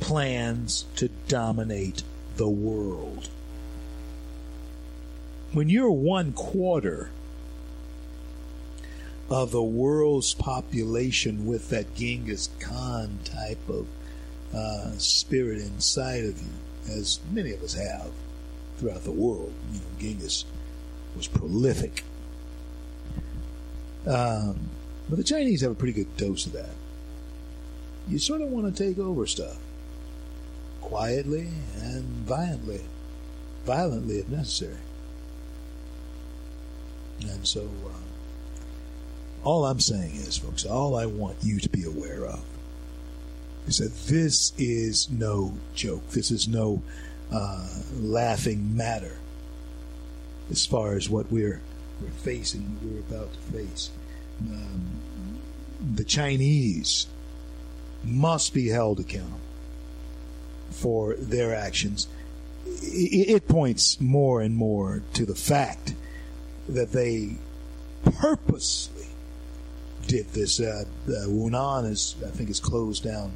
plans 0.00 0.84
to 0.96 1.08
dominate 1.28 2.02
the 2.36 2.48
world. 2.48 3.28
When 5.52 5.68
you're 5.68 5.90
one 5.90 6.32
quarter 6.32 7.10
of 9.30 9.50
the 9.50 9.62
world's 9.62 10.34
population 10.34 11.46
with 11.46 11.68
that 11.70 11.94
Genghis 11.94 12.48
Khan 12.60 13.18
type 13.24 13.68
of 13.68 13.86
uh, 14.54 14.92
spirit 14.98 15.58
inside 15.58 16.24
of 16.24 16.40
you, 16.40 16.94
as 16.94 17.20
many 17.32 17.52
of 17.52 17.62
us 17.62 17.74
have 17.74 18.10
throughout 18.78 19.04
the 19.04 19.10
world, 19.10 19.52
you 19.72 19.80
know, 19.80 19.86
Genghis 19.98 20.44
was 21.16 21.26
prolific. 21.26 22.04
Um, 24.06 24.70
but 25.08 25.16
the 25.16 25.24
Chinese 25.24 25.62
have 25.62 25.72
a 25.72 25.74
pretty 25.74 25.92
good 25.92 26.16
dose 26.16 26.46
of 26.46 26.52
that. 26.52 26.70
You 28.08 28.18
sort 28.18 28.40
of 28.40 28.48
want 28.48 28.74
to 28.74 28.84
take 28.84 28.98
over 28.98 29.26
stuff 29.26 29.58
quietly 30.88 31.48
and 31.82 32.04
violently, 32.26 32.80
violently 33.64 34.18
if 34.18 34.28
necessary. 34.28 34.76
And 37.20 37.46
so, 37.46 37.68
uh, 37.86 39.44
all 39.44 39.66
I'm 39.66 39.80
saying 39.80 40.14
is, 40.14 40.38
folks, 40.38 40.64
all 40.64 40.96
I 40.96 41.06
want 41.06 41.36
you 41.42 41.58
to 41.60 41.68
be 41.68 41.84
aware 41.84 42.24
of 42.24 42.42
is 43.66 43.78
that 43.78 43.94
this 44.06 44.52
is 44.56 45.10
no 45.10 45.52
joke. 45.74 46.08
This 46.10 46.30
is 46.30 46.48
no 46.48 46.82
uh, 47.30 47.68
laughing 47.94 48.76
matter 48.76 49.18
as 50.50 50.64
far 50.64 50.94
as 50.94 51.10
what 51.10 51.30
we're 51.30 51.60
we're 52.00 52.10
facing, 52.10 52.62
what 52.62 52.82
we're 52.84 53.00
about 53.00 53.32
to 53.32 53.38
face. 53.52 53.90
Um, 54.40 55.00
the 55.94 56.04
Chinese 56.04 57.08
must 58.04 58.54
be 58.54 58.68
held 58.68 59.00
accountable 59.00 59.40
for 60.78 61.14
their 61.16 61.54
actions. 61.54 62.08
It, 62.82 63.48
points 63.48 64.00
more 64.00 64.40
and 64.40 64.54
more 64.54 65.02
to 65.14 65.24
the 65.24 65.34
fact 65.34 65.94
that 66.68 66.92
they 66.92 67.36
purposely 68.04 69.06
did 70.06 70.28
this. 70.32 70.60
Uh, 70.60 70.84
uh, 71.06 71.10
Wuhan 71.26 71.90
is, 71.90 72.14
I 72.24 72.30
think, 72.30 72.50
is 72.50 72.60
closed 72.60 73.02
down 73.02 73.32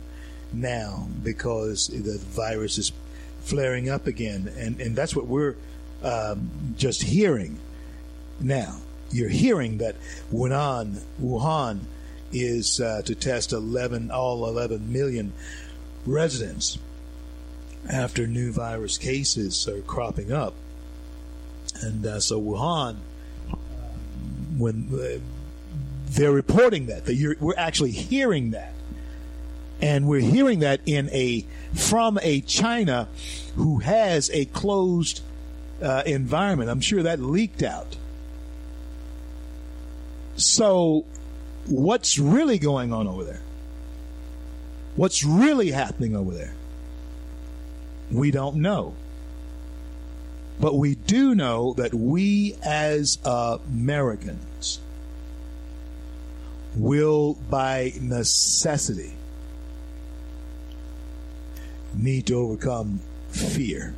now 0.53 1.09
because 1.23 1.89
the 1.89 2.19
virus 2.19 2.79
is 2.79 2.93
flaring 3.41 3.89
up 3.89 4.07
again, 4.07 4.53
and 4.57 4.81
and 4.81 4.95
that's 4.95 5.17
what 5.17 5.27
we're 5.27 5.57
um, 6.03 6.51
just 6.77 7.03
hearing 7.03 7.59
now. 8.39 8.77
You're 9.11 9.29
hearing 9.29 9.79
that 9.79 9.97
Wuhan, 10.33 11.03
Wuhan 11.21 11.81
is 12.33 12.81
uh, 12.81 13.03
to 13.05 13.15
test 13.15 13.53
11, 13.53 14.11
all 14.11 14.47
11 14.49 14.91
million 14.91 15.33
residents 16.07 16.79
after 17.91 18.27
new 18.27 18.53
virus 18.53 18.99
cases 18.99 19.67
are 19.69 19.81
cropping 19.83 20.33
up. 20.33 20.55
And 21.83 22.05
uh, 22.07 22.21
so 22.21 22.41
Wuhan, 22.41 22.97
when 24.57 24.89
uh, 24.93 25.19
they're 26.15 26.33
reporting 26.33 26.87
that. 26.87 27.07
that 27.07 27.37
we're 27.41 27.55
actually 27.57 27.93
hearing 27.93 28.51
that. 28.51 28.73
And 29.81 30.07
we're 30.07 30.21
hearing 30.21 30.61
that 30.61 30.81
in 30.87 31.09
a 31.11 31.45
from 31.75 32.19
a 32.23 32.41
China 32.43 33.09
who 33.57 33.79
has 33.79 34.31
a 34.33 34.45
closed 34.47 35.23
uh, 35.83 36.03
environment. 36.07 36.71
I'm 36.71 36.81
sure 36.81 37.03
that 37.03 37.21
leaked 37.21 37.63
out. 37.63 37.97
So, 40.37 41.05
what's 41.67 42.19
really 42.19 42.59
going 42.59 42.93
on 42.93 43.09
over 43.09 43.25
there? 43.25 43.43
What's 44.95 45.25
really 45.25 45.73
happening 45.73 46.15
over 46.15 46.33
there? 46.33 46.55
We 48.11 48.31
don't 48.31 48.57
know. 48.57 48.95
But 50.61 50.77
we 50.77 50.95
do 50.95 51.35
know 51.35 51.73
that 51.75 51.95
we 51.95 52.57
as 52.63 53.19
Americans 53.25 54.81
will, 56.77 57.35
by 57.51 57.93
necessity, 58.01 59.13
need 61.95 62.27
to 62.27 62.35
overcome 62.35 63.01
fear. 63.31 63.95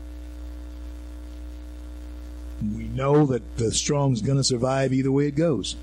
We 2.63 2.85
know 2.85 3.27
that 3.27 3.57
the 3.57 3.73
strong's 3.73 4.23
going 4.23 4.39
to 4.39 4.45
survive 4.45 4.93
either 4.93 5.13
way 5.13 5.27
it 5.27 5.37
goes. 5.37 5.77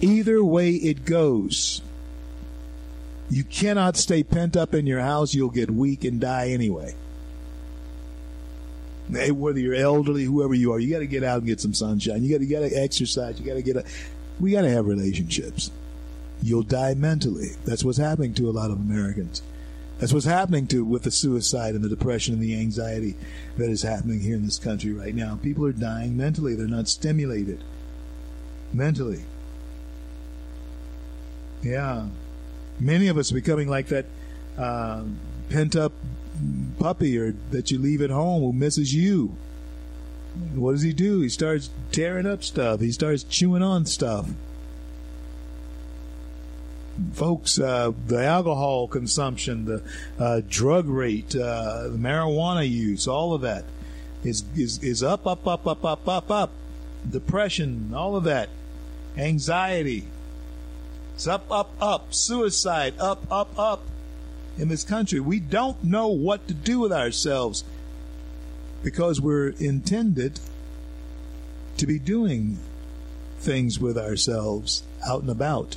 Either 0.00 0.44
way 0.44 0.72
it 0.72 1.04
goes. 1.04 1.82
You 3.30 3.44
cannot 3.44 3.96
stay 3.96 4.22
pent 4.22 4.56
up 4.56 4.74
in 4.74 4.86
your 4.86 5.00
house. 5.00 5.34
You'll 5.34 5.50
get 5.50 5.70
weak 5.70 6.04
and 6.04 6.20
die 6.20 6.50
anyway. 6.50 6.94
Whether 9.08 9.58
you're 9.58 9.74
elderly, 9.74 10.24
whoever 10.24 10.54
you 10.54 10.72
are, 10.72 10.78
you 10.78 10.90
got 10.90 11.00
to 11.00 11.06
get 11.06 11.22
out 11.22 11.38
and 11.38 11.46
get 11.46 11.60
some 11.60 11.74
sunshine. 11.74 12.22
You 12.22 12.30
got 12.30 12.40
to 12.40 12.46
get 12.46 12.68
to 12.68 12.74
exercise. 12.74 13.38
You 13.38 13.46
got 13.46 13.54
to 13.54 13.62
get 13.62 13.76
a. 13.76 13.84
We 14.40 14.52
got 14.52 14.62
to 14.62 14.70
have 14.70 14.86
relationships. 14.86 15.70
You'll 16.42 16.62
die 16.62 16.94
mentally. 16.94 17.50
That's 17.64 17.84
what's 17.84 17.98
happening 17.98 18.34
to 18.34 18.48
a 18.48 18.52
lot 18.52 18.70
of 18.70 18.78
Americans. 18.78 19.42
That's 19.98 20.12
what's 20.12 20.26
happening 20.26 20.66
to 20.68 20.84
with 20.84 21.04
the 21.04 21.10
suicide 21.10 21.74
and 21.74 21.84
the 21.84 21.88
depression 21.88 22.34
and 22.34 22.42
the 22.42 22.58
anxiety 22.58 23.14
that 23.56 23.70
is 23.70 23.82
happening 23.82 24.20
here 24.20 24.34
in 24.34 24.44
this 24.44 24.58
country 24.58 24.92
right 24.92 25.14
now. 25.14 25.38
People 25.42 25.64
are 25.66 25.72
dying 25.72 26.16
mentally. 26.16 26.54
They're 26.54 26.66
not 26.66 26.88
stimulated 26.88 27.62
mentally. 28.72 29.24
Yeah. 31.62 32.08
Many 32.80 33.08
of 33.08 33.16
us 33.16 33.30
are 33.30 33.36
becoming 33.36 33.68
like 33.68 33.86
that 33.88 34.06
uh, 34.58 35.04
pent 35.48 35.76
up 35.76 35.92
puppy 36.78 37.18
or 37.18 37.34
that 37.50 37.70
you 37.70 37.78
leave 37.78 38.02
at 38.02 38.10
home 38.10 38.42
who 38.42 38.52
misses 38.52 38.94
you. 38.94 39.36
What 40.54 40.72
does 40.72 40.82
he 40.82 40.92
do? 40.92 41.20
He 41.20 41.28
starts 41.28 41.70
tearing 41.92 42.26
up 42.26 42.42
stuff. 42.42 42.80
He 42.80 42.90
starts 42.92 43.22
chewing 43.22 43.62
on 43.62 43.86
stuff. 43.86 44.28
Folks, 47.12 47.58
uh, 47.58 47.92
the 48.06 48.24
alcohol 48.24 48.86
consumption, 48.88 49.64
the 49.64 49.82
uh, 50.18 50.42
drug 50.48 50.88
rate, 50.88 51.34
uh, 51.34 51.88
the 51.88 51.98
marijuana 51.98 52.68
use, 52.68 53.08
all 53.08 53.34
of 53.34 53.40
that 53.42 53.64
is, 54.22 54.44
is 54.54 54.82
is 54.82 55.02
up, 55.02 55.26
up, 55.26 55.46
up, 55.46 55.66
up, 55.66 55.84
up, 55.84 56.08
up, 56.08 56.30
up. 56.30 56.50
Depression, 57.08 57.92
all 57.94 58.16
of 58.16 58.24
that, 58.24 58.48
anxiety, 59.16 60.04
it's 61.14 61.28
up, 61.28 61.50
up, 61.50 61.70
up. 61.80 62.12
Suicide, 62.12 62.94
up, 62.98 63.30
up, 63.30 63.56
up. 63.58 63.82
In 64.56 64.68
this 64.68 64.84
country, 64.84 65.20
we 65.20 65.40
don't 65.40 65.82
know 65.82 66.08
what 66.08 66.46
to 66.48 66.54
do 66.54 66.78
with 66.78 66.92
ourselves 66.92 67.64
because 68.82 69.20
we're 69.20 69.48
intended 69.58 70.38
to 71.76 71.86
be 71.86 71.98
doing 71.98 72.58
things 73.38 73.80
with 73.80 73.98
ourselves 73.98 74.84
out 75.06 75.22
and 75.22 75.30
about, 75.30 75.76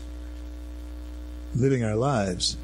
living 1.55 1.83
our 1.83 1.95
lives. 1.95 2.57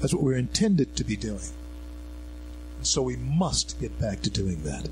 That's 0.00 0.14
what 0.14 0.22
we're 0.22 0.38
intended 0.38 0.96
to 0.96 1.04
be 1.04 1.16
doing. 1.16 1.52
So 2.82 3.02
we 3.02 3.16
must 3.16 3.80
get 3.80 3.98
back 4.00 4.22
to 4.22 4.30
doing 4.30 4.62
that. 4.62 4.88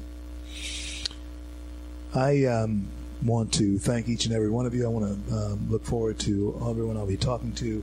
I 2.15 2.45
um, 2.45 2.89
want 3.25 3.53
to 3.55 3.79
thank 3.79 4.09
each 4.09 4.27
and 4.27 4.35
every 4.35 4.51
one 4.51 4.67
of 4.67 4.75
you. 4.75 4.85
I 4.85 4.89
want 4.89 5.29
to 5.29 5.35
um, 5.35 5.71
look 5.71 5.85
forward 5.85 6.19
to 6.21 6.55
everyone 6.69 6.97
I'll 6.97 7.07
be 7.07 7.17
talking 7.17 7.53
to 7.55 7.83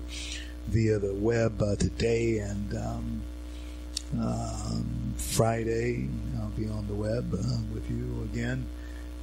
via 0.70 1.00
the 1.00 1.14
web 1.14 1.62
uh, 1.62 1.76
today 1.76 2.38
and 2.38 2.76
um, 2.78 3.22
um, 4.20 5.14
Friday. 5.18 6.08
I'll 6.40 6.50
be 6.50 6.68
on 6.68 6.88
the 6.88 6.94
web 6.94 7.34
uh, 7.34 7.58
with 7.74 7.90
you 7.90 8.28
again. 8.32 8.66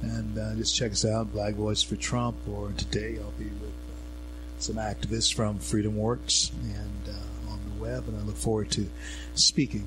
And 0.01 0.37
uh, 0.37 0.55
just 0.55 0.75
check 0.75 0.91
us 0.91 1.05
out, 1.05 1.31
Black 1.31 1.55
Voice 1.55 1.81
for 1.81 1.95
Trump, 1.95 2.35
or 2.47 2.71
today 2.77 3.17
I'll 3.19 3.31
be 3.31 3.45
with 3.45 3.71
uh, 3.71 4.59
some 4.59 4.75
activists 4.75 5.33
from 5.33 5.57
Freedom 5.57 5.95
Works 5.95 6.51
and 6.63 7.15
uh, 7.15 7.51
on 7.51 7.59
the 7.65 7.81
web. 7.81 8.07
And 8.07 8.19
I 8.19 8.23
look 8.23 8.35
forward 8.35 8.69
to 8.71 8.87
speaking 9.33 9.85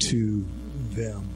to 0.00 0.44
them 0.90 1.28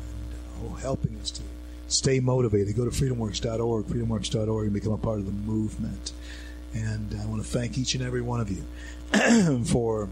and 0.63 0.73
uh, 0.73 0.75
helping 0.77 1.19
us 1.21 1.31
to 1.33 1.43
stay 1.87 2.19
motivated. 2.19 2.77
Go 2.77 2.85
to 2.85 2.91
freedomworks.org, 2.91 3.87
freedomworks.org, 3.87 4.65
and 4.65 4.75
become 4.75 4.93
a 4.93 4.99
part 4.99 5.21
of 5.21 5.27
the 5.27 5.33
movement. 5.33 6.13
And 6.75 7.17
I 7.23 7.27
want 7.27 7.41
to 7.41 7.49
thank 7.49 7.79
each 7.79 7.95
and 7.95 8.03
every 8.03 8.21
one 8.21 8.41
of 8.41 8.51
you 8.51 8.65
for 9.67 10.09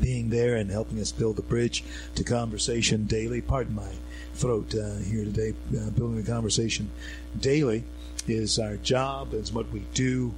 being 0.00 0.30
there 0.30 0.56
and 0.56 0.70
helping 0.70 1.00
us 1.00 1.12
build 1.12 1.36
the 1.36 1.42
bridge 1.42 1.84
to 2.14 2.24
conversation 2.24 3.04
daily. 3.04 3.40
Pardon 3.40 3.74
my 3.74 3.90
throat 4.34 4.74
uh, 4.74 4.96
here 4.98 5.24
today. 5.24 5.54
Uh, 5.70 5.90
building 5.90 6.22
the 6.22 6.30
conversation 6.30 6.90
daily 7.38 7.84
is 8.26 8.58
our 8.58 8.76
job, 8.78 9.34
is 9.34 9.52
what 9.52 9.70
we 9.72 9.80
do. 9.94 10.32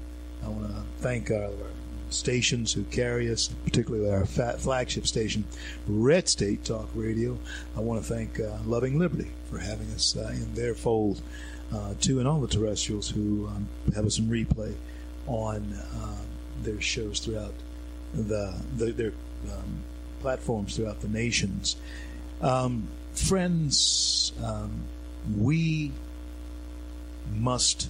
I 0.44 0.48
want 0.48 0.68
to 0.68 0.82
thank 0.98 1.30
our, 1.30 1.44
our 1.44 1.70
stations 2.10 2.72
who 2.72 2.84
carry 2.84 3.30
us, 3.30 3.48
particularly 3.64 4.10
our 4.10 4.24
flagship 4.26 5.06
station, 5.06 5.44
Red 5.86 6.28
State 6.28 6.64
Talk 6.64 6.88
Radio. 6.94 7.38
I 7.76 7.80
want 7.80 8.02
to 8.02 8.08
thank 8.14 8.40
uh, 8.40 8.58
Loving 8.64 8.98
Liberty 8.98 9.30
for 9.50 9.58
having 9.58 9.90
us 9.92 10.16
uh, 10.16 10.32
in 10.34 10.54
their 10.54 10.74
fold, 10.74 11.20
uh, 11.74 11.94
too, 12.00 12.18
and 12.18 12.28
all 12.28 12.40
the 12.40 12.48
terrestrials 12.48 13.08
who 13.08 13.46
um, 13.48 13.68
have 13.94 14.06
us 14.06 14.18
in 14.18 14.28
replay 14.28 14.74
on 15.26 15.72
uh, 15.72 16.16
their 16.62 16.80
shows 16.80 17.20
throughout 17.20 17.54
the, 18.12 18.54
the 18.76 18.92
their 18.92 19.12
um, 19.52 19.82
platforms 20.20 20.76
throughout 20.76 21.00
the 21.00 21.08
nations. 21.08 21.76
Um, 22.40 22.88
friends, 23.14 24.32
um, 24.42 24.84
we 25.38 25.92
must 27.32 27.88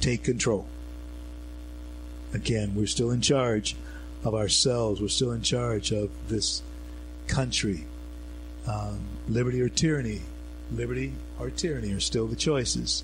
take 0.00 0.24
control. 0.24 0.66
Again, 2.32 2.74
we're 2.74 2.86
still 2.86 3.10
in 3.10 3.20
charge 3.20 3.76
of 4.24 4.34
ourselves. 4.34 5.00
We're 5.00 5.08
still 5.08 5.32
in 5.32 5.42
charge 5.42 5.92
of 5.92 6.10
this 6.28 6.62
country. 7.26 7.86
Um, 8.66 9.00
liberty 9.28 9.60
or 9.60 9.68
tyranny, 9.68 10.20
liberty 10.70 11.14
or 11.38 11.50
tyranny 11.50 11.92
are 11.92 12.00
still 12.00 12.26
the 12.26 12.36
choices 12.36 13.02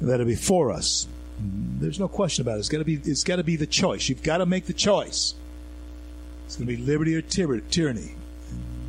that 0.00 0.20
are 0.20 0.24
before 0.24 0.70
us. 0.70 1.06
There's 1.38 2.00
no 2.00 2.08
question 2.08 2.42
about 2.42 2.56
it. 2.56 2.60
It's 2.60 2.68
got 2.68 2.78
to 2.78 2.84
be. 2.84 2.94
It's 2.94 3.24
got 3.24 3.36
to 3.36 3.44
be 3.44 3.56
the 3.56 3.66
choice. 3.66 4.08
You've 4.08 4.22
got 4.22 4.38
to 4.38 4.46
make 4.46 4.66
the 4.66 4.72
choice. 4.72 5.34
It's 6.46 6.56
going 6.56 6.68
to 6.68 6.76
be 6.76 6.82
liberty 6.82 7.14
or 7.14 7.22
tyr- 7.22 7.60
tyranny. 7.70 8.14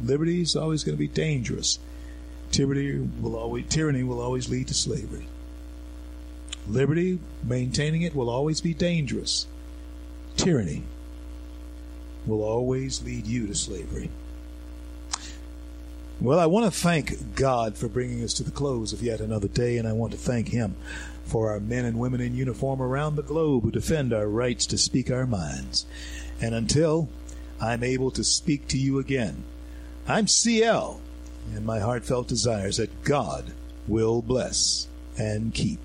Liberty 0.03 0.41
is 0.41 0.55
always 0.55 0.83
going 0.83 0.95
to 0.95 0.99
be 0.99 1.07
dangerous. 1.07 1.79
Tyranny 2.51 3.09
will 3.19 3.35
always 3.35 3.65
tyranny 3.67 4.03
will 4.03 4.21
always 4.21 4.49
lead 4.49 4.67
to 4.67 4.73
slavery. 4.73 5.27
Liberty, 6.67 7.19
maintaining 7.43 8.03
it, 8.03 8.15
will 8.15 8.29
always 8.29 8.61
be 8.61 8.73
dangerous. 8.73 9.47
Tyranny 10.35 10.83
will 12.25 12.43
always 12.43 13.03
lead 13.03 13.25
you 13.25 13.47
to 13.47 13.55
slavery. 13.55 14.09
Well, 16.19 16.39
I 16.39 16.45
want 16.45 16.71
to 16.71 16.79
thank 16.79 17.35
God 17.35 17.77
for 17.77 17.87
bringing 17.87 18.23
us 18.23 18.33
to 18.35 18.43
the 18.43 18.51
close 18.51 18.91
of 18.91 19.01
yet 19.01 19.19
another 19.19 19.47
day, 19.47 19.77
and 19.77 19.87
I 19.87 19.93
want 19.93 20.11
to 20.13 20.17
thank 20.17 20.49
Him 20.49 20.75
for 21.27 21.51
our 21.51 21.59
men 21.59 21.85
and 21.85 21.99
women 21.99 22.21
in 22.21 22.35
uniform 22.35 22.81
around 22.81 23.15
the 23.15 23.23
globe 23.23 23.63
who 23.63 23.71
defend 23.71 24.13
our 24.13 24.27
rights 24.27 24.65
to 24.67 24.77
speak 24.77 25.11
our 25.11 25.25
minds. 25.25 25.85
And 26.41 26.55
until 26.55 27.09
I'm 27.61 27.83
able 27.83 28.11
to 28.11 28.23
speak 28.23 28.67
to 28.69 28.77
you 28.77 28.99
again, 28.99 29.43
I'm 30.07 30.27
CL, 30.27 31.01
and 31.53 31.65
my 31.65 31.79
heartfelt 31.79 32.27
desires 32.27 32.77
that 32.77 33.03
God 33.03 33.51
will 33.87 34.21
bless 34.21 34.87
and 35.17 35.53
keep 35.53 35.79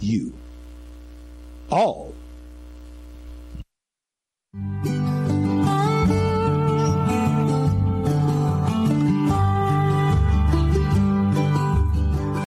you 0.00 0.34
all. 1.70 2.14